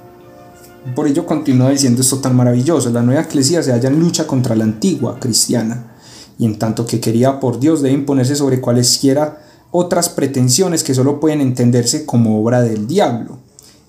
Por 0.94 1.08
ello 1.08 1.26
continúa 1.26 1.72
diciendo 1.72 2.02
esto 2.02 2.20
tan 2.20 2.36
maravilloso, 2.36 2.90
la 2.92 3.02
nueva 3.02 3.22
Iglesia 3.22 3.64
se 3.64 3.72
halla 3.72 3.90
en 3.90 4.00
lucha 4.00 4.28
contra 4.28 4.56
la 4.56 4.66
antigua 4.66 5.20
cristiana, 5.20 5.96
y 6.38 6.46
en 6.46 6.60
tanto 6.60 6.86
que 6.86 7.00
quería 7.00 7.40
por 7.40 7.60
Dios 7.60 7.82
debe 7.82 7.96
imponerse 7.96 8.36
sobre 8.36 8.62
cualesquiera 8.62 9.42
otras 9.72 10.10
pretensiones 10.10 10.84
que 10.84 10.94
solo 10.94 11.20
pueden 11.20 11.42
entenderse 11.42 12.06
como 12.06 12.40
obra 12.40 12.62
del 12.62 12.88
diablo. 12.88 13.40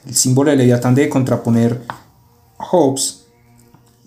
El 0.07 0.15
símbolo 0.15 0.51
de 0.51 0.57
Leviatán 0.57 0.95
debe 0.95 1.11
contraponer 1.11 1.83
Hobbes, 2.59 3.27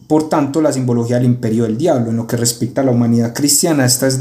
por 0.10 0.28
tanto, 0.28 0.60
la 0.60 0.74
simbología 0.74 1.18
del 1.18 1.26
imperio 1.26 1.66
del 1.66 1.78
diablo. 1.78 2.10
En 2.10 2.18
lo 2.18 2.26
que 2.26 2.36
respecta 2.36 2.82
a 2.82 2.84
la 2.84 2.90
humanidad 2.90 3.32
cristiana, 3.32 3.86
esta, 3.86 4.08
es 4.08 4.20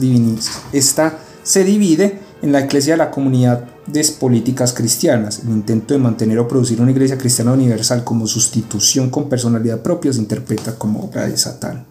esta 0.75 1.19
se 1.43 1.65
divide 1.65 2.19
en 2.43 2.53
la 2.53 2.61
iglesia 2.61 2.93
de 2.93 2.99
la 2.99 3.11
comunidad 3.11 3.65
de 3.93 4.05
políticas 4.19 4.73
cristianas. 4.73 5.41
El 5.41 5.51
intento 5.51 5.95
de 5.95 6.01
mantener 6.01 6.39
o 6.39 6.49
producir 6.49 6.81
una 6.81 6.91
iglesia 6.91 7.19
cristiana 7.19 7.53
universal 7.53 8.05
como 8.05 8.27
sustitución 8.27 9.11
con 9.11 9.29
personalidad 9.29 9.83
propia 9.83 10.13
se 10.13 10.21
interpreta 10.21 10.79
como 10.79 11.05
obra 11.05 11.27
de 11.27 11.37
Satán. 11.37 11.87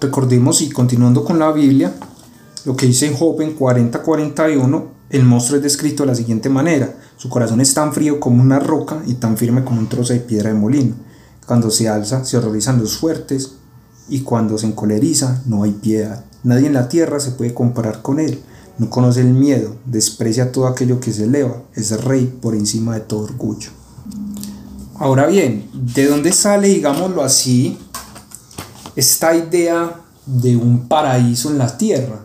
Recordemos 0.00 0.60
y 0.62 0.70
continuando 0.70 1.24
con 1.24 1.38
la 1.38 1.52
Biblia, 1.52 1.92
lo 2.64 2.76
que 2.76 2.86
dice 2.86 3.14
Job 3.16 3.40
en 3.40 3.56
40-41, 3.56 4.84
el 5.10 5.24
monstruo 5.24 5.58
es 5.58 5.62
descrito 5.62 6.02
de 6.02 6.08
la 6.08 6.14
siguiente 6.14 6.48
manera. 6.48 6.94
Su 7.16 7.28
corazón 7.28 7.60
es 7.60 7.74
tan 7.74 7.92
frío 7.92 8.18
como 8.18 8.42
una 8.42 8.58
roca 8.58 9.02
y 9.06 9.14
tan 9.14 9.36
firme 9.36 9.64
como 9.64 9.78
un 9.78 9.88
trozo 9.88 10.12
de 10.12 10.20
piedra 10.20 10.52
de 10.52 10.58
molino. 10.58 10.94
Cuando 11.46 11.70
se 11.70 11.88
alza, 11.88 12.24
se 12.24 12.36
horrorizan 12.36 12.80
los 12.80 12.96
fuertes 12.96 13.52
y 14.08 14.20
cuando 14.20 14.58
se 14.58 14.66
encoleriza, 14.66 15.42
no 15.46 15.62
hay 15.62 15.72
piedad. 15.72 16.24
Nadie 16.44 16.66
en 16.66 16.74
la 16.74 16.88
tierra 16.88 17.20
se 17.20 17.32
puede 17.32 17.54
comparar 17.54 18.02
con 18.02 18.18
él. 18.20 18.42
No 18.82 18.90
conoce 18.90 19.20
el 19.20 19.32
miedo, 19.32 19.76
desprecia 19.86 20.50
todo 20.50 20.66
aquello 20.66 20.98
que 20.98 21.12
se 21.12 21.22
eleva, 21.22 21.62
es 21.76 22.02
rey 22.02 22.26
por 22.42 22.56
encima 22.56 22.94
de 22.94 23.02
todo 23.02 23.20
orgullo. 23.20 23.70
Ahora 24.96 25.28
bien, 25.28 25.70
¿de 25.72 26.06
dónde 26.06 26.32
sale, 26.32 26.66
digámoslo 26.66 27.22
así, 27.22 27.78
esta 28.96 29.36
idea 29.36 30.00
de 30.26 30.56
un 30.56 30.88
paraíso 30.88 31.52
en 31.52 31.58
la 31.58 31.78
tierra? 31.78 32.22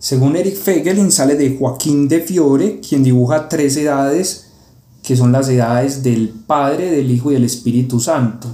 Según 0.00 0.34
Eric 0.34 0.56
Fegelin 0.56 1.12
sale 1.12 1.36
de 1.36 1.56
Joaquín 1.56 2.08
de 2.08 2.20
Fiore, 2.20 2.80
quien 2.80 3.04
dibuja 3.04 3.48
tres 3.48 3.76
edades, 3.76 4.46
que 5.04 5.16
son 5.16 5.30
las 5.30 5.48
edades 5.48 6.02
del 6.02 6.30
Padre, 6.48 6.90
del 6.90 7.08
Hijo 7.12 7.30
y 7.30 7.34
del 7.34 7.44
Espíritu 7.44 8.00
Santo, 8.00 8.48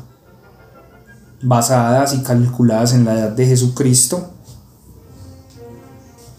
basadas 1.41 2.13
y 2.13 2.23
calculadas 2.23 2.93
en 2.93 3.07
la 3.07 3.15
edad 3.15 3.31
de 3.31 3.47
Jesucristo. 3.47 4.33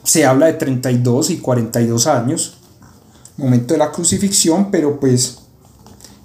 Se 0.04 0.26
habla 0.26 0.47
de 0.47 0.54
32 0.54 1.30
y 1.30 1.38
42 1.38 2.08
años, 2.08 2.58
momento 3.38 3.74
de 3.74 3.80
la 3.80 3.91
crucifixión, 3.91 4.70
pero 4.70 4.99
pues 4.99 5.39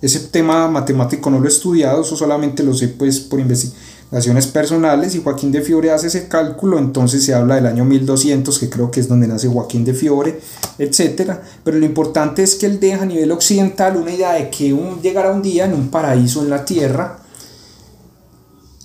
ese 0.00 0.20
tema 0.20 0.68
matemático 0.68 1.30
no 1.30 1.40
lo 1.40 1.46
he 1.46 1.48
estudiado, 1.48 2.02
eso 2.02 2.16
solamente 2.16 2.62
lo 2.62 2.72
sé 2.74 2.88
pues 2.88 3.18
por 3.18 3.40
investigaciones 3.40 4.46
personales 4.46 5.14
y 5.14 5.22
Joaquín 5.22 5.50
de 5.50 5.60
Fiore 5.60 5.90
hace 5.90 6.06
ese 6.06 6.28
cálculo, 6.28 6.78
entonces 6.78 7.24
se 7.24 7.34
habla 7.34 7.56
del 7.56 7.66
año 7.66 7.84
1200, 7.84 8.58
que 8.58 8.70
creo 8.70 8.90
que 8.90 9.00
es 9.00 9.08
donde 9.08 9.26
nace 9.26 9.48
Joaquín 9.48 9.84
de 9.84 9.94
Fiore, 9.94 10.40
etc. 10.78 11.32
Pero 11.64 11.78
lo 11.78 11.84
importante 11.84 12.42
es 12.42 12.54
que 12.54 12.66
él 12.66 12.78
deja 12.78 13.02
a 13.02 13.06
nivel 13.06 13.32
occidental 13.32 13.96
una 13.96 14.12
idea 14.12 14.32
de 14.32 14.50
que 14.50 14.72
un, 14.72 15.02
llegará 15.02 15.32
un 15.32 15.42
día 15.42 15.64
en 15.64 15.74
un 15.74 15.88
paraíso 15.88 16.42
en 16.42 16.50
la 16.50 16.64
tierra, 16.64 17.18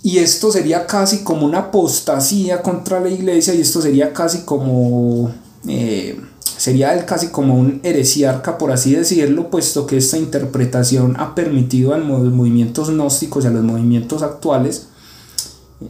y 0.04 0.18
esto 0.18 0.51
sería 0.51 0.86
casi 0.86 1.20
como 1.20 1.45
una 1.45 1.60
apostasía 1.60 2.62
contra 2.62 2.99
la 2.99 3.10
iglesia 3.10 3.54
y 3.54 3.62
esto 3.62 3.82
sería 3.82 4.12
casi 4.12 4.39
como... 4.39 5.34
Eh, 5.68 6.20
sería 6.58 6.93
él 6.93 7.06
casi 7.06 7.28
como 7.28 7.56
un 7.56 7.80
heresiarca, 7.84 8.58
por 8.58 8.72
así 8.72 8.93
decirlo, 8.93 9.49
puesto 9.49 9.88
que 9.88 9.97
esta 9.97 10.18
interpretación 10.18 11.16
ha 11.18 11.36
permitido 11.36 11.93
a 11.93 11.97
los 11.97 12.34
movimientos 12.34 12.89
gnósticos 12.89 13.43
y 13.43 13.47
a 13.47 13.51
los 13.51 13.64
movimientos 13.64 14.22
actuales 14.24 14.88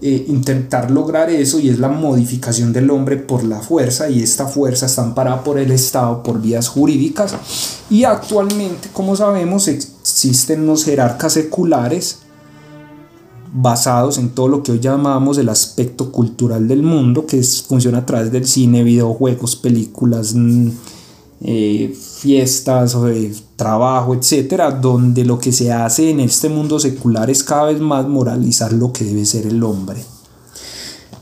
eh, 0.01 0.25
intentar 0.27 0.89
lograr 0.89 1.29
eso 1.29 1.59
y 1.59 1.69
es 1.69 1.79
la 1.79 1.89
modificación 1.89 2.73
del 2.73 2.89
hombre 2.89 3.17
por 3.17 3.43
la 3.43 3.59
fuerza 3.59 4.09
y 4.09 4.23
esta 4.23 4.47
fuerza 4.47 4.85
está 4.85 5.03
amparada 5.03 5.43
por 5.43 5.59
el 5.59 5.71
Estado 5.71 6.23
por 6.23 6.41
vías 6.41 6.67
jurídicas. 6.67 7.35
Y 7.89 8.03
actualmente 8.03 8.89
como 8.93 9.15
sabemos 9.15 9.67
existen 9.67 10.65
los 10.65 10.85
jerarcas 10.85 11.33
seculares 11.33 12.19
basados 13.53 14.17
en 14.17 14.29
todo 14.29 14.47
lo 14.47 14.63
que 14.63 14.71
hoy 14.71 14.79
llamamos 14.79 15.37
el 15.37 15.47
aspecto 15.47 16.11
cultural 16.11 16.67
del 16.67 16.81
mundo, 16.81 17.27
que 17.27 17.41
funciona 17.43 17.99
a 17.99 18.05
través 18.05 18.31
del 18.31 18.47
cine, 18.47 18.83
videojuegos, 18.83 19.55
películas, 19.55 20.33
mm, 20.33 20.69
eh, 21.41 21.95
fiestas, 22.19 22.97
trabajo, 23.55 24.15
etcétera, 24.15 24.71
donde 24.71 25.23
lo 25.23 25.37
que 25.37 25.51
se 25.51 25.71
hace 25.71 26.09
en 26.09 26.19
este 26.21 26.49
mundo 26.49 26.79
secular 26.79 27.29
es 27.29 27.43
cada 27.43 27.65
vez 27.65 27.79
más 27.79 28.07
moralizar 28.07 28.73
lo 28.73 28.91
que 28.91 29.05
debe 29.05 29.25
ser 29.25 29.45
el 29.45 29.61
hombre, 29.63 30.03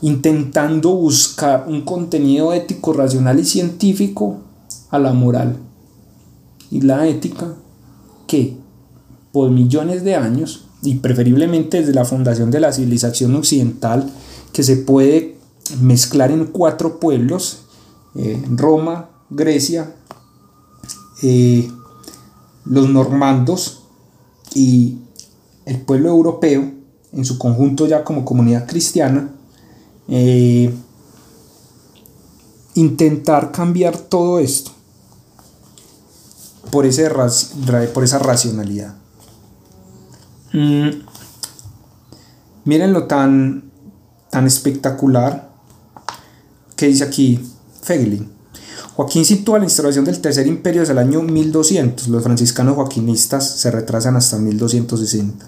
intentando 0.00 0.94
buscar 0.94 1.66
un 1.68 1.82
contenido 1.82 2.52
ético, 2.54 2.94
racional 2.94 3.40
y 3.40 3.44
científico 3.44 4.38
a 4.90 4.98
la 4.98 5.12
moral. 5.12 5.56
Y 6.70 6.80
la 6.80 7.06
ética 7.06 7.54
que 8.26 8.56
por 9.32 9.50
millones 9.50 10.04
de 10.04 10.14
años 10.14 10.64
y 10.82 10.96
preferiblemente 10.96 11.78
desde 11.78 11.94
la 11.94 12.04
fundación 12.04 12.50
de 12.50 12.60
la 12.60 12.72
civilización 12.72 13.34
occidental, 13.36 14.10
que 14.52 14.62
se 14.62 14.76
puede 14.76 15.36
mezclar 15.80 16.30
en 16.30 16.46
cuatro 16.46 16.98
pueblos, 16.98 17.60
eh, 18.16 18.42
Roma, 18.50 19.10
Grecia, 19.30 19.94
eh, 21.22 21.70
los 22.64 22.88
normandos 22.88 23.84
y 24.54 24.98
el 25.64 25.80
pueblo 25.80 26.08
europeo, 26.10 26.70
en 27.12 27.24
su 27.24 27.38
conjunto 27.38 27.86
ya 27.86 28.02
como 28.02 28.24
comunidad 28.24 28.66
cristiana, 28.66 29.30
eh, 30.08 30.74
intentar 32.74 33.52
cambiar 33.52 33.96
todo 33.96 34.40
esto 34.40 34.72
por, 36.70 36.86
por 37.92 38.04
esa 38.04 38.18
racionalidad. 38.18 39.01
Mm. 40.52 40.90
Miren 42.64 42.92
lo 42.92 43.04
tan, 43.04 43.64
tan 44.30 44.46
espectacular 44.46 45.50
que 46.76 46.86
dice 46.86 47.04
aquí 47.04 47.40
Feglin. 47.82 48.30
Joaquín 48.94 49.24
sitúa 49.24 49.58
la 49.58 49.64
instauración 49.64 50.04
del 50.04 50.20
Tercer 50.20 50.46
Imperio 50.46 50.82
desde 50.82 50.92
el 50.92 50.98
año 50.98 51.22
1200. 51.22 52.08
Los 52.08 52.22
franciscanos 52.22 52.76
joaquinistas 52.76 53.48
se 53.58 53.70
retrasan 53.70 54.16
hasta 54.16 54.38
1260. 54.38 55.46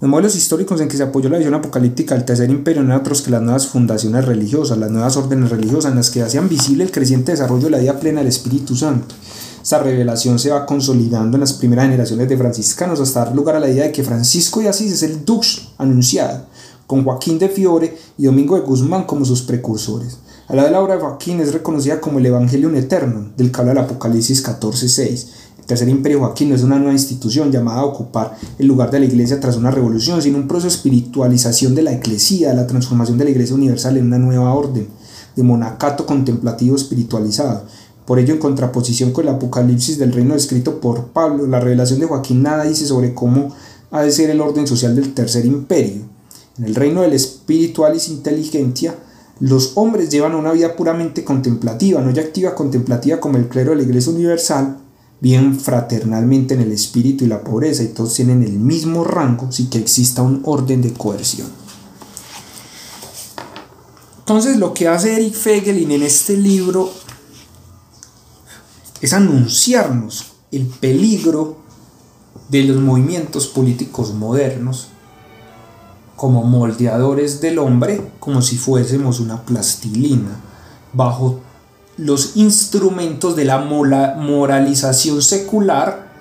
Los 0.00 0.10
modelos 0.10 0.34
históricos 0.34 0.80
en 0.80 0.88
que 0.88 0.96
se 0.96 1.04
apoyó 1.04 1.28
la 1.28 1.38
visión 1.38 1.54
apocalíptica 1.54 2.16
del 2.16 2.24
Tercer 2.24 2.50
Imperio 2.50 2.82
no 2.82 2.88
eran 2.88 3.00
otros 3.00 3.22
que 3.22 3.30
las 3.30 3.40
nuevas 3.40 3.68
fundaciones 3.68 4.24
religiosas, 4.24 4.78
las 4.78 4.90
nuevas 4.90 5.16
órdenes 5.16 5.50
religiosas 5.50 5.92
en 5.92 5.98
las 5.98 6.10
que 6.10 6.22
hacían 6.22 6.48
visible 6.48 6.82
el 6.82 6.90
creciente 6.90 7.30
desarrollo 7.30 7.66
de 7.66 7.70
la 7.70 7.78
vida 7.78 8.00
plena 8.00 8.18
del 8.18 8.28
Espíritu 8.28 8.74
Santo 8.74 9.14
esta 9.62 9.78
revelación 9.78 10.40
se 10.40 10.50
va 10.50 10.66
consolidando 10.66 11.36
en 11.36 11.40
las 11.40 11.52
primeras 11.52 11.84
generaciones 11.84 12.28
de 12.28 12.36
franciscanos 12.36 12.98
hasta 12.98 13.24
dar 13.24 13.34
lugar 13.34 13.54
a 13.54 13.60
la 13.60 13.70
idea 13.70 13.84
de 13.84 13.92
que 13.92 14.02
Francisco 14.02 14.58
de 14.58 14.68
Asís 14.68 14.90
es 14.90 15.04
el 15.04 15.24
Dux 15.24 15.68
anunciado, 15.78 16.46
con 16.88 17.04
Joaquín 17.04 17.38
de 17.38 17.48
Fiore 17.48 17.96
y 18.18 18.24
Domingo 18.24 18.56
de 18.56 18.62
Guzmán 18.62 19.04
como 19.04 19.24
sus 19.24 19.42
precursores. 19.42 20.18
A 20.48 20.56
la 20.56 20.64
de 20.64 20.72
la 20.72 20.80
obra 20.80 20.96
de 20.96 21.00
Joaquín 21.00 21.40
es 21.40 21.52
reconocida 21.52 22.00
como 22.00 22.18
el 22.18 22.26
Evangelium 22.26 22.74
Eterno, 22.74 23.30
del 23.36 23.52
que 23.52 23.60
habla 23.60 23.70
el 23.70 23.78
Apocalipsis 23.78 24.44
14.6. 24.44 25.26
El 25.60 25.64
Tercer 25.64 25.88
Imperio 25.88 26.18
Joaquín 26.18 26.48
no 26.48 26.56
es 26.56 26.64
una 26.64 26.78
nueva 26.78 26.92
institución 26.92 27.52
llamada 27.52 27.82
a 27.82 27.84
ocupar 27.84 28.36
el 28.58 28.66
lugar 28.66 28.90
de 28.90 28.98
la 28.98 29.06
Iglesia 29.06 29.38
tras 29.38 29.56
una 29.56 29.70
revolución, 29.70 30.20
sino 30.20 30.38
un 30.38 30.48
proceso 30.48 30.66
de 30.66 30.74
espiritualización 30.74 31.76
de 31.76 31.82
la 31.82 31.92
Iglesia, 31.92 32.52
la 32.52 32.66
transformación 32.66 33.16
de 33.16 33.24
la 33.24 33.30
Iglesia 33.30 33.54
universal 33.54 33.96
en 33.96 34.06
una 34.06 34.18
nueva 34.18 34.52
orden, 34.52 34.88
de 35.36 35.42
monacato 35.44 36.04
contemplativo 36.04 36.74
espiritualizado 36.74 37.64
por 38.06 38.18
ello, 38.18 38.34
en 38.34 38.40
contraposición 38.40 39.12
con 39.12 39.26
el 39.26 39.34
Apocalipsis 39.34 39.98
del 39.98 40.12
reino 40.12 40.34
descrito 40.34 40.80
por 40.80 41.08
Pablo, 41.08 41.46
la 41.46 41.60
revelación 41.60 42.00
de 42.00 42.06
Joaquín 42.06 42.42
nada 42.42 42.64
dice 42.64 42.86
sobre 42.86 43.14
cómo 43.14 43.54
ha 43.90 44.02
de 44.02 44.10
ser 44.10 44.30
el 44.30 44.40
orden 44.40 44.66
social 44.66 44.96
del 44.96 45.14
tercer 45.14 45.46
imperio. 45.46 46.02
En 46.58 46.64
el 46.64 46.74
reino 46.74 47.02
del 47.02 47.12
espiritualis 47.12 48.08
inteligencia, 48.08 48.96
los 49.40 49.72
hombres 49.76 50.10
llevan 50.10 50.34
una 50.34 50.52
vida 50.52 50.76
puramente 50.76 51.24
contemplativa, 51.24 52.00
no 52.00 52.10
ya 52.10 52.22
activa 52.22 52.54
contemplativa 52.54 53.20
como 53.20 53.38
el 53.38 53.48
clero 53.48 53.70
de 53.70 53.76
la 53.76 53.82
Iglesia 53.82 54.12
Universal, 54.12 54.78
viven 55.20 55.58
fraternalmente 55.58 56.54
en 56.54 56.62
el 56.62 56.72
espíritu 56.72 57.24
y 57.24 57.28
la 57.28 57.44
pobreza 57.44 57.84
y 57.84 57.88
todos 57.88 58.14
tienen 58.14 58.42
el 58.42 58.58
mismo 58.58 59.04
rango 59.04 59.52
sin 59.52 59.70
que 59.70 59.78
exista 59.78 60.22
un 60.22 60.42
orden 60.44 60.82
de 60.82 60.92
coerción. 60.92 61.48
Entonces 64.18 64.56
lo 64.56 64.74
que 64.74 64.88
hace 64.88 65.14
Eric 65.14 65.34
Fegelin 65.34 65.92
en 65.92 66.02
este 66.02 66.36
libro 66.36 66.90
es 69.02 69.12
anunciarnos 69.12 70.32
el 70.52 70.66
peligro 70.66 71.58
de 72.48 72.62
los 72.62 72.80
movimientos 72.80 73.48
políticos 73.48 74.14
modernos 74.14 74.88
como 76.14 76.44
moldeadores 76.44 77.40
del 77.40 77.58
hombre, 77.58 78.12
como 78.20 78.40
si 78.42 78.56
fuésemos 78.56 79.18
una 79.18 79.42
plastilina, 79.42 80.40
bajo 80.92 81.40
los 81.96 82.36
instrumentos 82.36 83.34
de 83.34 83.44
la 83.44 83.58
moralización 83.58 85.20
secular 85.20 86.12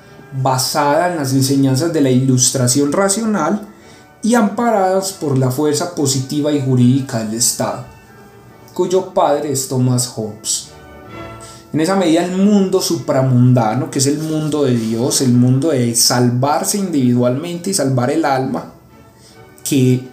basada 0.42 1.12
en 1.12 1.18
las 1.18 1.34
enseñanzas 1.34 1.94
de 1.94 2.02
la 2.02 2.10
ilustración 2.10 2.92
racional 2.92 3.68
y 4.24 4.34
amparadas 4.34 5.14
por 5.14 5.38
la 5.38 5.52
fuerza 5.52 5.94
positiva 5.94 6.52
y 6.52 6.62
jurídica 6.62 7.20
del 7.20 7.36
Estado, 7.36 7.86
cuyo 8.74 9.14
padre 9.14 9.52
es 9.52 9.68
Thomas 9.68 10.08
Hobbes. 10.08 10.71
En 11.74 11.80
esa 11.80 11.96
medida 11.96 12.26
el 12.26 12.36
mundo 12.36 12.82
supramundano, 12.82 13.90
que 13.90 14.00
es 14.00 14.08
el 14.08 14.20
mundo 14.20 14.64
de 14.64 14.76
Dios, 14.76 15.22
el 15.22 15.34
mundo 15.34 15.70
de 15.70 15.96
salvarse 15.96 16.78
individualmente 16.78 17.70
y 17.70 17.74
salvar 17.74 18.12
el 18.12 18.26
alma, 18.26 18.74
que 19.64 20.06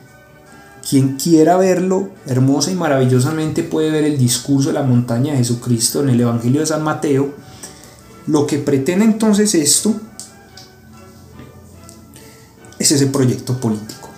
quien 0.89 1.17
quiera 1.17 1.57
verlo 1.57 2.11
hermosa 2.27 2.71
y 2.71 2.75
maravillosamente 2.75 3.65
puede 3.65 3.91
ver 3.91 4.05
el 4.05 4.19
discurso 4.19 4.69
de 4.69 4.75
la 4.75 4.85
montaña 4.85 5.33
de 5.33 5.39
Jesucristo 5.39 6.01
en 6.01 6.11
el 6.11 6.21
Evangelio 6.21 6.61
de 6.61 6.67
San 6.67 6.85
Mateo. 6.85 7.35
Lo 8.27 8.47
que 8.47 8.59
pretende 8.59 9.05
entonces 9.05 9.55
esto 9.55 9.95
es 12.79 12.93
ese 12.93 13.07
proyecto 13.09 13.59
político. 13.61 14.09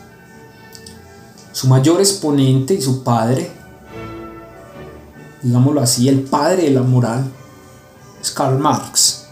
Su 1.52 1.68
mayor 1.68 2.00
exponente 2.00 2.74
y 2.74 2.82
su 2.82 3.02
padre 3.02 3.50
digámoslo 5.42 5.80
así, 5.80 6.08
el 6.08 6.20
padre 6.20 6.64
de 6.64 6.70
la 6.70 6.82
moral, 6.82 7.24
es 8.20 8.30
Karl 8.30 8.58
Marx. 8.58 9.26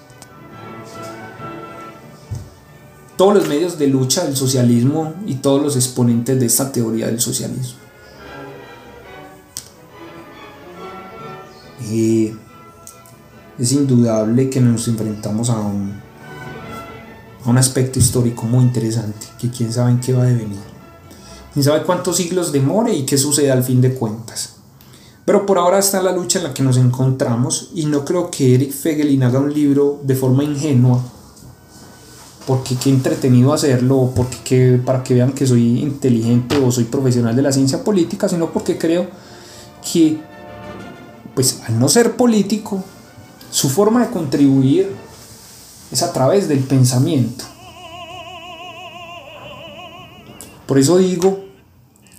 Todos 3.17 3.35
los 3.35 3.49
medios 3.49 3.79
de 3.79 3.89
lucha 3.89 4.25
del 4.25 4.37
socialismo 4.37 5.15
y 5.27 5.37
todos 5.37 5.61
los 5.61 5.77
exponentes 5.77 6.39
de 6.39 6.47
esta 6.47 6.71
teoría 6.71 7.07
del 7.07 7.21
socialismo. 7.21 7.89
es 13.59 13.73
indudable 13.73 14.51
que 14.51 14.61
nos 14.61 14.87
enfrentamos 14.89 15.51
a 15.51 15.59
un, 15.59 16.01
a 17.45 17.51
un 17.51 17.59
aspecto 17.59 17.99
histórico 17.99 18.45
muy 18.45 18.65
interesante, 18.65 19.27
que 19.39 19.51
quién 19.51 19.73
sabe 19.73 19.91
en 19.91 20.01
qué 20.01 20.13
va 20.13 20.23
a 20.23 20.27
devenir. 20.27 20.61
Quién 21.53 21.65
sabe 21.65 21.83
cuántos 21.83 22.17
siglos 22.17 22.53
demore 22.53 22.95
y 22.95 23.05
qué 23.05 23.19
sucede 23.19 23.51
al 23.51 23.65
fin 23.65 23.81
de 23.81 23.95
cuentas. 23.95 24.58
Pero 25.29 25.45
por 25.45 25.59
ahora 25.59 25.79
está 25.79 26.03
la 26.03 26.13
lucha 26.13 26.39
en 26.39 26.45
la 26.45 26.55
que 26.55 26.63
nos 26.63 26.79
encontramos 26.79 27.69
y 27.75 27.85
no 27.85 28.03
creo 28.07 28.31
que 28.31 28.55
Eric 28.55 28.73
Fegelin 28.73 29.23
haga 29.23 29.39
un 29.39 29.53
libro 29.53 30.01
de 30.03 30.15
forma 30.15 30.43
ingenua 30.43 31.03
porque 32.47 32.77
qué 32.77 32.89
entretenido 32.89 33.53
hacerlo, 33.53 34.11
porque 34.17 34.81
para 34.83 35.03
que 35.03 35.13
vean 35.13 35.33
que 35.33 35.47
soy 35.47 35.81
inteligente 35.81 36.57
o 36.57 36.73
soy 36.73 36.85
profesional 36.85 37.37
de 37.37 37.43
la 37.43 37.53
ciencia 37.53 37.85
política, 37.85 38.27
sino 38.27 38.55
porque 38.55 38.79
creo 38.79 39.07
que, 39.93 40.19
pues 41.35 41.61
al 41.67 41.79
no 41.79 41.91
ser 41.91 42.17
político, 42.17 42.83
su 43.51 43.69
forma 43.69 44.07
de 44.07 44.11
contribuir 44.11 44.91
es 45.93 46.03
a 46.03 46.11
través 46.11 46.49
del 46.49 46.61
pensamiento. 46.61 47.45
Por 50.67 50.79
eso 50.79 50.97
digo 50.97 51.45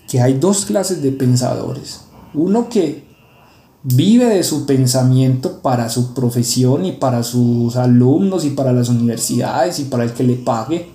que 0.08 0.22
hay 0.22 0.36
dos 0.36 0.66
clases 0.66 1.02
de 1.02 1.12
pensadores. 1.12 2.02
Uno 2.34 2.70
que 2.70 3.08
vive 3.84 4.26
de 4.26 4.44
su 4.44 4.66
pensamiento 4.66 5.62
para 5.62 5.90
su 5.90 6.14
profesión 6.14 6.86
y 6.86 6.94
para 6.94 7.24
sus 7.24 7.76
alumnos 7.76 8.46
y 8.46 8.52
para 8.52 8.74
las 8.74 8.90
universidades 8.90 9.80
y 9.80 9.86
para 9.86 10.04
el 10.04 10.14
que 10.14 10.24
le 10.24 10.36
pague. 10.36 10.92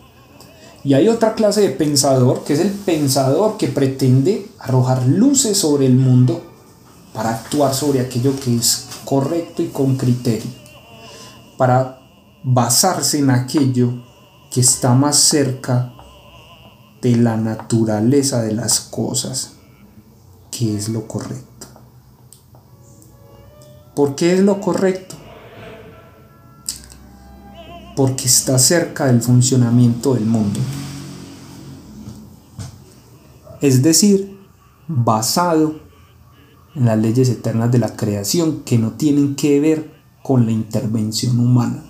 Y 0.84 0.92
hay 0.92 1.08
otra 1.08 1.34
clase 1.34 1.62
de 1.62 1.70
pensador 1.70 2.44
que 2.44 2.52
es 2.52 2.60
el 2.60 2.70
pensador 2.70 3.56
que 3.56 3.68
pretende 3.68 4.48
arrojar 4.58 5.06
luces 5.06 5.56
sobre 5.56 5.86
el 5.86 5.94
mundo 5.94 6.42
para 7.14 7.30
actuar 7.30 7.72
sobre 7.74 8.00
aquello 8.00 8.34
que 8.38 8.56
es 8.56 8.88
correcto 9.04 9.62
y 9.62 9.68
con 9.68 9.96
criterio, 9.96 10.50
para 11.56 12.00
basarse 12.42 13.18
en 13.18 13.30
aquello 13.30 14.02
que 14.50 14.60
está 14.60 14.94
más 14.94 15.16
cerca 15.16 15.94
de 17.00 17.16
la 17.16 17.36
naturaleza 17.36 18.42
de 18.42 18.52
las 18.52 18.80
cosas, 18.80 19.53
que 20.56 20.76
es 20.76 20.88
lo 20.88 21.08
correcto. 21.08 21.66
¿Por 23.96 24.14
qué 24.14 24.34
es 24.34 24.40
lo 24.40 24.60
correcto? 24.60 25.16
Porque 27.96 28.26
está 28.26 28.58
cerca 28.58 29.06
del 29.06 29.20
funcionamiento 29.20 30.14
del 30.14 30.26
mundo. 30.26 30.60
Es 33.60 33.82
decir, 33.82 34.38
basado 34.86 35.80
en 36.74 36.84
las 36.86 36.98
leyes 36.98 37.28
eternas 37.28 37.70
de 37.72 37.78
la 37.78 37.96
creación 37.96 38.62
que 38.62 38.78
no 38.78 38.92
tienen 38.92 39.36
que 39.36 39.58
ver 39.58 39.92
con 40.22 40.46
la 40.46 40.52
intervención 40.52 41.38
humana. 41.38 41.82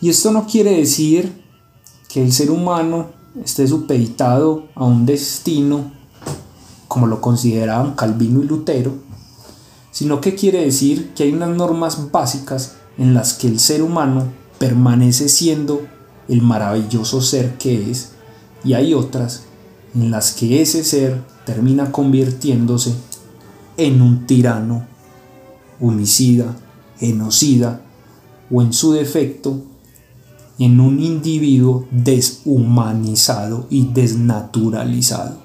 Y 0.00 0.10
esto 0.10 0.30
no 0.32 0.46
quiere 0.46 0.76
decir 0.76 1.42
que 2.08 2.22
el 2.22 2.32
ser 2.32 2.50
humano 2.50 3.10
esté 3.44 3.66
supeditado 3.66 4.68
a 4.74 4.84
un 4.84 5.06
destino 5.06 5.99
como 6.90 7.06
lo 7.06 7.20
consideraban 7.20 7.94
Calvino 7.94 8.42
y 8.42 8.48
Lutero, 8.48 8.94
sino 9.92 10.20
que 10.20 10.34
quiere 10.34 10.64
decir 10.64 11.12
que 11.14 11.22
hay 11.22 11.32
unas 11.32 11.50
normas 11.50 12.10
básicas 12.10 12.72
en 12.98 13.14
las 13.14 13.34
que 13.34 13.46
el 13.46 13.60
ser 13.60 13.80
humano 13.80 14.24
permanece 14.58 15.28
siendo 15.28 15.82
el 16.26 16.42
maravilloso 16.42 17.20
ser 17.20 17.56
que 17.58 17.92
es, 17.92 18.10
y 18.64 18.72
hay 18.72 18.92
otras 18.92 19.44
en 19.94 20.10
las 20.10 20.32
que 20.32 20.62
ese 20.62 20.82
ser 20.82 21.22
termina 21.46 21.92
convirtiéndose 21.92 22.92
en 23.76 24.02
un 24.02 24.26
tirano, 24.26 24.84
homicida, 25.80 26.56
genocida 26.98 27.82
o 28.50 28.62
en 28.62 28.72
su 28.72 28.94
defecto 28.94 29.62
en 30.58 30.80
un 30.80 31.00
individuo 31.00 31.86
deshumanizado 31.92 33.68
y 33.70 33.86
desnaturalizado, 33.86 35.38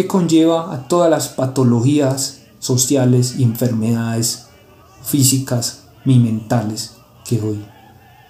que 0.00 0.06
conlleva 0.06 0.72
a 0.72 0.88
todas 0.88 1.10
las 1.10 1.28
patologías 1.28 2.38
sociales 2.58 3.34
y 3.36 3.42
enfermedades 3.42 4.46
físicas 5.02 5.80
y 6.06 6.18
mentales 6.18 6.92
que 7.26 7.38
hoy 7.38 7.62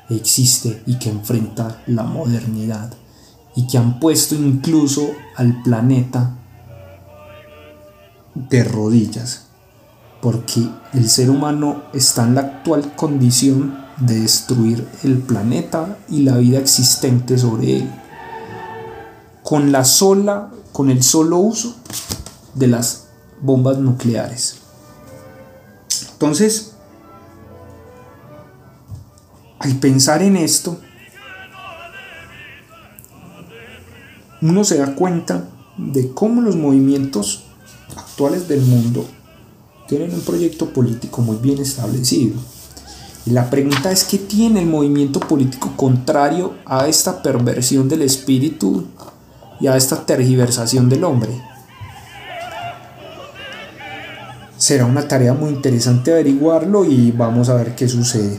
existe 0.09 0.83
y 0.85 0.99
que 0.99 1.11
enfrenta 1.11 1.81
la 1.87 2.03
modernidad 2.03 2.93
y 3.55 3.69
que 3.69 3.79
han 3.79 4.01
puesto 4.01 4.35
incluso 4.35 5.13
al 5.37 5.63
planeta 5.63 6.37
de 8.35 8.65
rodillas 8.65 9.45
porque 10.21 10.69
el 10.93 11.09
ser 11.09 11.31
humano 11.31 11.85
está 11.93 12.25
en 12.25 12.35
la 12.35 12.41
actual 12.41 12.97
condición 12.97 13.79
de 13.99 14.23
destruir 14.23 14.89
el 15.05 15.19
planeta 15.19 15.99
y 16.09 16.25
la 16.25 16.37
vida 16.37 16.59
existente 16.59 17.39
sobre 17.39 17.77
él 17.77 18.00
con 19.51 19.73
la 19.73 19.85
sola 19.85 20.53
con 20.71 20.91
el 20.91 21.03
solo 21.03 21.39
uso 21.39 21.75
de 22.55 22.69
las 22.69 23.09
bombas 23.41 23.79
nucleares. 23.79 24.59
Entonces, 26.13 26.75
al 29.59 29.75
pensar 29.81 30.23
en 30.23 30.37
esto, 30.37 30.79
uno 34.41 34.63
se 34.63 34.79
da 34.79 34.95
cuenta 34.95 35.49
de 35.77 36.13
cómo 36.13 36.43
los 36.43 36.55
movimientos 36.55 37.43
actuales 37.97 38.47
del 38.47 38.61
mundo 38.61 39.05
tienen 39.89 40.15
un 40.15 40.21
proyecto 40.21 40.67
político 40.69 41.23
muy 41.23 41.39
bien 41.39 41.59
establecido. 41.59 42.39
Y 43.27 43.31
la 43.31 43.51
pregunta 43.51 43.91
es 43.91 44.05
qué 44.05 44.19
tiene 44.19 44.61
el 44.61 44.67
movimiento 44.67 45.19
político 45.19 45.73
contrario 45.75 46.55
a 46.65 46.87
esta 46.87 47.21
perversión 47.21 47.89
del 47.89 48.03
espíritu 48.03 48.87
y 49.61 49.67
a 49.67 49.77
esta 49.77 50.05
tergiversación 50.05 50.89
del 50.89 51.05
hombre. 51.05 51.31
será 54.61 54.85
una 54.85 55.09
tarea 55.09 55.33
muy 55.33 55.51
interesante 55.51 56.13
averiguarlo 56.13 56.85
y 56.85 57.11
vamos 57.13 57.49
a 57.49 57.55
ver 57.55 57.75
qué 57.75 57.89
sucede. 57.89 58.39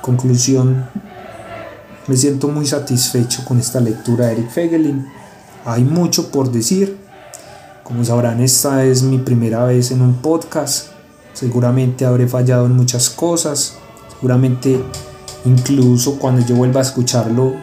Conclusión, 0.00 0.88
me 2.06 2.16
siento 2.16 2.46
muy 2.48 2.66
satisfecho 2.66 3.44
con 3.44 3.58
esta 3.58 3.80
lectura 3.80 4.26
de 4.26 4.32
Eric 4.34 4.50
Fegelin. 4.50 5.06
Hay 5.64 5.82
mucho 5.82 6.30
por 6.30 6.52
decir. 6.52 6.96
Como 7.82 8.04
sabrán, 8.04 8.40
esta 8.40 8.84
es 8.84 9.02
mi 9.02 9.18
primera 9.18 9.64
vez 9.64 9.90
en 9.90 10.02
un 10.02 10.14
podcast. 10.14 10.92
Seguramente 11.34 12.06
habré 12.06 12.28
fallado 12.28 12.66
en 12.66 12.76
muchas 12.76 13.10
cosas. 13.10 13.74
Seguramente 14.14 14.80
incluso 15.44 16.18
cuando 16.18 16.46
yo 16.46 16.54
vuelva 16.54 16.80
a 16.80 16.84
escucharlo 16.84 17.54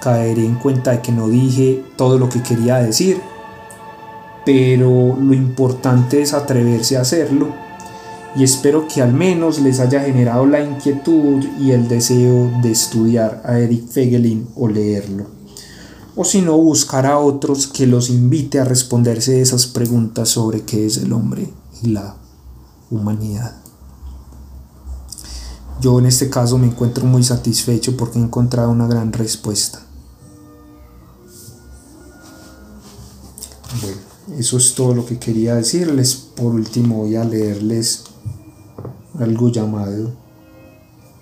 caeré 0.00 0.44
en 0.44 0.56
cuenta 0.56 0.92
de 0.92 1.02
que 1.02 1.12
no 1.12 1.28
dije 1.28 1.84
todo 1.96 2.18
lo 2.18 2.28
que 2.28 2.42
quería 2.42 2.76
decir 2.76 3.20
pero 4.48 5.14
lo 5.14 5.34
importante 5.34 6.22
es 6.22 6.32
atreverse 6.32 6.96
a 6.96 7.02
hacerlo 7.02 7.48
y 8.34 8.44
espero 8.44 8.88
que 8.88 9.02
al 9.02 9.12
menos 9.12 9.60
les 9.60 9.78
haya 9.78 10.00
generado 10.00 10.46
la 10.46 10.64
inquietud 10.64 11.44
y 11.60 11.72
el 11.72 11.86
deseo 11.86 12.50
de 12.62 12.70
estudiar 12.72 13.42
a 13.44 13.58
Eric 13.58 13.86
Fegelin 13.88 14.48
o 14.56 14.66
leerlo. 14.66 15.26
O 16.16 16.24
si 16.24 16.40
no, 16.40 16.56
buscar 16.56 17.04
a 17.04 17.18
otros 17.18 17.66
que 17.66 17.86
los 17.86 18.08
invite 18.08 18.58
a 18.58 18.64
responderse 18.64 19.38
esas 19.42 19.66
preguntas 19.66 20.30
sobre 20.30 20.62
qué 20.62 20.86
es 20.86 20.96
el 20.96 21.12
hombre 21.12 21.52
y 21.82 21.88
la 21.88 22.16
humanidad. 22.90 23.54
Yo 25.82 25.98
en 25.98 26.06
este 26.06 26.30
caso 26.30 26.56
me 26.56 26.68
encuentro 26.68 27.04
muy 27.04 27.22
satisfecho 27.22 27.98
porque 27.98 28.18
he 28.18 28.22
encontrado 28.22 28.70
una 28.70 28.86
gran 28.86 29.12
respuesta. 29.12 29.82
Eso 34.38 34.56
es 34.56 34.74
todo 34.74 34.94
lo 34.94 35.04
que 35.04 35.18
quería 35.18 35.56
decirles. 35.56 36.14
Por 36.14 36.54
último 36.54 36.98
voy 36.98 37.16
a 37.16 37.24
leerles 37.24 38.04
algo 39.18 39.50
llamado 39.50 40.12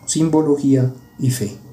simbología 0.06 0.94
y 1.18 1.30
fe. 1.30 1.65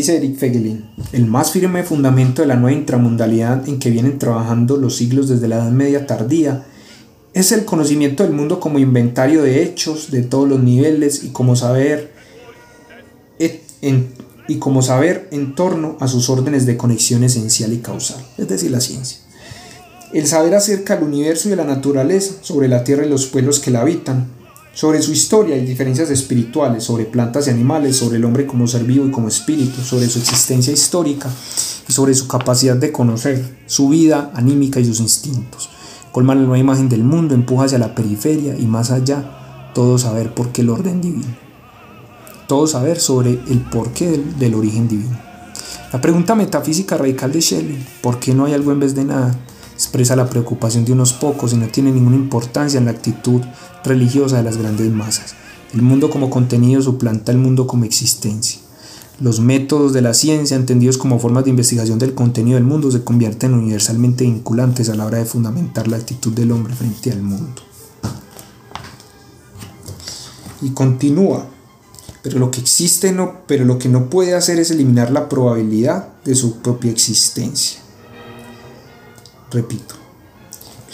Dice 0.00 0.16
Eric 0.16 0.38
Fegelin, 0.38 0.86
el 1.12 1.26
más 1.26 1.50
firme 1.50 1.82
fundamento 1.82 2.40
de 2.40 2.48
la 2.48 2.56
nueva 2.56 2.74
intramundalidad 2.74 3.68
en 3.68 3.78
que 3.78 3.90
vienen 3.90 4.18
trabajando 4.18 4.78
los 4.78 4.96
siglos 4.96 5.28
desde 5.28 5.46
la 5.46 5.56
Edad 5.56 5.72
Media 5.72 6.06
tardía 6.06 6.64
es 7.34 7.52
el 7.52 7.66
conocimiento 7.66 8.22
del 8.22 8.32
mundo 8.32 8.60
como 8.60 8.78
inventario 8.78 9.42
de 9.42 9.62
hechos 9.62 10.10
de 10.10 10.22
todos 10.22 10.48
los 10.48 10.58
niveles 10.58 11.22
y 11.22 11.32
como 11.32 11.54
saber 11.54 12.12
en, 13.38 14.08
y 14.48 14.56
como 14.56 14.80
saber 14.80 15.28
en 15.32 15.54
torno 15.54 15.98
a 16.00 16.08
sus 16.08 16.30
órdenes 16.30 16.64
de 16.64 16.78
conexión 16.78 17.22
esencial 17.22 17.74
y 17.74 17.80
causal, 17.80 18.24
es 18.38 18.48
decir, 18.48 18.70
la 18.70 18.80
ciencia. 18.80 19.18
El 20.14 20.26
saber 20.26 20.54
acerca 20.54 20.94
del 20.96 21.04
universo 21.04 21.48
y 21.48 21.50
de 21.50 21.56
la 21.56 21.64
naturaleza, 21.64 22.36
sobre 22.40 22.68
la 22.68 22.84
tierra 22.84 23.04
y 23.04 23.10
los 23.10 23.26
pueblos 23.26 23.60
que 23.60 23.70
la 23.70 23.82
habitan, 23.82 24.28
sobre 24.72 25.02
su 25.02 25.12
historia 25.12 25.56
y 25.56 25.64
diferencias 25.64 26.10
espirituales, 26.10 26.84
sobre 26.84 27.04
plantas 27.04 27.46
y 27.46 27.50
animales, 27.50 27.96
sobre 27.96 28.18
el 28.18 28.24
hombre 28.24 28.46
como 28.46 28.66
ser 28.66 28.84
vivo 28.84 29.06
y 29.06 29.10
como 29.10 29.28
espíritu, 29.28 29.82
sobre 29.82 30.08
su 30.08 30.18
existencia 30.18 30.72
histórica 30.72 31.28
y 31.88 31.92
sobre 31.92 32.14
su 32.14 32.28
capacidad 32.28 32.76
de 32.76 32.92
conocer, 32.92 33.44
su 33.66 33.88
vida 33.88 34.30
anímica 34.34 34.80
y 34.80 34.84
sus 34.84 35.00
instintos. 35.00 35.70
Colma 36.12 36.34
la 36.34 36.42
nueva 36.42 36.58
imagen 36.58 36.88
del 36.88 37.04
mundo, 37.04 37.34
empuja 37.34 37.64
hacia 37.64 37.78
la 37.78 37.94
periferia 37.94 38.56
y 38.56 38.66
más 38.66 38.90
allá, 38.90 39.70
todo 39.74 39.98
saber 39.98 40.34
por 40.34 40.50
qué 40.50 40.62
el 40.62 40.70
orden 40.70 41.00
divino. 41.00 41.36
Todo 42.46 42.66
saber 42.66 42.98
sobre 42.98 43.30
el 43.30 43.60
porqué 43.70 44.10
del, 44.10 44.38
del 44.38 44.54
origen 44.54 44.88
divino. 44.88 45.16
La 45.92 46.00
pregunta 46.00 46.34
metafísica 46.34 46.96
radical 46.96 47.32
de 47.32 47.40
Shelley, 47.40 47.86
¿por 48.00 48.18
qué 48.18 48.34
no 48.34 48.44
hay 48.44 48.54
algo 48.54 48.72
en 48.72 48.80
vez 48.80 48.94
de 48.94 49.04
nada? 49.04 49.36
Expresa 49.90 50.14
la 50.14 50.30
preocupación 50.30 50.84
de 50.84 50.92
unos 50.92 51.12
pocos 51.12 51.52
y 51.52 51.56
no 51.56 51.66
tiene 51.66 51.90
ninguna 51.90 52.14
importancia 52.14 52.78
en 52.78 52.84
la 52.84 52.92
actitud 52.92 53.40
religiosa 53.82 54.36
de 54.36 54.44
las 54.44 54.56
grandes 54.56 54.88
masas. 54.92 55.34
El 55.74 55.82
mundo 55.82 56.10
como 56.10 56.30
contenido 56.30 56.80
suplanta 56.80 57.32
el 57.32 57.38
mundo 57.38 57.66
como 57.66 57.86
existencia. 57.86 58.60
Los 59.18 59.40
métodos 59.40 59.92
de 59.92 60.00
la 60.00 60.14
ciencia, 60.14 60.56
entendidos 60.56 60.96
como 60.96 61.18
formas 61.18 61.42
de 61.42 61.50
investigación 61.50 61.98
del 61.98 62.14
contenido 62.14 62.54
del 62.54 62.64
mundo, 62.64 62.88
se 62.92 63.02
convierten 63.02 63.52
universalmente 63.52 64.22
vinculantes 64.22 64.88
a 64.90 64.94
la 64.94 65.06
hora 65.06 65.18
de 65.18 65.24
fundamentar 65.24 65.88
la 65.88 65.96
actitud 65.96 66.32
del 66.32 66.52
hombre 66.52 66.72
frente 66.72 67.10
al 67.10 67.22
mundo. 67.22 67.60
Y 70.62 70.70
continúa, 70.70 71.46
pero 72.22 72.38
lo 72.38 72.52
que 72.52 72.60
existe 72.60 73.10
no, 73.10 73.40
pero 73.48 73.64
lo 73.64 73.76
que 73.76 73.88
no 73.88 74.08
puede 74.08 74.36
hacer 74.36 74.60
es 74.60 74.70
eliminar 74.70 75.10
la 75.10 75.28
probabilidad 75.28 76.10
de 76.24 76.36
su 76.36 76.58
propia 76.58 76.92
existencia. 76.92 77.80
Repito, 79.50 79.96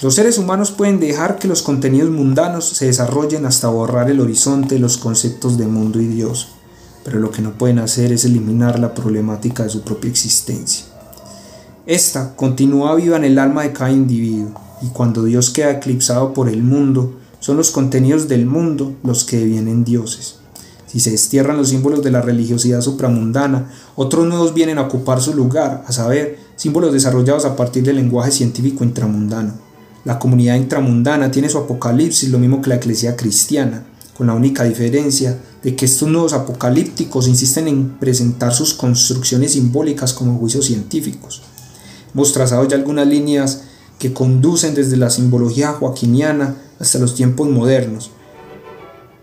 los 0.02 0.14
seres 0.14 0.38
humanos 0.38 0.70
pueden 0.70 0.98
dejar 0.98 1.38
que 1.38 1.48
los 1.48 1.62
contenidos 1.62 2.10
mundanos 2.10 2.68
se 2.68 2.86
desarrollen 2.86 3.44
hasta 3.44 3.68
borrar 3.68 4.10
el 4.10 4.20
horizonte 4.20 4.76
de 4.76 4.80
los 4.80 4.96
conceptos 4.96 5.58
de 5.58 5.66
mundo 5.66 6.00
y 6.00 6.06
Dios, 6.06 6.48
pero 7.04 7.18
lo 7.20 7.30
que 7.30 7.42
no 7.42 7.52
pueden 7.52 7.78
hacer 7.78 8.12
es 8.12 8.24
eliminar 8.24 8.78
la 8.78 8.94
problemática 8.94 9.62
de 9.62 9.68
su 9.68 9.82
propia 9.82 10.10
existencia. 10.10 10.86
Esta 11.86 12.34
continúa 12.34 12.94
viva 12.94 13.16
en 13.16 13.24
el 13.24 13.38
alma 13.38 13.62
de 13.62 13.72
cada 13.72 13.90
individuo, 13.90 14.50
y 14.82 14.88
cuando 14.88 15.22
Dios 15.24 15.50
queda 15.50 15.70
eclipsado 15.72 16.32
por 16.34 16.48
el 16.48 16.62
mundo, 16.62 17.14
son 17.40 17.58
los 17.58 17.70
contenidos 17.70 18.26
del 18.26 18.46
mundo 18.46 18.94
los 19.02 19.24
que 19.24 19.38
devienen 19.38 19.84
dioses. 19.84 20.36
Si 20.86 21.00
se 21.00 21.10
destierran 21.10 21.56
los 21.56 21.68
símbolos 21.68 22.02
de 22.02 22.10
la 22.10 22.22
religiosidad 22.22 22.80
supramundana, 22.80 23.70
otros 23.96 24.26
nuevos 24.26 24.54
vienen 24.54 24.78
a 24.78 24.82
ocupar 24.82 25.20
su 25.20 25.34
lugar, 25.34 25.84
a 25.86 25.92
saber, 25.92 26.45
símbolos 26.56 26.92
desarrollados 26.92 27.44
a 27.44 27.54
partir 27.54 27.84
del 27.84 27.96
lenguaje 27.96 28.32
científico 28.32 28.82
intramundano. 28.82 29.54
La 30.04 30.18
comunidad 30.18 30.56
intramundana 30.56 31.30
tiene 31.30 31.48
su 31.48 31.58
apocalipsis 31.58 32.30
lo 32.30 32.38
mismo 32.38 32.62
que 32.62 32.70
la 32.70 32.76
iglesia 32.76 33.16
cristiana, 33.16 33.86
con 34.16 34.28
la 34.28 34.34
única 34.34 34.64
diferencia 34.64 35.38
de 35.62 35.76
que 35.76 35.84
estos 35.84 36.08
nuevos 36.08 36.32
apocalípticos 36.32 37.28
insisten 37.28 37.68
en 37.68 37.98
presentar 37.98 38.54
sus 38.54 38.72
construcciones 38.72 39.52
simbólicas 39.52 40.12
como 40.12 40.38
juicios 40.38 40.66
científicos. 40.66 41.42
Hemos 42.14 42.32
trazado 42.32 42.66
ya 42.66 42.76
algunas 42.76 43.06
líneas 43.06 43.62
que 43.98 44.12
conducen 44.12 44.74
desde 44.74 44.96
la 44.96 45.10
simbología 45.10 45.72
joaquiniana 45.72 46.56
hasta 46.78 46.98
los 46.98 47.14
tiempos 47.14 47.48
modernos, 47.48 48.10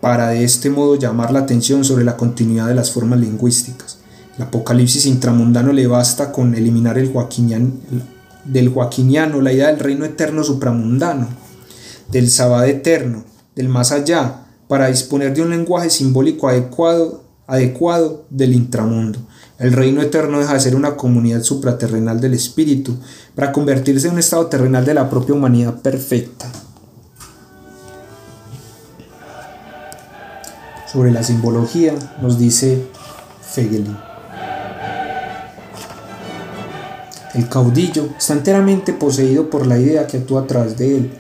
para 0.01 0.29
de 0.29 0.43
este 0.43 0.69
modo 0.69 0.95
llamar 0.95 1.31
la 1.31 1.39
atención 1.39 1.85
sobre 1.85 2.03
la 2.03 2.17
continuidad 2.17 2.67
de 2.67 2.75
las 2.75 2.91
formas 2.91 3.19
lingüísticas. 3.19 4.02
El 4.37 4.43
apocalipsis 4.43 5.05
intramundano 5.05 5.71
le 5.73 5.87
basta 5.87 6.31
con 6.31 6.55
eliminar 6.55 6.97
el 6.97 7.11
del 8.45 8.69
joaquiniano 8.69 9.41
la 9.41 9.53
idea 9.53 9.67
del 9.67 9.79
reino 9.79 10.05
eterno 10.05 10.43
supramundano, 10.43 11.27
del 12.11 12.29
sabbat 12.29 12.67
eterno, 12.67 13.23
del 13.55 13.69
más 13.69 13.91
allá, 13.91 14.45
para 14.67 14.87
disponer 14.87 15.33
de 15.33 15.41
un 15.41 15.51
lenguaje 15.51 15.89
simbólico 15.89 16.47
adecuado, 16.47 17.23
adecuado 17.47 18.25
del 18.29 18.53
intramundo. 18.53 19.19
El 19.59 19.71
reino 19.73 20.01
eterno 20.01 20.39
deja 20.39 20.55
de 20.55 20.59
ser 20.59 20.75
una 20.75 20.95
comunidad 20.95 21.43
supraterrenal 21.43 22.19
del 22.19 22.33
espíritu 22.33 22.97
para 23.35 23.51
convertirse 23.51 24.07
en 24.07 24.13
un 24.13 24.19
estado 24.19 24.47
terrenal 24.47 24.83
de 24.83 24.95
la 24.95 25.09
propia 25.09 25.35
humanidad 25.35 25.81
perfecta. 25.81 26.51
sobre 30.93 31.11
la 31.11 31.23
simbología 31.23 31.95
nos 32.21 32.37
dice 32.37 32.85
Fegelin. 33.41 34.12
El 37.33 37.49
caudillo 37.49 38.09
está 38.17 38.33
enteramente 38.33 38.93
poseído 38.93 39.49
por 39.49 39.65
la 39.65 39.79
idea 39.79 40.05
que 40.05 40.17
actúa 40.17 40.41
atrás 40.41 40.77
de 40.77 40.97
él, 40.97 41.11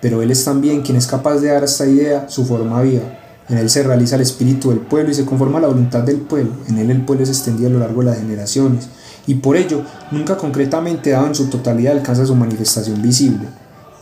pero 0.00 0.22
él 0.22 0.30
es 0.30 0.42
también 0.44 0.80
quien 0.80 0.96
es 0.96 1.06
capaz 1.06 1.40
de 1.40 1.48
dar 1.48 1.62
a 1.62 1.66
esta 1.66 1.86
idea 1.86 2.28
su 2.28 2.46
forma 2.46 2.80
viva. 2.80 3.02
En 3.50 3.58
él 3.58 3.68
se 3.68 3.82
realiza 3.82 4.16
el 4.16 4.22
espíritu 4.22 4.70
del 4.70 4.80
pueblo 4.80 5.10
y 5.10 5.14
se 5.14 5.26
conforma 5.26 5.60
la 5.60 5.68
voluntad 5.68 6.02
del 6.02 6.18
pueblo. 6.18 6.52
En 6.68 6.78
él 6.78 6.90
el 6.90 7.04
pueblo 7.04 7.24
es 7.24 7.30
extendido 7.30 7.68
a 7.68 7.72
lo 7.72 7.78
largo 7.80 8.00
de 8.00 8.10
las 8.10 8.18
generaciones 8.18 8.88
y 9.26 9.34
por 9.34 9.56
ello 9.56 9.82
nunca 10.10 10.38
concretamente 10.38 11.10
dado 11.10 11.26
en 11.26 11.34
su 11.34 11.48
totalidad 11.48 11.96
alcanza 11.96 12.24
su 12.24 12.34
manifestación 12.34 13.02
visible. 13.02 13.46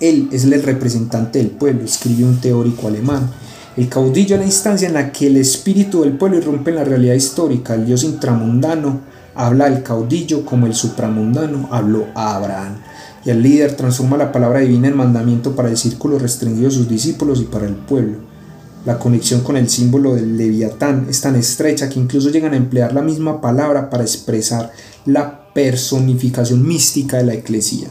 Él 0.01 0.29
es 0.31 0.45
el 0.45 0.62
representante 0.62 1.39
del 1.41 1.51
pueblo, 1.51 1.85
escribe 1.85 2.25
un 2.25 2.41
teórico 2.41 2.87
alemán, 2.87 3.31
el 3.77 3.91
caudillo 3.91 4.37
es 4.37 4.41
la 4.41 4.47
instancia 4.47 4.89
en 4.89 4.95
la 4.95 5.12
que 5.12 5.27
el 5.27 5.37
espíritu 5.37 6.01
del 6.01 6.17
pueblo 6.17 6.39
irrumpe 6.39 6.71
en 6.71 6.77
la 6.77 6.85
realidad 6.85 7.14
histórica. 7.14 7.75
El 7.75 7.85
dios 7.85 8.05
intramundano 8.05 9.01
habla 9.37 9.66
al 9.66 9.82
caudillo 9.82 10.45
como 10.45 10.66
el 10.66 10.74
supramundano 10.74 11.68
habló 11.70 12.07
a 12.14 12.37
Abraham. 12.37 12.76
Y 13.24 13.30
el 13.30 13.43
líder 13.43 13.76
transforma 13.76 14.16
la 14.16 14.32
palabra 14.32 14.61
divina 14.61 14.89
en 14.89 14.97
mandamiento 14.97 15.57
para 15.57 15.68
el 15.68 15.76
círculo 15.76 16.18
restringido 16.18 16.68
de 16.68 16.74
sus 16.74 16.89
discípulos 16.89 17.41
y 17.41 17.45
para 17.45 17.66
el 17.66 17.74
pueblo. 17.74 18.18
La 18.87 19.01
conexión 19.01 19.41
con 19.41 19.57
el 19.57 19.68
símbolo 19.68 20.14
del 20.14 20.39
leviatán 20.39 21.07
es 21.11 21.20
tan 21.20 21.34
estrecha 21.34 21.89
que 21.89 21.99
incluso 21.99 22.30
llegan 22.30 22.55
a 22.55 22.57
emplear 22.57 22.93
la 22.93 23.03
misma 23.03 23.41
palabra 23.41 23.91
para 23.91 24.05
expresar 24.05 24.70
la 25.05 25.53
personificación 25.53 26.66
mística 26.66 27.16
de 27.16 27.24
la 27.24 27.34
eclesía. 27.34 27.89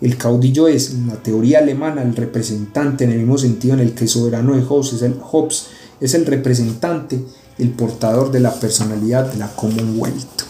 El 0.00 0.16
caudillo 0.16 0.66
es, 0.66 0.90
en 0.90 1.08
la 1.08 1.16
teoría 1.16 1.58
alemana, 1.58 2.00
el 2.02 2.16
representante 2.16 3.04
en 3.04 3.10
el 3.10 3.18
mismo 3.18 3.36
sentido 3.36 3.74
en 3.74 3.80
el 3.80 3.92
que 3.92 4.04
el 4.04 4.08
soberano 4.08 4.54
de 4.54 4.62
Hobbes 4.62 4.94
es 4.94 5.02
el, 5.02 5.18
Hobbes, 5.20 5.66
es 6.00 6.14
el 6.14 6.24
representante, 6.24 7.22
el 7.58 7.70
portador 7.70 8.30
de 8.30 8.40
la 8.40 8.54
personalidad 8.54 9.30
de 9.30 9.38
la 9.38 9.54
Commonwealth. 9.54 10.47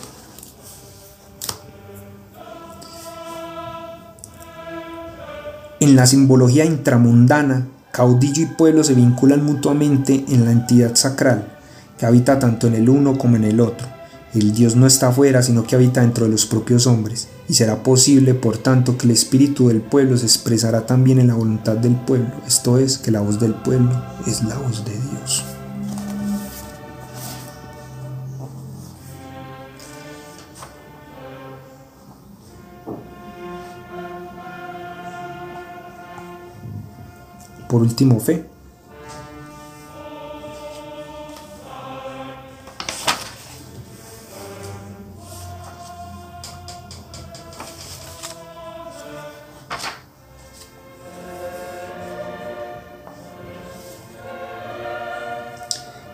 En 5.81 5.95
la 5.95 6.07
simbología 6.07 6.64
intramundana, 6.64 7.68
caudillo 7.93 8.43
y 8.43 8.47
pueblo 8.47 8.83
se 8.83 8.95
vinculan 8.95 9.45
mutuamente 9.45 10.24
en 10.29 10.45
la 10.45 10.51
entidad 10.51 10.97
sacral, 10.97 11.57
que 11.97 12.05
habita 12.05 12.41
tanto 12.41 12.66
en 12.66 12.74
el 12.74 12.89
uno 12.89 13.16
como 13.16 13.37
en 13.37 13.45
el 13.45 13.61
otro. 13.61 13.87
El 14.35 14.53
Dios 14.53 14.74
no 14.74 14.89
está 14.89 15.09
afuera, 15.09 15.41
sino 15.41 15.62
que 15.62 15.76
habita 15.76 16.01
dentro 16.01 16.24
de 16.24 16.33
los 16.33 16.47
propios 16.47 16.89
hombres 16.89 17.29
y 17.49 17.55
será 17.55 17.83
posible, 17.85 18.35
por 18.35 18.59
tanto, 18.59 18.99
que 18.99 19.07
el 19.07 19.12
espíritu 19.12 19.68
del 19.68 19.81
pueblo 19.81 20.16
se 20.16 20.26
expresará 20.26 20.85
también 20.85 21.20
en 21.20 21.29
la 21.29 21.35
voluntad 21.35 21.76
del 21.76 21.95
pueblo, 21.95 22.33
esto 22.47 22.79
es, 22.79 22.99
que 22.99 23.12
la 23.12 23.20
voz 23.20 23.39
del 23.39 23.55
pueblo 23.55 23.91
es 24.26 24.43
la 24.43 24.59
voz 24.59 24.85
de 24.85 24.93
Dios. 24.93 25.45
Por 37.69 37.83
último, 37.83 38.19
fe. 38.19 38.47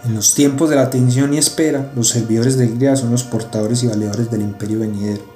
En 0.04 0.14
los 0.14 0.34
tiempos 0.34 0.68
de 0.68 0.76
la 0.76 0.82
atención 0.82 1.32
y 1.32 1.38
espera, 1.38 1.90
los 1.94 2.08
servidores 2.08 2.58
de 2.58 2.66
Iglesia 2.66 2.96
son 2.96 3.12
los 3.12 3.24
portadores 3.24 3.82
y 3.84 3.86
valedores 3.86 4.30
del 4.30 4.42
imperio 4.42 4.80
venidero. 4.80 5.33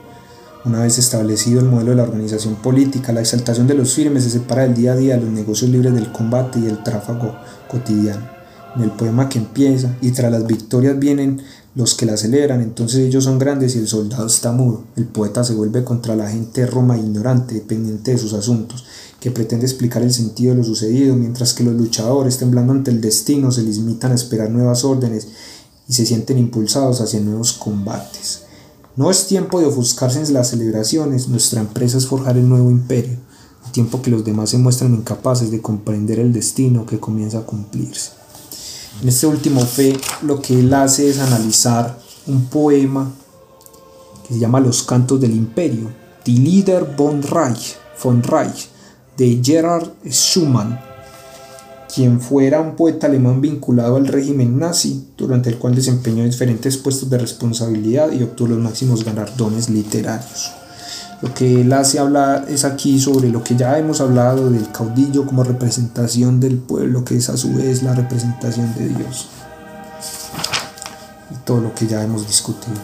Una 0.68 0.82
vez 0.82 0.98
establecido 0.98 1.60
el 1.60 1.66
modelo 1.66 1.92
de 1.92 1.96
la 1.96 2.02
organización 2.02 2.56
política, 2.56 3.10
la 3.14 3.22
exaltación 3.22 3.66
de 3.66 3.72
los 3.72 3.94
firmes 3.94 4.24
se 4.24 4.30
separa 4.30 4.64
del 4.64 4.74
día 4.74 4.92
a 4.92 4.96
día 4.96 5.14
de 5.14 5.22
los 5.22 5.30
negocios 5.30 5.70
libres 5.70 5.94
del 5.94 6.12
combate 6.12 6.58
y 6.58 6.66
el 6.66 6.82
tráfago 6.82 7.36
cotidiano. 7.66 8.28
En 8.76 8.82
el 8.82 8.90
poema 8.90 9.30
que 9.30 9.38
empieza, 9.38 9.96
y 10.02 10.10
tras 10.10 10.30
las 10.30 10.46
victorias 10.46 10.98
vienen 10.98 11.40
los 11.74 11.94
que 11.94 12.04
la 12.04 12.18
celebran, 12.18 12.60
entonces 12.60 13.00
ellos 13.00 13.24
son 13.24 13.38
grandes 13.38 13.76
y 13.76 13.78
el 13.78 13.88
soldado 13.88 14.26
está 14.26 14.52
mudo. 14.52 14.84
El 14.94 15.06
poeta 15.06 15.42
se 15.42 15.54
vuelve 15.54 15.84
contra 15.84 16.14
la 16.14 16.28
gente 16.28 16.66
roma 16.66 16.98
ignorante, 16.98 17.54
dependiente 17.54 18.10
de 18.10 18.18
sus 18.18 18.34
asuntos, 18.34 18.84
que 19.20 19.30
pretende 19.30 19.64
explicar 19.64 20.02
el 20.02 20.12
sentido 20.12 20.52
de 20.52 20.58
lo 20.58 20.64
sucedido, 20.64 21.16
mientras 21.16 21.54
que 21.54 21.64
los 21.64 21.76
luchadores, 21.76 22.36
temblando 22.36 22.74
ante 22.74 22.90
el 22.90 23.00
destino, 23.00 23.50
se 23.52 23.62
limitan 23.62 24.12
a 24.12 24.16
esperar 24.16 24.50
nuevas 24.50 24.84
órdenes 24.84 25.28
y 25.88 25.94
se 25.94 26.04
sienten 26.04 26.36
impulsados 26.36 27.00
hacia 27.00 27.20
nuevos 27.20 27.54
combates. 27.54 28.47
No 28.98 29.12
es 29.12 29.28
tiempo 29.28 29.60
de 29.60 29.66
ofuscarse 29.66 30.20
en 30.20 30.34
las 30.34 30.48
celebraciones, 30.50 31.28
nuestra 31.28 31.60
empresa 31.60 31.98
es 31.98 32.08
forjar 32.08 32.36
el 32.36 32.48
nuevo 32.48 32.68
imperio, 32.68 33.16
el 33.64 33.70
tiempo 33.70 34.02
que 34.02 34.10
los 34.10 34.24
demás 34.24 34.50
se 34.50 34.58
muestran 34.58 34.92
incapaces 34.92 35.52
de 35.52 35.62
comprender 35.62 36.18
el 36.18 36.32
destino 36.32 36.84
que 36.84 36.98
comienza 36.98 37.38
a 37.38 37.46
cumplirse. 37.46 38.10
En 39.00 39.08
este 39.08 39.28
último 39.28 39.60
fe, 39.60 39.96
lo 40.22 40.42
que 40.42 40.58
él 40.58 40.74
hace 40.74 41.08
es 41.08 41.20
analizar 41.20 41.96
un 42.26 42.46
poema 42.46 43.12
que 44.26 44.34
se 44.34 44.40
llama 44.40 44.58
Los 44.58 44.82
Cantos 44.82 45.20
del 45.20 45.30
Imperio, 45.30 45.92
Die 46.26 46.36
Lieder 46.36 46.96
von 46.96 47.22
Reich, 47.22 47.76
von 48.02 48.20
Reich 48.24 48.68
de 49.16 49.40
Gerhard 49.40 49.92
Schumann, 50.10 50.87
quien 51.92 52.20
fuera 52.20 52.60
un 52.60 52.76
poeta 52.76 53.06
alemán 53.06 53.40
vinculado 53.40 53.96
al 53.96 54.06
régimen 54.06 54.58
nazi, 54.58 55.08
durante 55.16 55.48
el 55.48 55.58
cual 55.58 55.74
desempeñó 55.74 56.24
diferentes 56.24 56.76
puestos 56.76 57.08
de 57.08 57.18
responsabilidad 57.18 58.12
y 58.12 58.22
obtuvo 58.22 58.48
los 58.48 58.58
máximos 58.58 59.04
galardones 59.04 59.70
literarios. 59.70 60.52
Lo 61.20 61.34
que 61.34 61.62
él 61.62 61.72
hace 61.72 61.98
hablar 61.98 62.46
es 62.48 62.64
aquí 62.64 63.00
sobre 63.00 63.28
lo 63.28 63.42
que 63.42 63.56
ya 63.56 63.76
hemos 63.78 64.00
hablado 64.00 64.50
del 64.50 64.70
caudillo 64.70 65.26
como 65.26 65.42
representación 65.42 66.38
del 66.38 66.58
pueblo, 66.58 67.04
que 67.04 67.16
es 67.16 67.28
a 67.28 67.36
su 67.36 67.54
vez 67.54 67.82
la 67.82 67.94
representación 67.94 68.72
de 68.74 68.88
Dios. 68.88 69.28
Y 71.32 71.34
todo 71.44 71.60
lo 71.60 71.74
que 71.74 71.88
ya 71.88 72.04
hemos 72.04 72.26
discutido. 72.26 72.76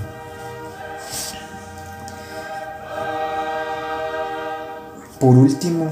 Por 5.20 5.36
último, 5.36 5.90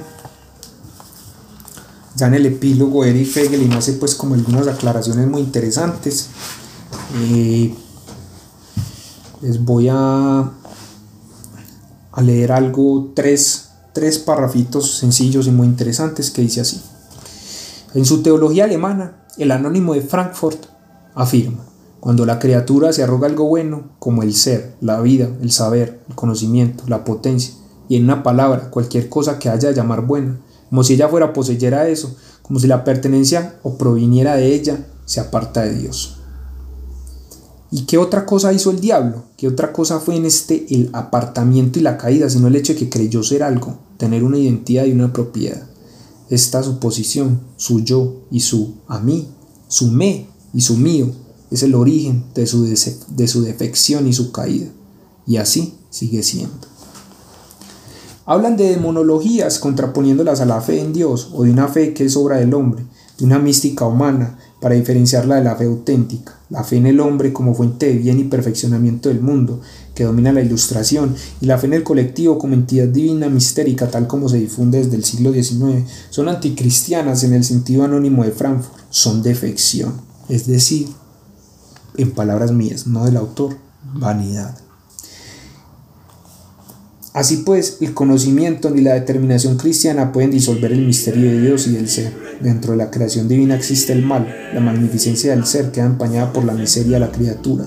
ya 2.16 2.26
en 2.26 2.34
el 2.34 2.46
epílogo 2.46 3.04
Eric 3.04 3.26
Fegelin 3.26 3.72
hace 3.72 3.94
pues 3.94 4.14
como 4.14 4.34
algunas 4.34 4.66
aclaraciones 4.68 5.26
muy 5.28 5.42
interesantes. 5.42 6.28
Eh, 7.20 7.74
les 9.40 9.64
voy 9.64 9.88
a 9.90 10.52
a 12.12 12.20
leer 12.20 12.52
algo, 12.52 13.12
tres, 13.14 13.70
tres 13.92 14.18
parrafitos 14.18 14.98
sencillos 14.98 15.46
y 15.46 15.50
muy 15.50 15.66
interesantes 15.66 16.30
que 16.30 16.42
dice 16.42 16.60
así. 16.60 16.80
En 17.94 18.04
su 18.04 18.22
teología 18.22 18.64
alemana, 18.64 19.24
el 19.38 19.50
anónimo 19.50 19.94
de 19.94 20.02
Frankfurt 20.02 20.66
afirma, 21.14 21.64
cuando 22.00 22.26
la 22.26 22.38
criatura 22.38 22.92
se 22.92 23.02
arroga 23.02 23.28
algo 23.28 23.44
bueno, 23.44 23.90
como 23.98 24.22
el 24.22 24.34
ser, 24.34 24.76
la 24.80 25.00
vida, 25.00 25.28
el 25.40 25.52
saber, 25.52 26.02
el 26.08 26.14
conocimiento, 26.14 26.84
la 26.86 27.04
potencia, 27.04 27.54
y 27.88 27.96
en 27.96 28.04
una 28.04 28.22
palabra, 28.22 28.70
cualquier 28.70 29.08
cosa 29.08 29.38
que 29.38 29.48
haya 29.48 29.68
de 29.68 29.74
llamar 29.74 30.02
buena, 30.02 30.38
como 30.72 30.84
si 30.84 30.94
ella 30.94 31.06
fuera 31.06 31.34
poseyera 31.34 31.86
eso, 31.86 32.16
como 32.40 32.58
si 32.58 32.66
la 32.66 32.82
pertenencia 32.82 33.58
o 33.62 33.76
proviniera 33.76 34.36
de 34.36 34.54
ella, 34.54 34.86
se 35.04 35.20
aparta 35.20 35.60
de 35.64 35.78
Dios. 35.78 36.16
¿Y 37.70 37.82
qué 37.82 37.98
otra 37.98 38.24
cosa 38.24 38.54
hizo 38.54 38.70
el 38.70 38.80
diablo? 38.80 39.24
¿Qué 39.36 39.48
otra 39.48 39.70
cosa 39.70 40.00
fue 40.00 40.16
en 40.16 40.24
este 40.24 40.74
el 40.74 40.88
apartamiento 40.94 41.78
y 41.78 41.82
la 41.82 41.98
caída, 41.98 42.30
sino 42.30 42.48
el 42.48 42.56
hecho 42.56 42.72
de 42.72 42.78
que 42.78 42.88
creyó 42.88 43.22
ser 43.22 43.42
algo, 43.42 43.80
tener 43.98 44.24
una 44.24 44.38
identidad 44.38 44.86
y 44.86 44.92
una 44.92 45.12
propiedad? 45.12 45.62
Esta 46.30 46.62
suposición, 46.62 47.42
su 47.58 47.84
yo 47.84 48.22
y 48.30 48.40
su 48.40 48.76
a 48.88 48.98
mí, 48.98 49.28
su 49.68 49.90
me 49.90 50.26
y 50.54 50.62
su 50.62 50.78
mío, 50.78 51.10
es 51.50 51.62
el 51.64 51.74
origen 51.74 52.24
de 52.34 52.46
su, 52.46 52.64
de 52.64 53.28
su 53.28 53.42
defección 53.42 54.06
y 54.08 54.14
su 54.14 54.32
caída. 54.32 54.68
Y 55.26 55.36
así 55.36 55.74
sigue 55.90 56.22
siendo. 56.22 56.71
Hablan 58.24 58.56
de 58.56 58.70
demonologías 58.70 59.58
contraponiéndolas 59.58 60.40
a 60.40 60.46
la 60.46 60.60
fe 60.60 60.80
en 60.80 60.92
Dios 60.92 61.30
o 61.34 61.42
de 61.42 61.50
una 61.50 61.66
fe 61.66 61.92
que 61.92 62.04
es 62.04 62.16
obra 62.16 62.36
del 62.36 62.54
hombre, 62.54 62.84
de 63.18 63.24
una 63.24 63.40
mística 63.40 63.84
humana 63.84 64.38
para 64.60 64.76
diferenciarla 64.76 65.36
de 65.36 65.44
la 65.44 65.56
fe 65.56 65.64
auténtica, 65.64 66.38
la 66.48 66.62
fe 66.62 66.76
en 66.76 66.86
el 66.86 67.00
hombre 67.00 67.32
como 67.32 67.52
fuente 67.52 67.86
de 67.86 67.94
bien 67.94 68.20
y 68.20 68.24
perfeccionamiento 68.24 69.08
del 69.08 69.20
mundo, 69.20 69.60
que 69.92 70.04
domina 70.04 70.32
la 70.32 70.40
ilustración, 70.40 71.16
y 71.40 71.46
la 71.46 71.58
fe 71.58 71.66
en 71.66 71.72
el 71.72 71.82
colectivo 71.82 72.38
como 72.38 72.54
entidad 72.54 72.86
divina 72.86 73.28
mistérica 73.28 73.90
tal 73.90 74.06
como 74.06 74.28
se 74.28 74.38
difunde 74.38 74.78
desde 74.78 74.94
el 74.94 75.04
siglo 75.04 75.32
XIX, 75.32 75.84
son 76.10 76.28
anticristianas 76.28 77.24
en 77.24 77.32
el 77.32 77.42
sentido 77.42 77.82
anónimo 77.82 78.22
de 78.22 78.30
Frankfurt, 78.30 78.78
son 78.90 79.24
defección, 79.24 79.94
es 80.28 80.46
decir, 80.46 80.86
en 81.96 82.12
palabras 82.12 82.52
mías, 82.52 82.86
no 82.86 83.04
del 83.04 83.16
autor, 83.16 83.56
vanidad. 83.94 84.61
Así 87.12 87.38
pues, 87.38 87.76
el 87.82 87.92
conocimiento 87.92 88.70
ni 88.70 88.80
la 88.80 88.94
determinación 88.94 89.58
cristiana 89.58 90.12
pueden 90.12 90.30
disolver 90.30 90.72
el 90.72 90.86
misterio 90.86 91.30
de 91.30 91.42
Dios 91.42 91.66
y 91.66 91.72
del 91.72 91.88
ser. 91.88 92.10
Dentro 92.40 92.72
de 92.72 92.78
la 92.78 92.90
creación 92.90 93.28
divina 93.28 93.54
existe 93.54 93.92
el 93.92 94.02
mal, 94.02 94.26
la 94.54 94.60
magnificencia 94.60 95.34
del 95.34 95.44
ser 95.44 95.72
queda 95.72 95.84
empañada 95.84 96.32
por 96.32 96.44
la 96.44 96.54
miseria 96.54 96.94
de 96.94 97.00
la 97.00 97.12
criatura. 97.12 97.66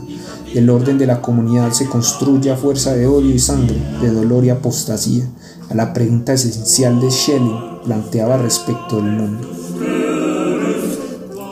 El 0.56 0.70
orden 0.70 0.98
de 0.98 1.06
la 1.06 1.22
comunidad 1.22 1.72
se 1.74 1.86
construye 1.86 2.50
a 2.50 2.58
fuerza 2.58 2.96
de 2.96 3.06
odio 3.06 3.36
y 3.36 3.40
sangre, 3.40 3.78
de 4.02 4.10
dolor 4.10 4.44
y 4.46 4.50
apostasía. 4.50 5.26
A 5.70 5.76
la 5.76 5.94
pregunta 5.94 6.34
esencial 6.34 7.00
de 7.00 7.12
Schelling 7.12 7.82
planteaba 7.84 8.38
respecto 8.38 8.96
del 8.96 9.12
mundo. 9.12 9.48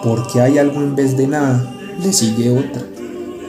¿Por 0.03 0.27
qué 0.31 0.41
hay 0.41 0.57
algo 0.57 0.81
en 0.81 0.95
vez 0.95 1.15
de 1.15 1.27
nada? 1.27 1.75
Le 2.01 2.11
sigue 2.11 2.49
otra. 2.49 2.81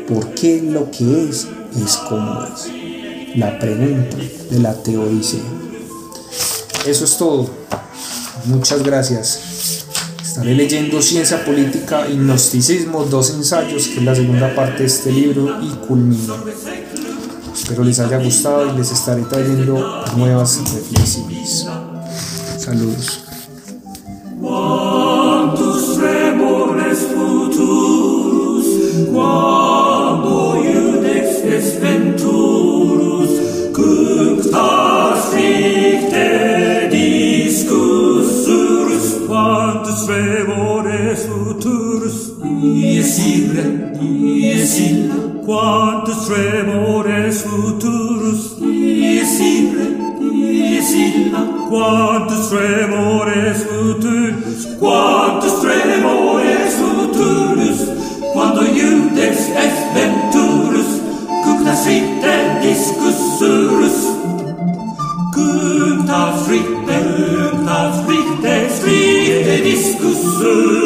¿Por 0.07 0.35
qué 0.35 0.61
lo 0.61 0.91
que 0.91 1.31
es 1.31 1.49
es 1.83 1.97
como 2.09 2.43
es? 2.45 2.84
La 3.37 3.59
pregunta 3.59 4.17
de 4.51 4.59
la 4.61 4.75
teodicea. 4.75 5.41
Eso 6.87 7.05
es 7.05 7.17
todo. 7.17 7.49
Muchas 8.47 8.83
gracias. 8.83 9.85
Estaré 10.23 10.55
leyendo 10.55 11.01
Ciencia 11.01 11.45
Política 11.45 12.09
y 12.09 12.17
Gnosticismo, 12.17 13.05
dos 13.05 13.31
ensayos, 13.31 13.87
que 13.87 13.99
es 13.99 14.03
la 14.03 14.15
segunda 14.15 14.55
parte 14.55 14.81
de 14.81 14.87
este 14.87 15.13
libro, 15.13 15.63
y 15.63 15.69
culmino. 15.87 16.37
Espero 17.55 17.85
les 17.85 17.99
haya 18.01 18.19
gustado 18.19 18.75
y 18.75 18.77
les 18.77 18.91
estaré 18.91 19.23
trayendo 19.23 20.05
nuevas 20.17 20.59
reflexiones. 20.59 21.67
Saludos. 22.59 23.24
Isire, 43.15 43.95
Isilla, 44.03 45.15
quantus 45.47 46.27
tremores 46.27 47.45
futurus, 47.45 48.57
Isire, 48.61 49.87
Isilla, 50.21 51.47
quantus 51.69 52.49
tremores 52.51 53.59
futurus, 53.69 54.67
quantus 54.81 55.61
tremores 55.61 56.75
futurus, 56.75 57.79
quando 58.33 58.65
iudex 58.65 59.49
est 59.65 59.95
venturus, 59.95 60.91
cucta 61.45 61.77
frite 61.77 62.35
discussurus, 62.67 63.97
cucta 65.33 66.33
frite, 66.45 66.99
cucta 67.53 67.93
frite, 68.05 68.69
frite 68.81 69.63
discussurus, 69.63 70.84